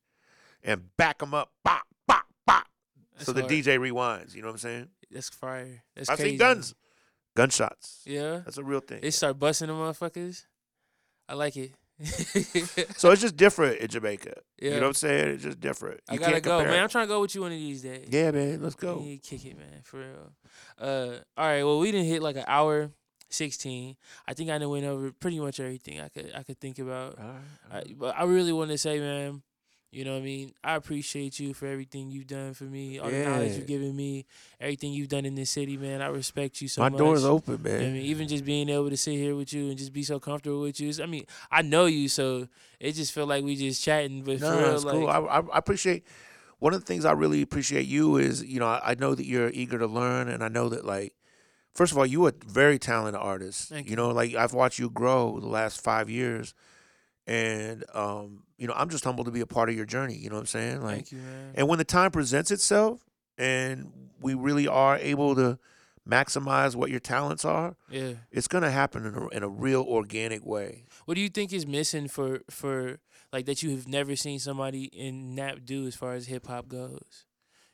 [0.64, 2.65] and back them up, bop, bop, bop.
[3.18, 3.61] So That's the.
[3.61, 4.34] DJ rewinds.
[4.35, 4.88] You know what I'm saying?
[5.11, 5.84] That's fire.
[5.95, 6.30] That's I've crazy.
[6.31, 6.76] seen guns,
[7.35, 8.03] gunshots.
[8.05, 8.41] Yeah.
[8.45, 9.01] That's a real thing.
[9.01, 10.45] They start busting the motherfuckers.
[11.27, 11.72] I like it.
[12.97, 14.33] so it's just different in Jamaica.
[14.59, 14.69] Yeah.
[14.69, 15.29] You know what I'm saying?
[15.35, 15.99] It's just different.
[16.09, 16.73] I You gotta can't go, man.
[16.73, 16.77] it.
[16.77, 18.07] I'm trying to go with you one of these days.
[18.11, 18.61] Yeah, man.
[18.61, 19.01] Let's go.
[19.03, 20.33] Yeah, kick it, man, for real.
[20.79, 21.63] Uh, all right.
[21.63, 22.91] Well, we didn't hit like an hour
[23.29, 23.95] sixteen.
[24.27, 27.17] I think I went over pretty much everything I could I could think about.
[27.19, 27.33] All right,
[27.71, 29.41] all I, but I really want to say, man,
[29.89, 30.53] you know what I mean?
[30.64, 34.26] I appreciate you for everything you've done for me, all the knowledge you've given me,
[34.59, 36.01] everything you've done in this city, man.
[36.01, 36.97] I respect you so My much.
[36.97, 37.93] door's open, You know I man.
[37.93, 40.61] mean, even just being able to sit here with you and just be so comfortable
[40.61, 40.91] with you.
[41.01, 42.47] I mean, I know you, so
[42.80, 44.23] it just felt like we just chatting.
[44.23, 45.07] But No, real, it's like, cool.
[45.07, 46.05] I, I, appreciate.
[46.59, 49.26] One of the things I really appreciate you is, you know, I, I know that
[49.26, 51.14] you're eager to learn, and I know that like,
[51.76, 53.69] first of all, you are a very talented artist.
[53.72, 53.95] You you.
[53.95, 56.53] know, like I've watched you grow the last five years,
[57.27, 60.15] and um, you know, I'm just humbled to be a part of your journey.
[60.15, 60.81] You know what I'm saying?
[60.81, 61.51] Like, thank you, man.
[61.55, 63.01] And when the time presents itself
[63.37, 65.59] and we really are able to
[66.07, 68.13] maximize what your talents are, yeah.
[68.31, 70.85] it's going to happen in a, in a real organic way.
[71.05, 72.99] What do you think is missing for for
[73.33, 76.69] like that you have never seen somebody in Nap do as far as hip hop
[76.69, 77.25] goes?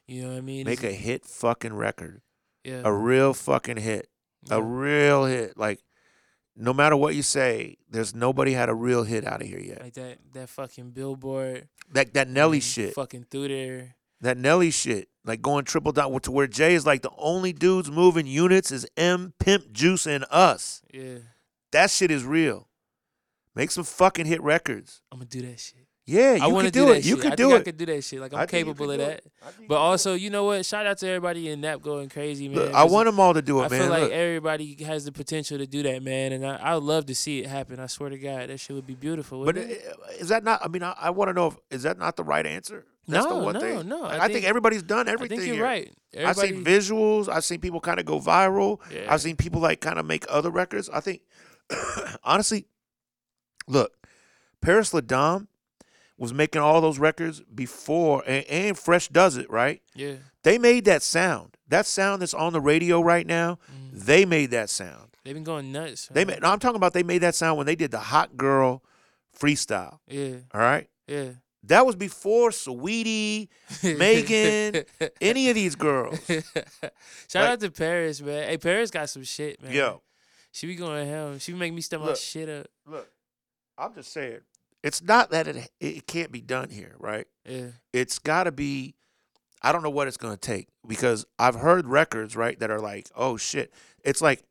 [0.07, 0.65] You know what I mean?
[0.65, 2.21] Make Is a hit fucking record,
[2.63, 4.09] yeah, a real fucking hit,
[4.43, 4.55] yeah.
[4.55, 5.57] a real hit.
[5.57, 5.79] Like,
[6.55, 9.81] no matter what you say, there's nobody had a real hit out of here yet.
[9.81, 11.67] like that that fucking billboard.
[11.91, 13.95] That that Nelly shit, Fucking through there.
[14.21, 17.89] that Nelly shit, like going triple down to where Jay is like the only dudes
[17.91, 20.81] moving units is M, Pimp, Juice, and us.
[20.93, 21.17] Yeah,
[21.71, 22.67] That shit is real.
[23.55, 25.01] Make some fucking hit records.
[25.11, 25.82] I'm gonna do that shit.
[26.05, 27.05] Yeah, you I want could to do, that it.
[27.05, 27.21] You shit.
[27.21, 27.59] could I do think it.
[27.59, 28.19] I could do that shit.
[28.19, 29.09] Like I'm I capable of that.
[29.19, 29.31] it.
[29.41, 30.65] I think you But also, you know what?
[30.65, 32.63] Shout out to everybody in Nap going crazy, do man.
[32.63, 32.65] it.
[32.67, 33.81] Look, I 'cause want them all to do it, I man.
[33.83, 36.83] feel like Look, everybody has the potential to do that, man, and I, I would
[36.83, 37.79] love to see it happen.
[37.79, 39.39] I swear to God, that shit would be beautiful.
[39.45, 39.81] but wouldn't it?
[40.19, 40.59] is that not?
[40.61, 42.85] I mean, I, I want to know if is that not the right answer?
[43.07, 43.87] That's the No, one no, thing.
[43.87, 44.03] no.
[44.03, 45.37] I I, think, think- everybody's done I everything.
[45.39, 45.63] think you're here.
[45.65, 45.91] right.
[46.17, 47.29] I've seen visuals.
[47.29, 48.79] I've seen people kind of go viral.
[48.91, 49.05] Yeah.
[49.13, 50.89] I've seen people like kind of make other records.
[50.89, 51.21] I think,
[52.23, 52.65] honestly,
[53.67, 53.93] look,
[54.61, 55.47] Paris Ladam
[56.17, 59.81] was making all those records before, and, and Fresh does it right.
[59.95, 60.15] Yeah.
[60.43, 61.57] They made that sound.
[61.67, 63.57] That sound that's on the radio right now.
[63.71, 64.05] Mhm.
[64.05, 65.09] They made that sound.
[65.23, 66.07] They've been going nuts.
[66.11, 66.41] They made.
[66.41, 68.83] No, I'm talking about they made that sound when they did the Hot Girl
[69.37, 69.99] freestyle.
[70.07, 70.35] Yeah.
[70.53, 71.29] All right, Yeah.
[71.63, 73.47] that was before Saweetie,
[73.83, 74.83] Megan,
[75.21, 76.19] any of these girls.
[76.27, 76.43] Shout
[77.33, 78.49] Like- out to Paris, man.
[78.49, 79.71] Hey, Paris got some shit, man.
[79.71, 80.01] Yo,
[80.51, 81.37] She be going to hell.
[81.39, 82.67] She be making me step my shit up.
[82.85, 83.09] look,
[83.77, 84.41] I'm just saying,
[84.83, 87.25] it's not that it it can't be done here, right?
[87.47, 87.67] Yeah.
[87.93, 88.95] It's got to be.
[89.61, 93.09] I don't know what it's gonna take because I've heard records right that are like,
[93.15, 93.73] oh shit.
[94.03, 94.43] It's like,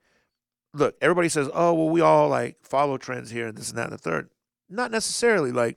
[0.73, 3.85] look, everybody says, oh well, we all like follow trends here and this and that
[3.85, 4.31] and the third.
[4.71, 5.53] Not necessarily.
[5.53, 5.77] Like,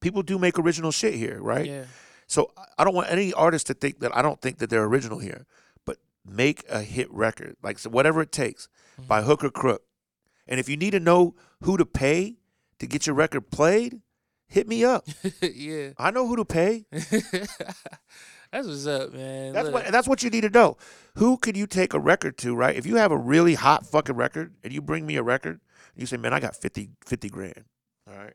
[0.00, 1.66] people do make original shit here, right?
[1.66, 1.84] Yeah.
[2.26, 5.18] So I- don't want any artist to think that I don't think that they're original
[5.18, 5.46] here,
[5.86, 8.68] but make a hit record, like so whatever it takes,
[9.00, 9.06] Mhm.
[9.08, 9.84] by hook or crook.
[10.46, 12.36] And if you need to know who to pay
[12.78, 14.00] to get your record played,
[14.48, 15.06] hit me up.
[15.42, 15.90] yeah.
[15.98, 16.86] I know who to pay.
[18.52, 19.54] That's what's up, man.
[19.54, 20.76] That's Look, what that's what you need to know.
[21.16, 22.76] Who could you take a record to, right?
[22.76, 25.60] If you have a really hot fucking record and you bring me a record,
[25.96, 27.64] you say, "Man, I got 50, 50 grand."
[28.06, 28.34] All right.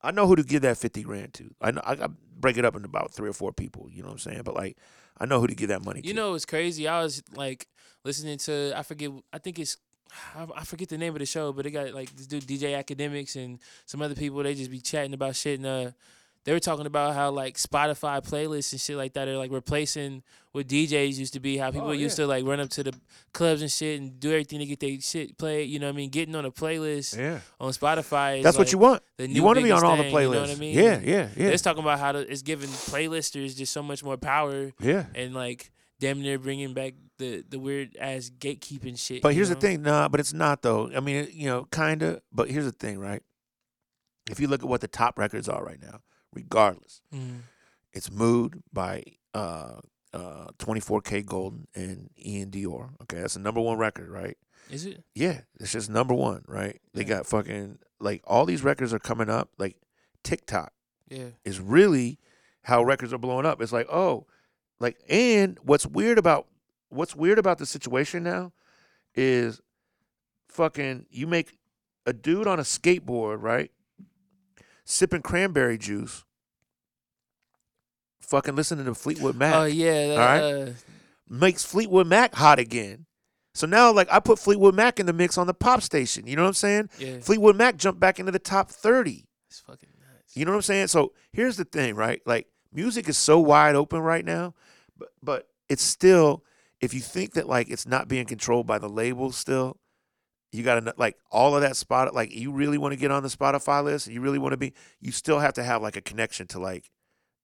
[0.00, 1.50] I know who to give that 50 grand to.
[1.60, 3.88] I know I got break it up into about three or four people.
[3.90, 4.42] You know what I'm saying?
[4.44, 4.78] But like,
[5.18, 6.16] I know who to give that money You to.
[6.16, 6.86] know, it's crazy.
[6.86, 7.66] I was like
[8.04, 9.76] listening to I forget I think it's
[10.36, 12.72] I I forget the name of the show, but it got like this dude DJ
[12.82, 14.42] Akademiks and some other people.
[14.42, 15.90] They just be chatting about shit and uh,
[16.44, 20.22] they were talking about how like Spotify playlists and shit like that are like replacing
[20.52, 21.58] what DJs used to be.
[21.58, 22.24] How people Oh, used yeah.
[22.24, 22.94] to like run up to the
[23.32, 25.68] clubs and shit and do everything to get their shit played.
[25.68, 26.08] You know what I mean?
[26.10, 28.38] Getting on a playlist yeah, on Spotify.
[28.38, 29.02] Is that's what you want.
[29.18, 30.22] You want to be on all the playlists.
[30.22, 30.74] You know what I mean?
[30.76, 34.16] Yeah, yeah, yeah, It's talking about how to, it's giving playlisters just so much more
[34.16, 35.04] power yeah.
[35.14, 35.70] and like
[36.00, 39.22] damn near bringing back the the weird ass gatekeeping shit.
[39.22, 39.54] But here's know?
[39.54, 40.90] the thing, nah, but it's not though.
[40.94, 42.20] I mean, it- you know, kind of.
[42.32, 43.22] But here's the thing, right?
[44.28, 46.00] If you look at what the top records are right now,
[46.32, 47.42] regardless, Mm.
[47.92, 49.04] it's "Mood" by
[49.34, 49.80] uh,
[50.12, 52.90] uh, 24kGoldn and Ian Dior.
[53.02, 54.36] Okay, that's the number one record, right?
[54.70, 55.02] Is it?
[55.14, 56.80] Yeah, it's just number one, right?
[56.94, 57.08] They Yeah.
[57.08, 59.50] got fucking like all these records are coming up.
[59.58, 59.76] Like
[60.24, 60.72] TikTok
[61.08, 61.30] Yeah.
[61.44, 62.18] is really
[62.62, 63.60] how records are blowing up.
[63.60, 64.26] It's like, oh,
[64.80, 66.46] like, and what's weird about
[66.88, 68.52] what's weird about the situation now
[69.14, 69.60] is
[70.48, 71.58] fucking you make
[72.06, 73.70] a dude on a skateboard, right?
[74.84, 76.24] Sipping cranberry juice,
[78.20, 80.08] fucking listening to Fleetwood Mac Oh yeah.
[80.08, 80.68] That, All right.
[80.68, 80.72] uh,
[81.28, 83.06] makes Fleetwood Mac hot again.
[83.52, 86.26] So now, like, I put Fleetwood Mac in the mix on the pop station.
[86.26, 86.88] You know what I'm saying?
[86.98, 87.18] yeah.
[87.20, 89.26] Fleetwood Mac jumped back into the top 30.
[89.48, 90.36] It's fucking nuts.
[90.36, 90.86] You know what I'm saying?
[90.86, 92.22] So here's the thing, right?
[92.24, 94.54] Like music is so wide open right now,
[95.00, 96.44] but but it's still
[96.80, 99.78] if you think that like it's not being controlled by the labels still,
[100.52, 103.22] you got to like all of that spot like you really want to get on
[103.24, 106.00] the Spotify list, you really want to be you still have to have like a
[106.00, 106.90] connection to like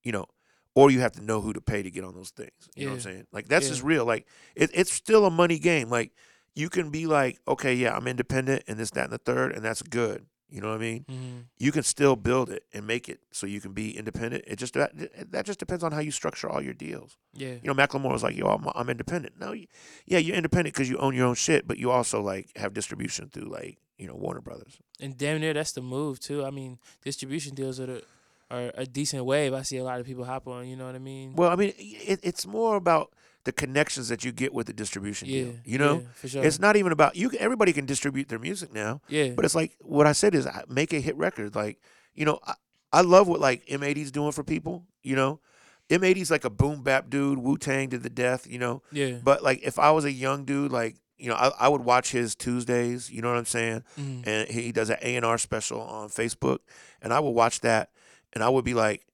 [0.05, 0.27] you know
[0.75, 2.51] or you have to know who to pay to get on those things.
[2.77, 3.27] You know what I'm saying?
[3.33, 3.71] Like that's Yeah.
[3.71, 4.05] just real.
[4.05, 5.89] Like it, it's still a money game.
[5.91, 6.13] Like
[6.55, 9.65] you can be like, okay, yeah, I'm independent and this, that, and the third, and
[9.65, 10.27] that's good.
[10.49, 11.05] You know what I mean?
[11.11, 11.45] Mhm.
[11.59, 14.45] you can still build it and make it so you can be independent.
[14.47, 14.93] It just that,
[15.33, 17.17] that just depends on how you structure all your deals.
[17.35, 17.55] Yeah.
[17.63, 19.67] You know, Macklemore was like, "Yo, I'm, I'm independent." No, you,
[20.07, 23.29] yeah, you're independent because you own your own shit, but you also like have distribution
[23.29, 24.79] through like you know Warner Brothers.
[25.01, 26.45] And damn near that's the move too.
[26.45, 28.03] I mean, distribution deals are the,
[28.49, 29.53] are a decent wave.
[29.53, 30.69] I see a lot of people hop on.
[30.69, 31.35] You know what I mean?
[31.35, 33.13] Well, I mean, it, it's more about
[33.47, 35.45] the connections that you get with the distribution yeah.
[35.45, 35.55] deal.
[35.65, 36.45] You know, yeah, sure.
[36.45, 37.31] it's not even about you.
[37.31, 39.01] can- Everybody can distribute their music now.
[39.09, 39.31] yeah.
[39.31, 41.55] But it's like what I said is I- make a hit record.
[41.55, 41.81] Like,
[42.15, 42.55] you know, I,
[42.93, 45.41] I love what like M80's doing for people, you know.
[45.89, 48.83] M80's like a boom bap dude, Wu Tang to the death, you know.
[48.93, 49.19] yeah.
[49.23, 52.11] But like if I was a young dude, like, you know, I, I would watch
[52.11, 53.85] his Tuesdays, you know what I'm saying?
[53.99, 54.27] Mhm.
[54.27, 56.59] And he does an A&R special on Facebook,
[57.01, 57.91] and I would watch that
[58.33, 59.07] and I would be like,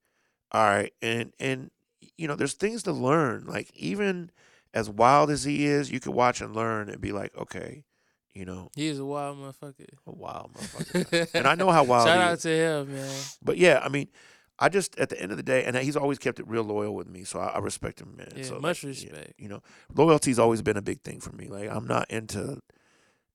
[0.51, 1.71] all right, and and
[2.23, 3.45] you know, there's things to learn.
[3.47, 4.31] Like even
[4.73, 7.85] as wild as he is, you could watch and learn and be like, okay,
[8.33, 9.89] you know, He is a wild motherfucker.
[10.07, 11.29] a wild motherfucker.
[11.35, 12.43] and I know how wild Shout out is.
[12.43, 13.15] to him, man.
[13.43, 14.09] But yeah, I mean,
[14.59, 16.95] I just at the end of the day, and he's always kept it real loyal
[16.95, 18.33] with me, so I, I respect him, man.
[18.37, 19.33] Yeah, so much like, yeah, respect.
[19.39, 19.61] you know,
[19.95, 21.49] loyalty's always been a big thing for me.
[21.49, 22.61] Like I'm not into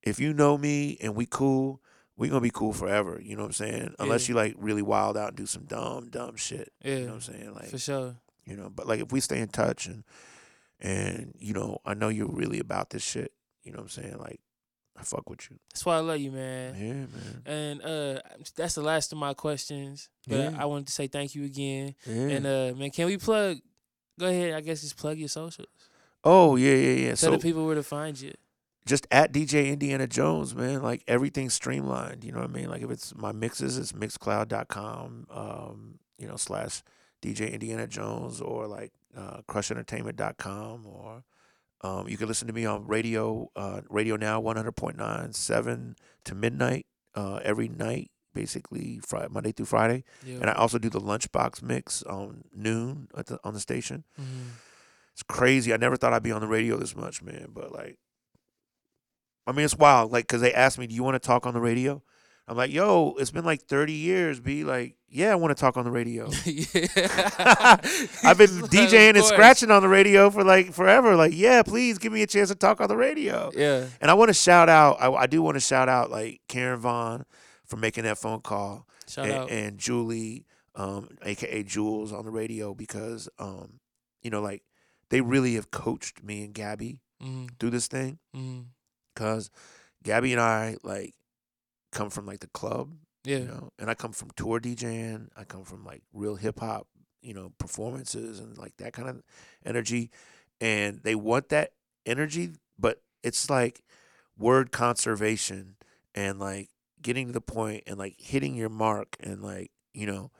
[0.01, 1.81] if you know me and we cool,
[2.15, 3.19] we gonna be cool forever.
[3.21, 3.95] You know what I'm saying?
[3.99, 4.33] Unless Yeah.
[4.33, 6.71] you like really wild out and do some dumb, dumb shit.
[6.83, 7.53] Yeah, You know what I'm saying?
[7.53, 8.15] Like for sure.
[8.47, 10.03] You know, but like if we stay in touch and
[10.79, 13.31] and you know, I know you're really about this shit.
[13.63, 14.17] You know what I'm saying?
[14.19, 14.39] Like
[14.99, 15.57] I fuck with you.
[15.71, 16.73] That's why I love you, man.
[16.75, 17.41] Yeah, man.
[17.45, 18.21] And uh,
[18.55, 20.09] that's the last of my questions.
[20.27, 20.55] But Yeah.
[20.57, 21.93] I wanted to say thank you again.
[22.05, 22.13] Yeah.
[22.15, 23.57] And uh, man, can we plug?
[24.19, 24.53] Go ahead.
[24.55, 25.67] I guess just plug your socials.
[26.23, 27.07] oh yeah, yeah, yeah.
[27.09, 28.33] Tell So the people where to find you.
[28.87, 30.81] just at DJ Indiana Jones, man.
[30.81, 32.23] Like everything's streamlined.
[32.23, 32.69] You know what I mean?
[32.69, 36.81] Like if it's my mixes, it's mixcloud.com, um, you know, slash
[37.21, 41.23] DJ Indiana Jones or like uh, crushentertainment.com or
[41.81, 45.95] um, you can listen to me on radio, uh, radio now 100.9, 7
[46.25, 50.03] to midnight uh, every night, basically Friday, Monday through Friday.
[50.25, 50.37] Yeah.
[50.41, 54.05] And I also do the lunchbox mix on noon at the, on the station.
[54.19, 54.23] Mhm.
[55.13, 55.73] It's crazy.
[55.73, 57.47] I never thought I'd be on the radio this much, man.
[57.51, 57.97] But like,
[59.47, 60.11] I mean, it's wild.
[60.11, 62.03] Like, cause they asked me, "Do you want to talk on the radio?"
[62.47, 65.75] I'm like, "Yo, it's been like 30 years." Be like, "Yeah, I want to talk
[65.77, 66.27] on the radio."
[68.23, 71.15] I've been DJing and scratching on the radio for like forever.
[71.15, 73.51] Like, yeah, please give me a chance to talk on the radio.
[73.55, 73.87] Yeah.
[74.01, 74.97] And I want to shout out.
[75.01, 77.25] I, I do want to shout out like Karen Vaughn
[77.65, 79.51] for making that phone call Shout and, out.
[79.51, 80.45] and Julie,
[80.75, 83.79] um, aka Jules, on the radio because, um,
[84.21, 84.63] you know, like
[85.09, 87.49] they really have coached me and Gabby Mhm.
[87.59, 88.19] through this thing.
[88.35, 88.65] Mhm.
[89.15, 89.49] Cause
[90.03, 91.13] Gabby and I like
[91.91, 92.93] come from like the club,
[93.23, 93.37] Yeah.
[93.39, 95.29] you know, and I come from tour DJing.
[95.35, 96.87] I come from like real hip hop,
[97.21, 99.21] you know, performances and like that kind of
[99.65, 100.11] energy.
[100.61, 101.71] And they want that
[102.05, 103.83] energy, but it's like
[104.37, 105.75] word conservation
[106.15, 106.69] and like
[107.01, 110.31] getting to the point and like hitting your mark and like, you know,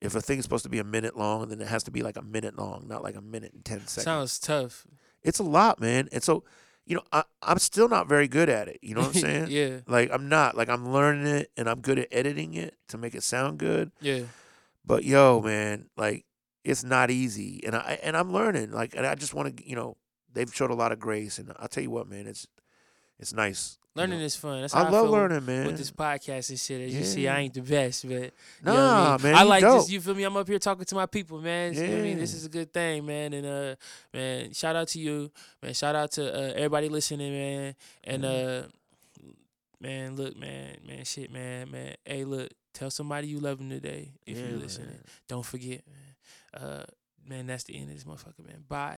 [0.00, 2.16] If a thing's supposed to be a minute long, then it has to be like
[2.18, 4.04] a minute long, not like a minute and ten seconds.
[4.04, 4.86] Sounds tough.
[5.22, 6.08] it's a lot, man.
[6.12, 6.44] And so,
[6.86, 8.78] you know, I, I'm still not very good at it.
[8.82, 9.46] You know what I'm saying?
[9.50, 10.56] yeah, Like I'm not.
[10.56, 13.90] Like I'm learning it, and I'm good at editing it to make it sound good.
[14.00, 14.22] yeah.
[14.86, 16.26] But yo, man, like
[16.62, 18.70] it's not easy, and I and I'm learning.
[18.70, 19.96] Like, and I just want to, you know,
[20.32, 22.46] they've showed a lot of grace, and I'll tell you what, man, it's
[23.18, 23.78] it's nice.
[23.96, 24.60] Learning is fun.
[24.62, 25.66] That's I how I, love learning, man.
[25.66, 26.80] with this podcast and shit.
[26.88, 28.30] As you see, I ain't the best, but you
[28.64, 29.22] know I mean?
[29.22, 29.82] man, I like dope.
[29.82, 29.90] this.
[29.90, 30.24] You feel me?
[30.24, 31.74] I'm up here talking to my people, man.
[31.74, 33.32] What I mean, this is a good thing, man.
[33.32, 33.74] And uh,
[34.12, 35.30] man, shout out to you,
[35.62, 35.74] man.
[35.74, 37.74] Shout out to uh, everybody listening, man.
[38.02, 38.62] And uh,
[39.80, 41.94] man, look, man, man, shit, man, man.
[42.04, 44.88] Hey, look, tell somebody you love them today if Yeah, you're listening.
[44.88, 45.04] man.
[45.28, 46.62] Don't forget, man.
[46.62, 46.84] Uh,
[47.28, 48.64] man, that's the end of this motherfucker, man.
[48.68, 48.92] Bye.